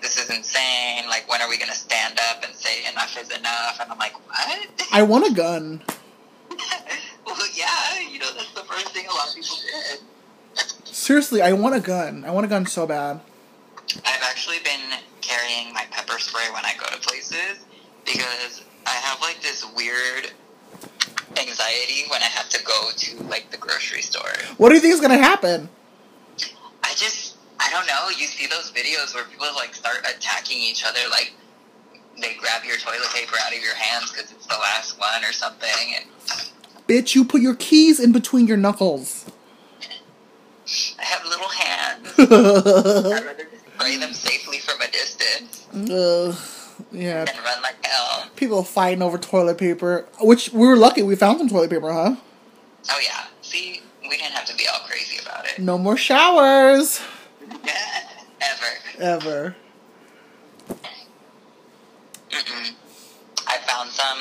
this 0.02 0.18
is 0.18 0.30
insane. 0.30 1.08
Like, 1.08 1.28
when 1.30 1.40
are 1.42 1.48
we 1.48 1.58
going 1.58 1.70
to 1.70 1.76
stand 1.76 2.18
up 2.30 2.42
and 2.44 2.54
say 2.54 2.88
enough 2.90 3.16
is 3.20 3.30
enough? 3.30 3.78
And 3.80 3.90
I'm 3.92 3.98
like, 3.98 4.14
what? 4.26 4.68
I 4.92 5.02
want 5.02 5.30
a 5.30 5.34
gun. 5.34 5.82
well, 7.24 7.36
yeah, 7.54 8.00
you 8.10 8.18
know, 8.18 8.32
that's 8.34 8.52
the 8.52 8.64
first 8.64 8.88
thing 8.88 9.06
a 9.06 9.14
lot 9.14 9.28
of 9.28 9.34
people 9.34 9.56
did. 9.90 10.00
Seriously, 10.84 11.40
I 11.40 11.52
want 11.52 11.76
a 11.76 11.80
gun. 11.80 12.24
I 12.24 12.32
want 12.32 12.46
a 12.46 12.48
gun 12.48 12.66
so 12.66 12.86
bad. 12.86 13.20
I've 14.04 14.22
actually 14.22 14.58
been 14.64 14.98
carrying 15.28 15.72
my 15.74 15.84
pepper 15.90 16.18
spray 16.18 16.48
when 16.52 16.64
I 16.64 16.72
go 16.78 16.86
to 16.86 16.98
places 17.06 17.64
because 18.04 18.64
I 18.86 18.94
have 18.94 19.20
like 19.20 19.40
this 19.42 19.64
weird 19.76 20.32
anxiety 21.38 22.08
when 22.10 22.22
I 22.22 22.30
have 22.32 22.48
to 22.48 22.64
go 22.64 22.90
to 22.96 23.22
like 23.24 23.50
the 23.50 23.58
grocery 23.58 24.00
store. 24.00 24.32
What 24.56 24.70
do 24.70 24.76
you 24.76 24.80
think 24.80 24.94
is 24.94 25.00
gonna 25.00 25.18
happen? 25.18 25.68
I 26.82 26.94
just, 26.94 27.36
I 27.60 27.68
don't 27.70 27.86
know. 27.86 28.08
You 28.08 28.26
see 28.26 28.46
those 28.46 28.72
videos 28.72 29.14
where 29.14 29.24
people 29.24 29.46
like 29.54 29.74
start 29.74 29.98
attacking 29.98 30.58
each 30.58 30.84
other, 30.86 31.00
like 31.10 31.34
they 32.20 32.34
grab 32.34 32.64
your 32.64 32.78
toilet 32.78 33.08
paper 33.14 33.36
out 33.44 33.54
of 33.54 33.62
your 33.62 33.74
hands 33.74 34.10
because 34.10 34.32
it's 34.32 34.46
the 34.46 34.56
last 34.56 34.98
one 34.98 35.22
or 35.24 35.32
something. 35.32 35.68
And 35.96 36.06
Bitch, 36.88 37.14
you 37.14 37.24
put 37.24 37.42
your 37.42 37.54
keys 37.54 38.00
in 38.00 38.12
between 38.12 38.46
your 38.46 38.56
knuckles. 38.56 39.26
I 40.98 41.04
have 41.04 41.24
little 41.26 41.48
hands. 41.48 42.14
I'd 42.18 43.24
rather 43.26 43.44
just 43.44 43.64
spray 43.74 43.96
them 43.96 44.12
safely 44.12 44.47
from 44.88 44.92
a 44.92 44.92
distance 44.92 45.66
Ugh. 45.90 46.36
Yeah, 46.92 47.20
and 47.28 47.44
run 47.44 47.62
like 47.62 47.84
hell. 47.84 48.28
people 48.36 48.62
fighting 48.62 49.02
over 49.02 49.18
toilet 49.18 49.58
paper. 49.58 50.06
Which 50.20 50.52
we 50.52 50.64
were 50.64 50.76
lucky 50.76 51.02
we 51.02 51.16
found 51.16 51.38
some 51.38 51.48
toilet 51.48 51.70
paper, 51.70 51.92
huh? 51.92 52.14
Oh 52.90 53.00
yeah. 53.04 53.26
See, 53.42 53.82
we 54.02 54.10
didn't 54.10 54.32
have 54.32 54.44
to 54.46 54.56
be 54.56 54.64
all 54.72 54.80
crazy 54.86 55.18
about 55.20 55.44
it. 55.46 55.58
No 55.58 55.76
more 55.76 55.96
showers. 55.96 57.00
Ever. 58.40 58.66
Ever. 59.00 59.56
Mm-mm. 62.30 62.74
I 63.46 63.58
found 63.66 63.90
some. 63.90 64.18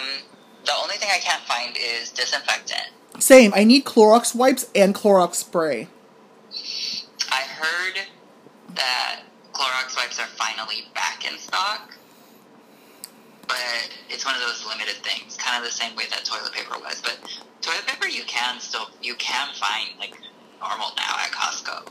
The 0.66 0.74
only 0.82 0.96
thing 0.96 1.10
I 1.14 1.20
can't 1.20 1.44
find 1.44 1.78
is 1.78 2.10
disinfectant. 2.10 2.90
Same. 3.20 3.54
I 3.54 3.64
need 3.66 3.86
Clorox 3.86 4.34
wipes 4.34 4.70
and 4.74 4.96
Clorox 4.96 5.36
spray. 5.36 5.90
I 7.32 7.42
heard 7.42 8.00
that 8.74 9.22
Clorox 9.58 9.96
wipes 9.98 10.20
are 10.20 10.28
finally 10.38 10.86
back 10.94 11.26
in 11.30 11.38
stock, 11.40 11.92
but 13.48 13.90
it's 14.10 14.26
one 14.26 14.36
of 14.36 14.42
those 14.42 14.66
limited 14.68 14.96
things, 15.04 15.36
kind 15.38 15.58
of 15.58 15.68
the 15.70 15.76
same 15.76 15.96
way 15.96 16.04
that 16.12 16.24
toilet 16.26 16.52
paper 16.54 16.76
was. 16.80 17.02
But 17.02 17.18
toilet 17.62 17.86
paper 17.88 18.08
you 18.08 18.24
can 18.28 18.60
still 18.60 18.90
you 19.02 19.16
can 19.16 19.48
find 19.56 19.90
like 20.00 20.14
normal 20.62 20.90
now 20.96 21.16
at 21.20 21.32
Costco. 21.32 21.88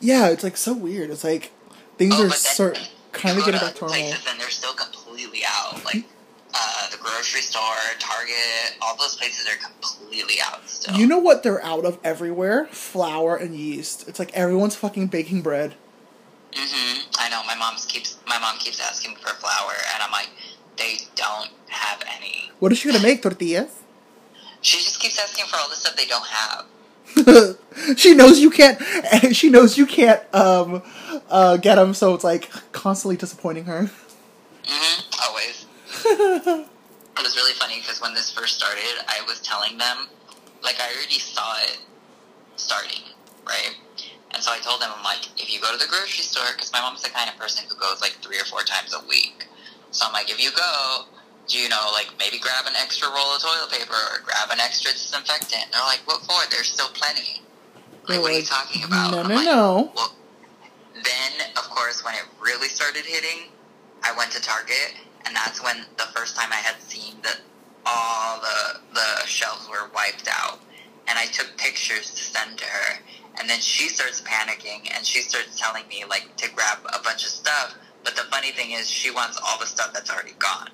Yeah, 0.00 0.28
it's 0.28 0.42
like 0.44 0.56
so 0.56 0.72
weird. 0.74 1.10
It's 1.10 1.24
like 1.24 1.52
things 1.98 2.14
Oh, 2.16 2.26
are 2.26 2.30
sort 2.30 2.90
kind 3.12 3.36
of 3.38 3.44
getting 3.44 3.60
back 3.60 3.74
to 3.74 3.80
normal. 3.82 3.98
places 3.98 4.24
and 4.30 4.40
they're 4.40 4.48
still 4.50 4.74
completely 4.74 5.42
out. 5.46 5.84
Like 5.84 6.04
uh, 6.54 6.88
the 6.90 6.96
grocery 6.96 7.40
store, 7.42 7.60
Target, 7.98 8.76
all 8.80 8.96
those 8.96 9.16
places 9.16 9.46
are 9.46 9.56
completely 9.56 10.36
out 10.42 10.66
still. 10.68 10.96
You 10.96 11.06
know 11.06 11.18
what 11.18 11.42
they're 11.42 11.62
out 11.64 11.84
of 11.84 11.98
everywhere? 12.04 12.66
Flour 12.66 13.36
and 13.36 13.54
yeast. 13.54 14.08
It's 14.08 14.18
like 14.18 14.32
everyone's 14.32 14.76
fucking 14.76 15.08
baking 15.08 15.42
bread. 15.42 15.74
Hmm 16.58 17.00
I 17.18 17.28
know. 17.30 17.42
My 17.46 17.54
mom's 17.54 17.84
keeps 17.86 18.18
my 18.26 18.38
mom 18.38 18.58
keeps 18.58 18.80
asking 18.80 19.16
for 19.16 19.28
flour, 19.36 19.72
and 19.94 20.02
I'm 20.02 20.10
like, 20.10 20.30
they 20.76 20.98
don't 21.14 21.50
have 21.68 22.02
any. 22.16 22.50
What 22.58 22.72
is 22.72 22.78
she 22.78 22.88
gonna 22.90 23.02
make? 23.02 23.22
Tortillas? 23.22 23.82
She 24.60 24.78
just 24.78 25.00
keeps 25.00 25.18
asking 25.18 25.46
for 25.46 25.56
all 25.56 25.68
the 25.68 25.76
stuff 25.76 25.96
they 25.96 26.06
don't 26.06 26.26
have. 26.26 26.66
she 27.96 28.14
knows 28.14 28.40
you 28.40 28.50
can't. 28.50 28.80
She 29.34 29.50
knows 29.50 29.78
you 29.78 29.86
can't 29.86 30.20
um, 30.34 30.82
uh, 31.30 31.56
get 31.56 31.76
them, 31.76 31.94
so 31.94 32.14
it's 32.14 32.24
like 32.24 32.50
constantly 32.72 33.16
disappointing 33.16 33.64
her. 33.64 33.90
hmm 34.66 35.00
Always. 35.26 35.66
It 37.18 37.24
was 37.24 37.34
really 37.34 37.52
funny 37.54 37.80
because 37.80 38.00
when 38.00 38.14
this 38.14 38.30
first 38.30 38.56
started, 38.56 39.02
I 39.08 39.22
was 39.26 39.40
telling 39.40 39.76
them, 39.76 40.06
like, 40.62 40.76
I 40.80 40.86
already 40.94 41.18
saw 41.18 41.56
it 41.64 41.78
starting, 42.54 43.02
right? 43.44 43.74
And 44.34 44.42
so 44.42 44.52
I 44.52 44.58
told 44.58 44.80
them, 44.80 44.90
I'm 44.94 45.04
like, 45.04 45.24
if 45.40 45.52
you 45.52 45.60
go 45.60 45.72
to 45.72 45.78
the 45.78 45.88
grocery 45.88 46.24
store, 46.24 46.52
because 46.54 46.72
my 46.72 46.80
mom's 46.80 47.02
the 47.02 47.10
kind 47.10 47.28
of 47.30 47.36
person 47.36 47.64
who 47.68 47.74
goes 47.76 48.00
like 48.00 48.18
three 48.20 48.38
or 48.38 48.44
four 48.44 48.62
times 48.62 48.94
a 48.94 49.00
week. 49.08 49.46
So 49.90 50.06
I'm 50.06 50.12
like, 50.12 50.30
if 50.30 50.42
you 50.42 50.50
go, 50.52 51.06
do 51.48 51.58
you 51.58 51.68
know, 51.68 51.90
like, 51.92 52.12
maybe 52.18 52.38
grab 52.38 52.66
an 52.66 52.76
extra 52.76 53.08
roll 53.08 53.34
of 53.34 53.40
toilet 53.40 53.72
paper 53.72 53.96
or 54.12 54.20
grab 54.20 54.52
an 54.52 54.60
extra 54.60 54.92
disinfectant. 54.92 55.72
They're 55.72 55.82
like, 55.82 56.00
what 56.04 56.20
for? 56.22 56.36
There's 56.50 56.68
still 56.68 56.92
plenty. 56.92 57.40
Like, 58.06 58.20
what 58.20 58.32
are 58.32 58.38
you 58.38 58.44
talking 58.44 58.84
about? 58.84 59.12
No, 59.12 59.22
no, 59.22 59.34
like, 59.34 59.44
no. 59.44 59.92
well, 59.94 60.14
then, 60.94 61.48
of 61.56 61.64
course, 61.70 62.04
when 62.04 62.14
it 62.14 62.24
really 62.40 62.68
started 62.68 63.04
hitting, 63.04 63.48
I 64.02 64.12
went 64.16 64.30
to 64.32 64.40
Target, 64.42 64.94
and 65.26 65.34
that's 65.34 65.62
when 65.62 65.84
the 65.96 66.04
first 66.14 66.36
time 66.36 66.52
I 66.52 66.56
had 66.56 66.80
seen 66.80 67.16
that 67.22 67.40
all 67.84 68.40
the 68.40 68.80
the 68.94 69.26
shelves 69.26 69.68
were 69.68 69.90
wiped 69.94 70.28
out. 70.30 70.60
And 71.08 71.18
I 71.18 71.24
took 71.26 71.56
pictures 71.56 72.10
to 72.10 72.22
send 72.22 72.58
to 72.58 72.64
her, 72.66 72.98
and 73.38 73.48
then 73.48 73.60
she 73.60 73.88
starts 73.88 74.20
panicking, 74.22 74.90
and 74.94 75.04
she 75.04 75.20
starts 75.22 75.58
telling 75.58 75.86
me 75.88 76.04
like 76.08 76.34
to 76.36 76.50
grab 76.52 76.78
a 76.94 77.02
bunch 77.02 77.24
of 77.24 77.30
stuff. 77.30 77.74
But 78.04 78.16
the 78.16 78.22
funny 78.22 78.52
thing 78.52 78.72
is, 78.72 78.88
she 78.88 79.10
wants 79.10 79.38
all 79.44 79.58
the 79.58 79.66
stuff 79.66 79.92
that's 79.92 80.10
already 80.10 80.34
gone. 80.38 80.70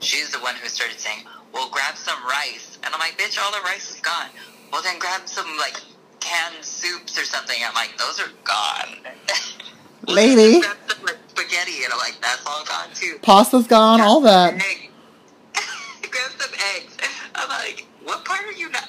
She's 0.00 0.30
the 0.30 0.38
one 0.40 0.56
who 0.56 0.68
started 0.68 0.98
saying, 0.98 1.24
"Well, 1.52 1.68
grab 1.70 1.96
some 1.96 2.22
rice," 2.24 2.78
and 2.82 2.92
I'm 2.92 3.00
like, 3.00 3.16
"Bitch, 3.18 3.42
all 3.42 3.52
the 3.52 3.60
rice 3.60 3.90
is 3.90 4.00
gone." 4.00 4.30
Well, 4.72 4.82
then 4.82 4.98
grab 4.98 5.28
some 5.28 5.56
like 5.58 5.80
canned 6.20 6.64
soups 6.64 7.18
or 7.18 7.24
something. 7.24 7.56
I'm 7.64 7.74
like, 7.74 7.96
"Those 7.98 8.20
are 8.20 8.30
gone." 8.44 8.98
Lady. 10.06 10.60
Grab 10.66 10.76
some, 10.88 11.04
like, 11.04 11.16
spaghetti, 11.28 11.84
and 11.84 11.92
I'm 11.92 11.98
like, 11.98 12.16
"That's 12.20 12.44
all 12.46 12.64
gone 12.64 12.88
too." 12.94 13.18
Pasta's 13.22 13.66
gone, 13.66 14.00
all 14.00 14.20
that. 14.22 14.54
Grab 16.10 16.30
some 16.38 16.50
eggs. 16.76 16.96
I'm 17.34 17.48
like, 17.48 17.86
"What 18.04 18.24
part 18.24 18.44
are 18.44 18.52
you 18.52 18.68
not?" 18.70 18.88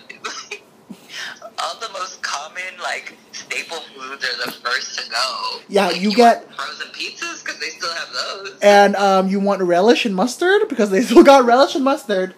All 1.59 1.76
the 1.80 1.89
most 1.93 2.21
common 2.21 2.63
like 2.82 3.13
staple 3.32 3.80
foods 3.95 4.24
are 4.26 4.45
the 4.45 4.51
first 4.51 4.99
to 4.99 5.09
go. 5.09 5.59
Yeah, 5.69 5.88
Like, 5.88 6.01
you 6.01 6.13
get- 6.15 6.45
want 6.47 6.55
frozen 6.55 6.88
pizzas 6.93 7.43
because 7.43 7.59
they 7.59 7.69
still 7.69 7.93
have 7.93 8.07
those. 8.11 8.59
And 8.61 8.95
um, 8.95 9.28
you 9.30 9.39
want 9.39 9.61
relish 9.61 10.05
and 10.05 10.15
mustard 10.15 10.67
because 10.69 10.89
they 10.89 11.01
still 11.03 11.24
got 11.24 11.45
relish 11.45 11.76
and 11.76 11.84
mustard. 11.84 12.36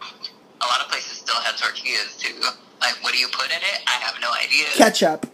A 0.00 0.66
lot 0.66 0.80
of 0.80 0.88
places 0.88 1.18
still 1.18 1.36
have 1.36 1.56
tortillas 1.56 2.16
too. 2.18 2.40
Like, 2.80 3.02
what 3.02 3.12
do 3.12 3.18
you 3.18 3.28
put 3.28 3.46
in 3.46 3.56
it? 3.56 3.82
I 3.86 3.92
have 3.92 4.14
no 4.20 4.30
idea. 4.44 4.66
Ketchup. 4.74 5.26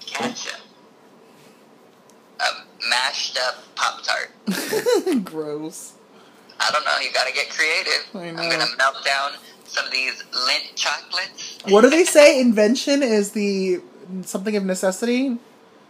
Ketchup. 0.00 0.60
A 2.40 2.88
mashed 2.88 3.38
up 3.38 3.56
Pop 3.74 4.02
Tart. 4.04 5.24
Gross. 5.24 5.93
I 6.60 6.70
don't 6.70 6.84
know. 6.84 6.98
You 7.00 7.10
gotta 7.12 7.32
get 7.32 7.50
creative. 7.50 8.06
I'm 8.14 8.36
gonna 8.36 8.66
melt 8.78 9.04
down 9.04 9.32
some 9.66 9.86
of 9.86 9.90
these 9.92 10.22
Lindt 10.32 10.74
chocolates. 10.76 11.58
What 11.68 11.80
do 11.82 11.90
they 11.90 12.04
say? 12.04 12.40
Invention 12.40 13.02
is 13.02 13.32
the 13.32 13.80
something 14.22 14.56
of 14.56 14.64
necessity, 14.64 15.38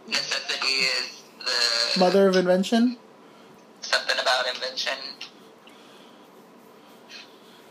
Necessity 0.09 0.67
is 0.67 1.23
the 1.95 2.01
mother 2.01 2.29
of 2.29 2.37
invention. 2.37 2.97
something 3.81 4.17
about 4.21 4.47
invention. 4.55 4.95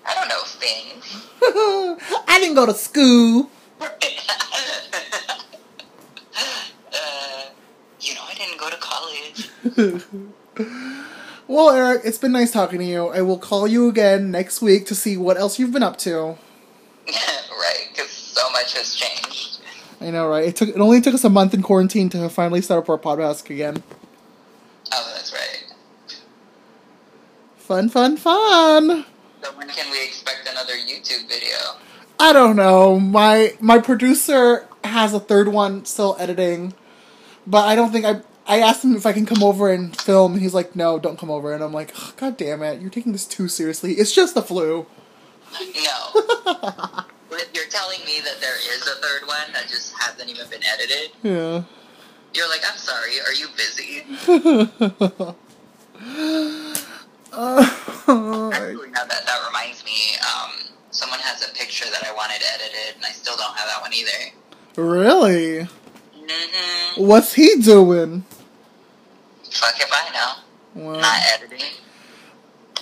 I 0.05 0.13
don't 0.15 0.27
know 0.27 0.43
things. 0.45 1.27
I 2.27 2.39
didn't 2.39 2.55
go 2.55 2.65
to 2.65 2.73
school. 2.73 3.49
uh, 3.81 3.87
you 8.01 8.13
know, 8.15 8.21
I 8.27 8.33
didn't 8.35 8.59
go 8.59 8.69
to 8.69 8.77
college. 8.77 9.49
well, 11.47 11.69
Eric, 11.69 12.01
it's 12.05 12.17
been 12.17 12.31
nice 12.31 12.51
talking 12.51 12.79
to 12.79 12.85
you. 12.85 13.07
I 13.07 13.21
will 13.21 13.37
call 13.37 13.67
you 13.67 13.89
again 13.89 14.31
next 14.31 14.61
week 14.61 14.85
to 14.87 14.95
see 14.95 15.17
what 15.17 15.37
else 15.37 15.59
you've 15.59 15.71
been 15.71 15.83
up 15.83 15.97
to. 15.99 16.37
right, 17.07 17.87
because 17.91 18.09
so 18.09 18.49
much 18.51 18.73
has 18.73 18.95
changed. 18.95 19.59
I 19.99 20.11
know, 20.11 20.27
right? 20.27 20.45
It 20.45 20.55
took 20.55 20.69
it 20.69 20.77
only 20.77 21.01
took 21.01 21.13
us 21.13 21.23
a 21.23 21.29
month 21.29 21.53
in 21.53 21.61
quarantine 21.61 22.09
to 22.09 22.29
finally 22.29 22.61
start 22.61 22.83
up 22.83 22.89
our 22.89 22.97
podcast 22.97 23.49
again. 23.49 23.83
Oh, 24.91 25.11
that's 25.15 25.31
right. 25.33 25.73
Fun, 27.57 27.89
fun, 27.89 28.17
fun. 28.17 29.05
So 29.41 29.51
when 29.53 29.69
can 29.69 29.89
we 29.91 30.03
expect 30.03 30.47
another 30.49 30.73
YouTube 30.73 31.27
video? 31.29 31.57
I 32.19 32.33
don't 32.33 32.55
know. 32.55 32.99
My 32.99 33.53
my 33.59 33.79
producer 33.79 34.67
has 34.83 35.13
a 35.13 35.19
third 35.19 35.47
one 35.47 35.85
still 35.85 36.15
editing, 36.19 36.73
but 37.47 37.65
I 37.65 37.75
don't 37.75 37.91
think 37.91 38.05
I. 38.05 38.21
I 38.45 38.59
asked 38.59 38.83
him 38.83 38.95
if 38.95 39.05
I 39.05 39.13
can 39.13 39.25
come 39.25 39.41
over 39.43 39.71
and 39.71 39.95
film, 39.99 40.33
and 40.33 40.41
he's 40.41 40.53
like, 40.53 40.75
"No, 40.75 40.99
don't 40.99 41.17
come 41.17 41.31
over." 41.31 41.53
And 41.53 41.63
I'm 41.63 41.71
like, 41.73 41.93
"Ugh, 41.95 42.13
"God 42.17 42.37
damn 42.37 42.61
it! 42.63 42.81
You're 42.81 42.89
taking 42.89 43.11
this 43.13 43.25
too 43.25 43.47
seriously. 43.47 43.93
It's 43.93 44.11
just 44.13 44.35
the 44.35 44.41
flu." 44.41 44.85
No. 45.59 45.63
You're 47.53 47.67
telling 47.69 47.99
me 48.05 48.19
that 48.21 48.41
there 48.41 48.55
is 48.57 48.81
a 48.87 48.95
third 49.01 49.27
one 49.27 49.53
that 49.53 49.67
just 49.67 49.93
hasn't 49.99 50.29
even 50.29 50.47
been 50.49 50.61
edited? 50.63 51.11
Yeah. 51.23 51.63
You're 52.33 52.49
like, 52.49 52.61
I'm 52.69 52.77
sorry, 52.77 53.19
are 53.21 53.33
you 53.33 53.47
busy? 53.55 54.03
Uh, 57.31 57.63
Actually, 58.53 58.89
now 58.91 59.05
that, 59.05 59.25
that 59.25 59.43
reminds 59.47 59.83
me, 59.85 60.15
um, 60.21 60.51
someone 60.91 61.19
has 61.19 61.47
a 61.47 61.53
picture 61.53 61.85
that 61.91 62.03
I 62.03 62.13
wanted 62.13 62.41
edited, 62.55 62.95
and 62.95 63.05
I 63.05 63.11
still 63.11 63.35
don't 63.37 63.55
have 63.55 63.67
that 63.67 63.81
one 63.81 63.93
either. 63.93 64.33
really? 64.75 65.67
Mm-hmm. 66.27 67.05
What's 67.05 67.33
he 67.33 67.55
doing? 67.61 68.23
Fuck 69.51 69.75
if 69.79 69.89
I 69.91 70.09
know. 70.75 70.99
Not 70.99 71.19
editing. 71.33 71.65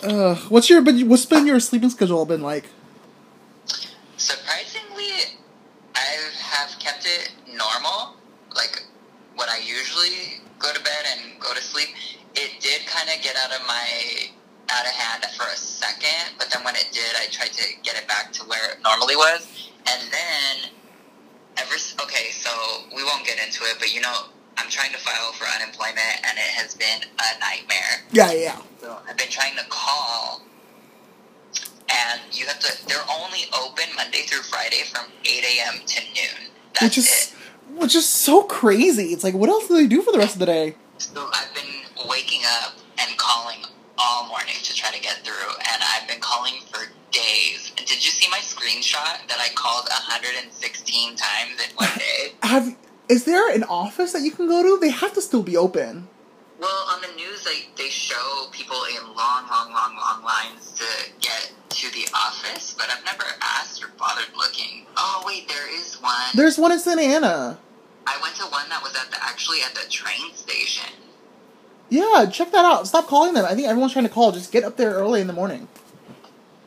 uh, 0.04 0.36
what's 0.50 0.70
your 0.70 0.82
but 0.82 0.96
what's 1.04 1.26
been 1.26 1.46
your 1.46 1.60
sleeping 1.60 1.90
schedule 1.90 2.26
been 2.26 2.42
like? 2.42 2.66
Surprisingly, 4.18 5.38
I 5.96 6.30
have 6.40 6.78
kept 6.80 7.06
it 7.06 7.32
normal. 7.48 8.16
Like, 8.56 8.84
when 9.36 9.50
I 9.50 9.60
usually 9.64 10.42
go 10.60 10.72
to 10.74 10.80
bed 10.84 11.04
and 11.18 11.40
go 11.40 11.54
to 11.54 11.62
sleep, 11.62 11.90
it 12.36 12.62
did 12.62 12.86
kind 12.86 13.10
of 13.10 13.22
get 13.24 13.36
out 13.44 13.52
of 13.52 13.66
my 13.68 14.30
out 14.70 14.86
of 14.86 14.92
hand 14.92 15.26
for 15.36 15.44
a 15.48 15.58
second, 15.58 16.36
but 16.38 16.50
then 16.50 16.64
when 16.64 16.76
it 16.76 16.88
did, 16.94 17.12
I 17.20 17.26
tried 17.30 17.52
to 17.54 17.64
get 17.84 17.98
it 17.98 18.08
back 18.08 18.32
to 18.34 18.44
where 18.46 18.72
it 18.72 18.78
normally 18.84 19.18
was, 19.18 19.70
and 19.92 20.02
then 20.12 20.72
ever 21.62 21.76
okay, 22.04 22.32
so 22.32 22.50
we 22.96 23.04
won't 23.04 23.26
get 23.26 23.40
into 23.40 23.64
it, 23.64 23.78
but 23.80 23.94
you 23.94 24.02
know, 24.02 24.26
I'm 24.58 24.70
trying 24.70 24.92
to 24.92 24.98
file 24.98 25.32
for 25.34 25.46
unemployment, 25.46 26.18
and 26.26 26.38
it 26.38 26.52
has 26.58 26.76
been 26.76 27.02
a 27.04 27.40
nightmare. 27.40 28.04
Yeah, 28.12 28.32
yeah. 28.32 28.62
So 28.80 28.98
I've 29.08 29.18
been 29.18 29.30
trying 29.30 29.56
to 29.58 29.64
call, 29.70 30.42
and 31.90 32.22
you 32.32 32.46
have 32.48 32.60
to. 32.60 32.88
They're 32.88 33.06
only 33.10 33.46
open 33.58 33.86
Monday 33.96 34.24
through 34.24 34.44
Friday 34.44 34.84
from 34.92 35.06
8 35.26 35.44
a.m. 35.44 35.82
to 35.86 36.02
noon. 36.14 36.52
That's 36.74 36.84
Which 36.84 36.98
is 36.98 37.08
it. 37.08 37.80
which 37.80 37.96
is 37.96 38.08
so 38.08 38.44
crazy. 38.44 39.14
It's 39.14 39.24
like, 39.24 39.34
what 39.34 39.50
else 39.50 39.68
do 39.68 39.76
they 39.76 39.88
do 39.88 40.02
for 40.02 40.12
the 40.12 40.20
rest 40.20 40.36
of 40.36 40.40
the 40.40 40.46
day? 40.46 40.76
So 40.98 41.30
I've 41.34 41.54
been 41.54 42.08
waking 42.08 42.42
up 42.64 42.74
and 43.00 43.18
calling 43.18 43.64
all 44.02 44.28
morning 44.28 44.56
to 44.64 44.74
try 44.74 44.92
to 44.92 45.00
get 45.00 45.24
through, 45.24 45.52
and 45.72 45.82
I've 45.94 46.08
been 46.08 46.20
calling 46.20 46.56
for 46.72 46.90
days. 47.12 47.72
And 47.78 47.86
did 47.86 48.04
you 48.04 48.10
see 48.10 48.28
my 48.30 48.40
screenshot 48.40 49.28
that 49.28 49.38
I 49.40 49.50
called 49.54 49.88
116 49.90 51.16
times 51.16 51.52
in 51.64 51.76
one 51.76 51.90
day? 51.98 52.34
Have 52.44 52.76
is 53.10 53.26
there 53.26 53.54
an 53.54 53.64
office 53.66 54.14
that 54.14 54.22
you 54.22 54.32
can 54.32 54.48
go 54.48 54.64
to? 54.64 54.80
They 54.80 54.90
have 54.90 55.14
to 55.14 55.22
still 55.22 55.44
be 55.44 55.58
open. 55.58 56.08
Well, 56.60 56.86
on 56.90 57.02
the 57.02 57.14
news, 57.16 57.44
they, 57.44 57.68
they 57.76 57.90
show 57.90 58.48
people 58.52 58.78
in 58.96 59.06
long, 59.16 59.48
long, 59.50 59.74
long, 59.74 59.98
long 59.98 60.24
lines 60.24 60.72
to 60.78 61.12
get 61.20 61.52
to 61.70 61.92
the 61.92 62.08
office, 62.16 62.74
but 62.78 62.88
I've 62.90 63.04
never 63.04 63.26
asked 63.42 63.84
or 63.84 63.90
bothered 63.98 64.34
looking. 64.38 64.86
Oh, 64.96 65.24
wait, 65.26 65.50
there 65.50 65.76
is 65.76 65.96
one. 65.96 66.14
There's 66.36 66.58
one 66.58 66.72
in 66.72 66.80
Santa 66.80 67.02
Ana. 67.02 67.60
I 68.08 68.18
went 68.22 68.36
to 68.38 68.44
one 68.44 68.70
that 68.70 68.82
was 68.82 68.96
at 68.96 69.12
the 69.12 69.18
actually 69.24 69.60
at 69.66 69.76
the 69.76 69.90
train 69.90 70.34
station. 70.34 70.94
Yeah, 71.92 72.26
check 72.32 72.52
that 72.56 72.64
out. 72.64 72.88
Stop 72.88 73.08
calling 73.08 73.34
them. 73.34 73.44
I 73.44 73.54
think 73.54 73.68
everyone's 73.68 73.92
trying 73.92 74.08
to 74.08 74.12
call. 74.12 74.32
Just 74.32 74.54
get 74.54 74.64
up 74.64 74.78
there 74.78 74.92
early 74.92 75.20
in 75.20 75.28
the 75.28 75.34
morning. 75.34 75.68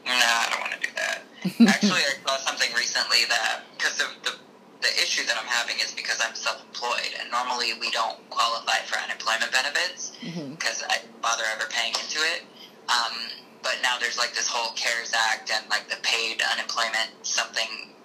No, 0.05 0.13
I 0.13 0.47
don't 0.53 0.61
want 0.61 0.73
to 0.77 0.81
do 0.85 0.93
that. 1.01 1.25
Actually, 1.75 2.05
I 2.05 2.13
saw 2.29 2.37
something 2.37 2.69
recently 2.77 3.25
that 3.31 3.63
because 3.77 4.01
of 4.01 4.09
the 4.23 4.37
the 4.83 4.93
issue 5.01 5.25
that 5.25 5.35
I'm 5.41 5.49
having 5.49 5.77
is 5.81 5.93
because 5.97 6.21
I'm 6.21 6.35
self-employed, 6.35 7.17
and 7.19 7.31
normally 7.31 7.73
we 7.81 7.91
don't 7.91 8.21
qualify 8.29 8.85
for 8.85 9.01
unemployment 9.01 9.51
benefits 9.51 10.13
because 10.21 10.85
I 10.91 11.01
didn't 11.01 11.23
bother 11.23 11.45
ever 11.57 11.65
paying 11.71 11.95
into 11.97 12.21
it. 12.21 12.45
Um, 12.93 13.17
but 13.63 13.81
now 13.83 13.97
there's 13.99 14.19
like 14.19 14.35
this 14.35 14.47
whole 14.47 14.77
CARES 14.77 15.15
Act 15.33 15.51
and 15.51 15.65
like 15.71 15.89
the 15.89 15.97
paid 16.03 16.43
unemployment 16.53 17.17
something, 17.23 17.97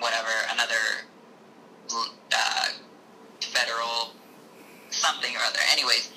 whatever, 0.00 0.34
another 0.52 1.06
uh, 2.34 2.66
federal 3.42 4.10
something 4.90 5.36
or 5.36 5.40
other. 5.46 5.60
Anyways, 5.70 6.10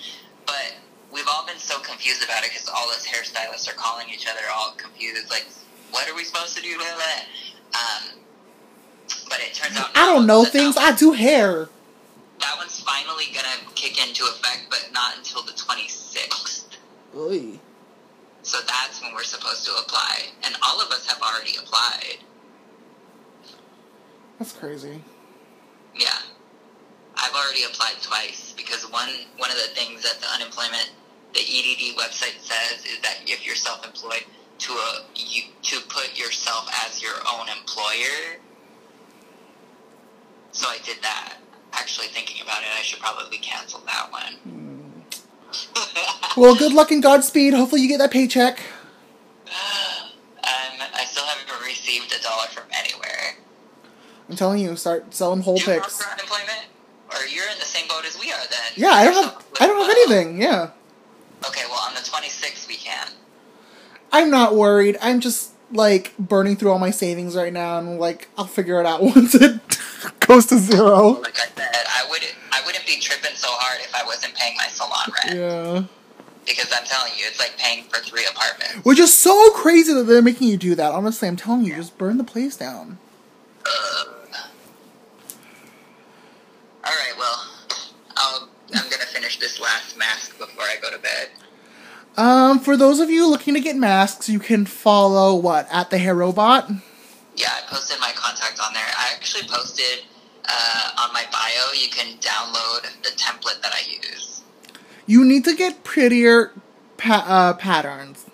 but 0.52 0.76
we've 1.14 1.28
all 1.32 1.45
been 1.45 1.58
so 1.58 1.80
confused 1.80 2.24
about 2.24 2.43
it 2.43 2.52
because 2.52 2.68
all 2.68 2.89
us 2.89 3.08
hairstylists 3.08 3.72
are 3.72 3.76
calling 3.76 4.08
each 4.10 4.28
other 4.28 4.41
all 4.54 4.74
confused. 4.78 5.30
Like, 5.30 5.45
what 5.91 6.10
are 6.10 6.16
we 6.16 6.24
supposed 6.24 6.56
to 6.58 6.62
do? 6.62 6.78
with 6.78 6.88
blah. 6.88 7.80
Um, 7.80 8.20
but 9.30 9.39
it 9.39 9.54
turns 9.54 9.78
out 9.78 9.91
I 9.95 10.06
don't 10.14 10.26
know 10.28 10.43
things. 10.43 10.76
I 10.78 10.91
do 10.93 11.14
hair. 11.14 11.70
that 12.39 12.56
one's 12.58 12.80
finally 12.82 13.26
gonna 13.34 13.72
kick 13.76 14.06
into 14.06 14.24
effect, 14.24 14.66
but 14.70 14.89
not 14.93 15.18
until 15.18 15.41
the 15.43 15.54
26th. 15.54 16.66
Oy. 17.16 17.60
So 18.43 18.58
that's 18.68 19.02
when 19.02 19.14
we're 19.14 19.24
supposed 19.24 19.66
to 19.66 19.72
apply, 19.76 20.24
and 20.43 20.56
all 20.64 20.82
of 20.82 20.91
us 20.91 21.06
have 21.08 21.22
already 21.22 21.56
applied. 21.58 22.18
That's 24.39 24.54
crazy. 24.54 25.02
Yeah, 25.95 26.18
I've 27.16 27.34
already 27.34 27.64
applied 27.64 28.01
twice 28.01 28.53
because 28.55 28.84
one 28.91 29.09
one 29.38 29.51
of 29.51 29.57
the 29.57 29.74
things 29.76 30.03
that 30.03 30.20
the 30.22 30.28
unemployment, 30.34 30.91
the 31.34 31.41
EDD 31.41 31.97
website 31.97 32.39
says 32.39 32.86
is 32.86 32.99
that 33.01 33.18
if 33.26 33.45
you're 33.45 33.55
self-employed, 33.55 34.26
to 34.59 34.74
a 34.74 35.05
you 35.16 35.43
to 35.64 35.80
put 35.89 36.18
yourself 36.18 36.70
as 36.86 37.01
your 37.01 37.16
own 37.34 37.47
employer. 37.49 38.39
So 40.51 40.68
I 40.68 40.78
did 40.86 40.97
that. 41.01 41.38
Actually, 41.74 42.07
thinking 42.07 42.41
about 42.41 42.59
it, 42.62 42.68
I 42.78 42.82
should 42.82 42.99
probably 42.99 43.38
cancel 43.38 43.82
that 43.86 44.12
one. 44.12 45.03
Well, 46.38 46.55
good 46.55 46.74
luck 46.74 46.91
and 46.91 47.01
Godspeed. 47.01 47.53
Hopefully, 47.53 47.82
you 47.82 47.88
get 47.88 47.97
that 47.99 48.12
paycheck. 48.12 48.59
Um, 50.43 50.82
I 50.95 51.05
still 51.05 51.24
haven't 51.24 51.68
received 51.68 52.12
a 52.12 52.22
dollar 52.24 52.47
from 52.47 52.64
anywhere. 52.74 53.36
I'm 54.28 54.36
telling 54.36 54.59
you, 54.59 54.76
start 54.76 55.14
selling 55.14 55.41
whole 55.41 55.59
you 55.59 55.64
picks. 55.66 56.03
Or 57.14 57.26
you're 57.28 57.49
in 57.49 57.59
the 57.59 57.66
same 57.66 57.88
boat 57.88 58.05
as 58.05 58.18
we 58.20 58.32
are 58.32 58.39
then? 58.49 58.72
Yeah, 58.76 58.89
I 58.91 59.05
don't 59.05 59.24
have. 59.24 59.45
I 59.59 59.68
don't 59.68 59.82
have 59.82 59.89
anything. 59.89 60.41
Yeah, 60.41 60.70
Okay, 61.47 61.62
well, 61.70 61.80
on 61.88 61.93
the 61.95 62.01
26th 62.01 62.68
we 62.68 62.76
can. 62.76 63.07
I'm 64.12 64.30
not 64.30 64.55
worried. 64.55 64.97
I'm 65.01 65.20
just 65.20 65.51
like 65.72 66.16
burning 66.18 66.55
through 66.55 66.72
all 66.72 66.80
my 66.80 66.91
savings 66.91 67.36
right 67.36 67.51
now, 67.53 67.80
and 67.80 67.99
like 67.99 68.28
I'll 68.38 68.45
figure 68.45 68.80
it 68.80 68.86
out 68.86 69.01
once 69.16 69.36
it 69.36 69.59
goes 70.20 70.45
to 70.47 70.57
zero. 70.57 71.20
Like 71.22 71.38
I 71.39 71.47
said, 71.55 71.86
I 71.88 72.05
wouldn't, 72.09 72.34
I 72.51 72.62
wouldn't 72.66 72.86
be 72.86 72.99
tripping 72.99 73.36
so 73.36 73.47
hard 73.49 73.80
if 73.82 73.93
I 73.95 74.05
wasn't 74.05 74.36
paying 74.36 74.55
my 74.57 74.68
salon 74.68 75.12
rent. 75.26 75.38
Yeah. 75.38 75.84
Because 76.45 76.72
I'm 76.76 76.86
telling 76.86 77.12
you, 77.18 77.26
it's 77.28 77.39
like 77.39 77.55
paying 77.57 77.84
for 77.86 77.99
three 77.99 78.26
apartments. 78.30 78.84
Which 78.84 78.99
is 78.99 79.14
so 79.14 79.51
crazy 79.51 79.93
that 79.93 80.03
they're 80.03 80.22
making 80.24 80.47
you 80.47 80.57
do 80.57 80.74
that. 80.76 80.91
Honestly, 80.91 81.28
I'm 81.28 81.36
telling 81.36 81.64
you, 81.64 81.76
just 81.76 81.97
burn 81.97 82.18
the 82.18 82.24
place 82.24 82.57
down. 82.57 82.97
All 86.84 86.91
right, 86.91 87.13
well, 87.17 87.47
I'll, 88.17 88.49
I'm 88.73 88.89
gonna 88.89 89.05
finish 89.05 89.39
this 89.39 89.59
last 89.59 89.97
mask 89.97 90.38
before 90.38 90.63
I 90.63 90.77
go 90.82 90.91
to 90.91 90.97
bed. 90.99 91.29
Um, 92.17 92.59
for 92.59 92.75
those 92.75 92.99
of 92.99 93.09
you 93.09 93.29
looking 93.29 93.53
to 93.53 93.59
get 93.59 93.75
masks, 93.75 94.27
you 94.27 94.39
can 94.39 94.65
follow 94.65 95.36
what 95.36 95.67
at 95.71 95.89
the 95.89 95.97
Hair 95.97 96.15
Robot. 96.15 96.69
Yeah, 97.36 97.49
I 97.51 97.61
posted 97.67 97.99
my 97.99 98.11
contact 98.15 98.59
on 98.59 98.73
there. 98.73 98.84
I 98.84 99.11
actually 99.13 99.47
posted 99.47 100.05
uh, 100.45 100.89
on 100.99 101.13
my 101.13 101.23
bio. 101.32 101.73
You 101.73 101.89
can 101.89 102.17
download 102.17 102.84
the 103.03 103.09
template 103.09 103.61
that 103.61 103.73
I 103.73 103.82
use. 103.89 104.41
You 105.05 105.23
need 105.23 105.45
to 105.45 105.55
get 105.55 105.84
prettier 105.84 106.51
pa- 106.97 107.25
uh, 107.27 107.53
patterns. 107.53 108.25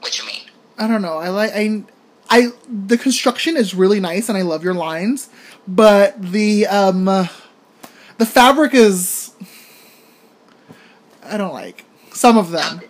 What 0.00 0.18
you 0.18 0.26
mean? 0.26 0.42
I 0.78 0.86
don't 0.86 1.02
know. 1.02 1.18
I 1.18 1.28
like 1.28 1.52
I 1.54 1.84
I 2.30 2.48
the 2.68 2.98
construction 2.98 3.56
is 3.56 3.74
really 3.74 4.00
nice 4.00 4.28
and 4.28 4.36
I 4.36 4.42
love 4.42 4.64
your 4.64 4.74
lines, 4.74 5.28
but 5.66 6.20
the 6.20 6.66
um 6.66 7.08
uh, 7.08 7.28
the 8.18 8.26
fabric 8.26 8.74
is 8.74 9.32
I 11.22 11.36
don't 11.36 11.52
like 11.52 11.84
some 12.12 12.36
of 12.36 12.50
them. 12.50 12.80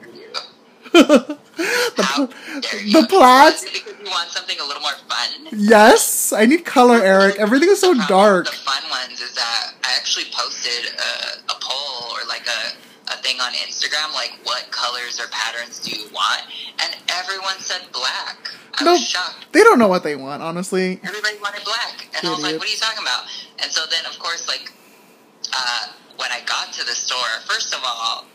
the 0.92 1.38
pl- 1.96 2.26
the 2.26 3.06
plaids. 3.08 3.64
Because 3.64 3.94
you 3.98 4.10
want 4.10 4.28
something 4.30 4.58
a 4.60 4.64
little 4.64 4.82
more 4.82 4.92
fun? 5.08 5.48
Yes, 5.52 6.32
I 6.32 6.46
need 6.46 6.64
color, 6.64 6.96
Eric. 6.96 7.36
Everything 7.36 7.68
is 7.68 7.80
so 7.80 7.94
dark. 8.08 8.46
The 8.46 8.52
fun 8.52 8.82
ones 8.90 9.20
is 9.20 9.34
that 9.34 9.72
I 9.84 9.94
actually 9.96 10.26
posted 10.32 10.92
a, 10.94 11.52
a 11.52 11.56
poll 11.60 12.12
or 12.12 12.26
like 12.28 12.46
a 12.46 12.72
thing 13.24 13.40
on 13.40 13.52
Instagram, 13.54 14.12
like 14.14 14.38
what 14.44 14.70
colors 14.70 15.18
or 15.18 15.26
patterns 15.32 15.80
do 15.80 15.90
you 15.96 16.04
want? 16.12 16.42
And 16.84 16.94
everyone 17.08 17.58
said 17.58 17.80
black. 17.92 18.36
I 18.74 18.84
No. 18.84 18.92
was 18.92 19.02
shocked. 19.08 19.46
They 19.52 19.64
don't 19.64 19.78
know 19.78 19.88
what 19.88 20.02
they 20.04 20.14
want, 20.16 20.42
honestly. 20.42 21.00
Everybody 21.02 21.38
wanted 21.38 21.64
black. 21.64 22.06
And 22.16 22.28
I 22.28 22.30
was 22.30 22.42
like, 22.42 22.58
what 22.58 22.68
are 22.68 22.70
you 22.70 22.76
talking 22.76 23.02
about? 23.02 23.24
And 23.60 23.72
so 23.72 23.86
then, 23.90 24.04
of 24.06 24.18
course, 24.18 24.46
like, 24.46 24.70
uh, 25.52 25.86
when 26.18 26.30
I 26.30 26.40
got 26.44 26.72
to 26.74 26.84
the 26.84 26.92
store, 26.94 27.32
first 27.46 27.72
of 27.74 27.80
all, 27.82 28.26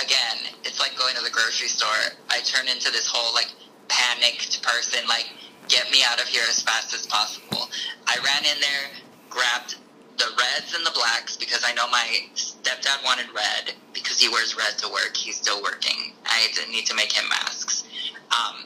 again, 0.00 0.38
it's 0.64 0.80
like 0.80 0.96
going 0.96 1.14
to 1.16 1.22
the 1.22 1.30
grocery 1.30 1.68
store. 1.68 2.16
I 2.30 2.40
turned 2.40 2.68
into 2.68 2.90
this 2.90 3.06
whole, 3.06 3.34
like, 3.34 3.48
panicked 3.88 4.62
person, 4.62 5.06
like, 5.08 5.28
get 5.68 5.90
me 5.90 6.02
out 6.08 6.20
of 6.20 6.26
here 6.28 6.44
as 6.48 6.62
fast 6.62 6.94
as 6.94 7.06
possible. 7.06 7.68
I 8.06 8.16
ran 8.24 8.44
in 8.44 8.60
there, 8.60 8.84
grabbed 9.28 9.76
the 10.18 10.26
reds 10.36 10.74
and 10.74 10.84
the 10.84 10.90
blacks 10.90 11.36
because 11.36 11.62
I 11.66 11.72
know 11.74 11.88
my 11.88 12.06
stepdad 12.34 13.04
wanted 13.04 13.26
red 13.34 13.74
because 13.94 14.20
he 14.20 14.28
wears 14.28 14.56
red 14.56 14.76
to 14.78 14.88
work. 14.88 15.16
He's 15.16 15.36
still 15.36 15.62
working. 15.62 16.12
I 16.26 16.48
didn't 16.54 16.72
need 16.72 16.86
to 16.86 16.94
make 16.94 17.12
him 17.12 17.28
masks. 17.28 17.84
Um, 18.30 18.64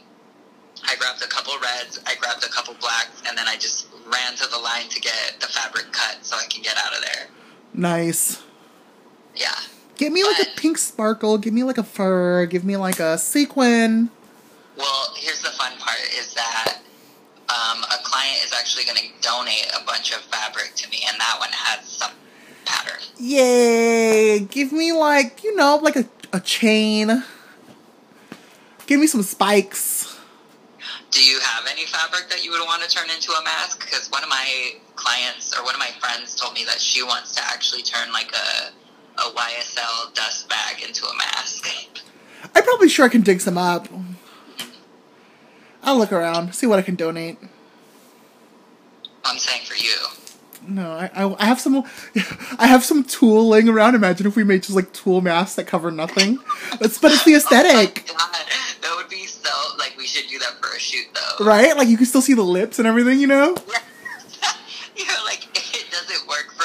I 0.85 0.97
grabbed 0.97 1.23
a 1.23 1.29
couple 1.29 1.55
reds, 1.59 2.01
I 2.07 2.15
grabbed 2.17 2.45
a 2.45 2.49
couple 2.49 2.75
blacks, 2.81 3.23
and 3.29 3.39
then 3.39 3.47
I 3.47 3.57
just 3.57 3.87
ran 4.07 4.35
to 4.37 4.49
the 4.51 4.59
line 4.59 4.89
to 4.89 5.01
get 5.01 5.37
the 5.41 5.47
fabric 5.47 5.93
cut 5.93 6.19
so 6.23 6.37
I 6.37 6.47
can 6.49 6.63
get 6.63 6.77
out 6.77 6.93
of 6.97 7.03
there. 7.03 7.29
Nice. 7.75 8.43
Yeah. 9.37 9.55
Give 9.97 10.13
me 10.13 10.25
like 10.25 10.41
a 10.41 10.61
pink 10.61 10.79
sparkle. 10.79 11.39
Give 11.39 11.53
me 11.53 11.63
like 11.63 11.79
a 11.79 11.85
fur. 11.85 12.47
Give 12.47 12.65
me 12.65 12.77
like 12.77 12.99
a 12.99 13.19
sequin. 13.19 14.11
Well, 14.77 15.15
here's 15.17 15.43
the 15.43 15.51
fun 15.51 15.73
part 15.79 16.01
is 16.19 16.35
that 16.35 16.72
um, 17.73 17.83
a 17.85 18.03
client 18.03 18.39
is 18.45 18.53
actually 18.53 18.85
going 18.85 18.97
to 18.97 19.09
donate 19.21 19.71
a 19.81 19.85
bunch 19.85 20.13
of 20.13 20.21
fabric 20.23 20.75
to 20.77 20.89
me, 20.91 20.99
and 21.09 21.19
that 21.21 21.37
one 21.39 21.51
has 21.53 21.87
some 21.87 22.13
pattern. 22.65 23.01
Yay! 23.19 24.41
Give 24.41 24.73
me 24.73 24.93
like 24.93 25.43
you 25.43 25.57
know 25.57 25.77
like 25.77 25.97
a 25.97 26.07
a 26.33 26.41
chain. 26.41 27.25
Give 28.87 29.01
me 29.01 29.07
some 29.07 29.23
spikes. 29.23 30.19
Do 31.11 31.23
you 31.23 31.41
have 31.41 31.67
any 31.71 31.85
fabric 31.87 32.31
that 32.31 32.43
you 32.43 32.51
would 32.53 32.61
want 32.65 32.83
to 32.83 32.89
turn 32.89 33.11
into 33.11 33.33
a 33.33 33.45
mask? 33.45 33.85
Because 33.85 34.09
one 34.11 34.23
of 34.23 34.31
my 34.31 34.73
clients 34.97 35.57
or 35.57 35.63
one 35.63 35.75
of 35.75 35.79
my 35.79 35.91
friends 36.01 36.35
told 36.35 36.55
me 36.55 36.65
that 36.65 36.81
she 36.81 37.03
wants 37.03 37.35
to 37.35 37.43
actually 37.45 37.83
turn 37.83 38.13
like 38.13 38.33
a 38.33 38.71
a 39.19 39.31
YSL 39.31 40.15
dust 40.15 40.49
bag 40.49 40.83
into 40.83 41.07
a 41.07 41.15
mask. 41.17 41.69
I'm 42.55 42.65
probably 42.65 42.89
sure 42.89 43.05
I 43.05 43.09
can 43.09 43.21
dig 43.21 43.41
some 43.41 43.59
up. 43.59 43.89
I'll 45.83 45.99
look 45.99 46.13
around, 46.13 46.55
see 46.55 46.67
what 46.67 46.79
I 46.79 46.83
can 46.83 46.95
donate. 46.95 47.39
I'm 49.25 49.39
saying 49.39 49.63
for 49.65 49.75
you. 49.75 49.97
No, 50.67 50.93
I, 50.93 51.11
I, 51.15 51.37
I 51.41 51.45
have 51.47 51.61
some, 51.61 51.77
I 52.59 52.67
have 52.67 52.85
some 52.85 53.03
tulle 53.05 53.49
laying 53.49 53.69
around. 53.69 53.95
Imagine 53.97 54.27
if 54.27 54.37
we 54.37 54.45
made 54.45 54.63
just 54.63 54.77
like 54.77 54.93
tulle 54.93 55.21
masks 55.21 55.57
that 55.57 55.67
cover 55.67 55.91
nothing. 55.91 56.39
It's, 56.81 56.99
but 56.99 57.13
it's 57.13 57.25
the 57.25 57.35
aesthetic, 57.35 58.05
Oh 58.11 58.15
my 58.15 58.39
God, 58.39 58.47
that 58.83 58.95
would 58.97 59.09
be 59.09 59.27
so 59.27 59.51
like 59.79 59.95
we 59.99 60.07
should 60.07 60.29
do 60.31 60.39
that 60.39 60.55
for 60.61 60.75
a 60.75 60.79
shoot 60.79 61.07
though. 61.15 61.45
right? 61.45 61.77
Like 61.77 61.89
you 61.89 61.97
can 61.97 62.07
still 62.07 62.23
see 62.23 62.35
the 62.35 62.43
lips 62.43 62.79
and 62.79 62.87
everything, 62.87 63.19
you 63.19 63.27
know? 63.27 63.49
you 64.97 65.05
know, 65.07 65.15
like 65.25 65.45
it 65.53 65.91
doesn't 65.91 66.29
work 66.29 66.53
for 66.57 66.65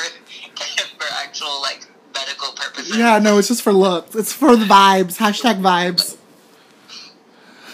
for 0.99 1.13
actual 1.23 1.59
like 1.61 1.87
medical 2.13 2.51
purposes. 2.53 2.97
Yeah, 2.97 3.17
no, 3.19 3.37
it's 3.39 3.47
just 3.47 3.61
for 3.63 3.73
looks. 3.73 4.15
It's 4.15 4.33
for 4.33 4.55
the 4.55 4.65
vibes. 4.65 5.17
Hashtag 5.17 5.59
vibes. 5.61 6.17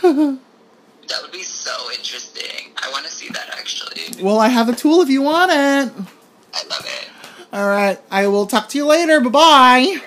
That 0.01 1.21
would 1.21 1.31
be 1.31 1.43
so 1.43 1.71
interesting. 1.91 2.62
I 3.29 3.55
want 3.55 3.65
to 3.65 3.69
see 3.69 3.87
that 3.93 4.05
actually. 4.09 4.23
Well, 4.23 4.39
I 4.39 4.49
have 4.49 4.67
the 4.67 4.75
tulle 4.75 5.01
if 5.01 5.09
you 5.09 5.21
want 5.21 5.51
it. 5.51 5.55
I 5.55 6.67
love 6.69 6.85
it. 6.85 7.09
All 7.51 7.67
right, 7.67 7.99
I 8.09 8.27
will 8.27 8.47
talk 8.47 8.69
to 8.69 8.77
you 8.77 8.85
later. 8.85 9.19
Bye 9.21 9.29
bye. 9.29 9.97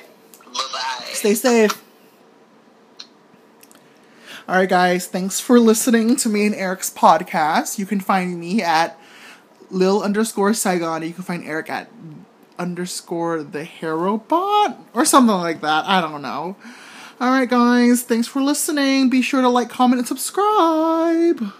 Bye 0.44 0.52
bye. 0.72 1.04
Stay 1.12 1.34
safe. 1.34 1.82
All 4.48 4.56
right, 4.56 4.68
guys. 4.68 5.06
Thanks 5.06 5.40
for 5.40 5.58
listening 5.58 6.16
to 6.16 6.28
me 6.28 6.46
and 6.46 6.54
Eric's 6.54 6.90
podcast. 6.90 7.78
You 7.78 7.86
can 7.86 8.00
find 8.00 8.38
me 8.38 8.62
at 8.62 8.98
Lil 9.70 10.02
underscore 10.02 10.54
Saigon. 10.54 11.02
You 11.02 11.12
can 11.12 11.24
find 11.24 11.44
Eric 11.44 11.68
at 11.68 11.90
underscore 12.58 13.42
the 13.42 13.64
hair 13.64 13.96
robot 13.96 14.78
or 14.94 15.04
something 15.04 15.34
like 15.34 15.60
that. 15.62 15.84
I 15.86 16.00
don't 16.00 16.22
know. 16.22 16.56
All 17.20 17.30
right, 17.30 17.48
guys. 17.48 18.02
Thanks 18.02 18.28
for 18.28 18.40
listening. 18.40 19.08
Be 19.10 19.22
sure 19.22 19.40
to 19.40 19.48
like, 19.48 19.68
comment, 19.68 19.98
and 19.98 20.08
subscribe. 20.08 21.52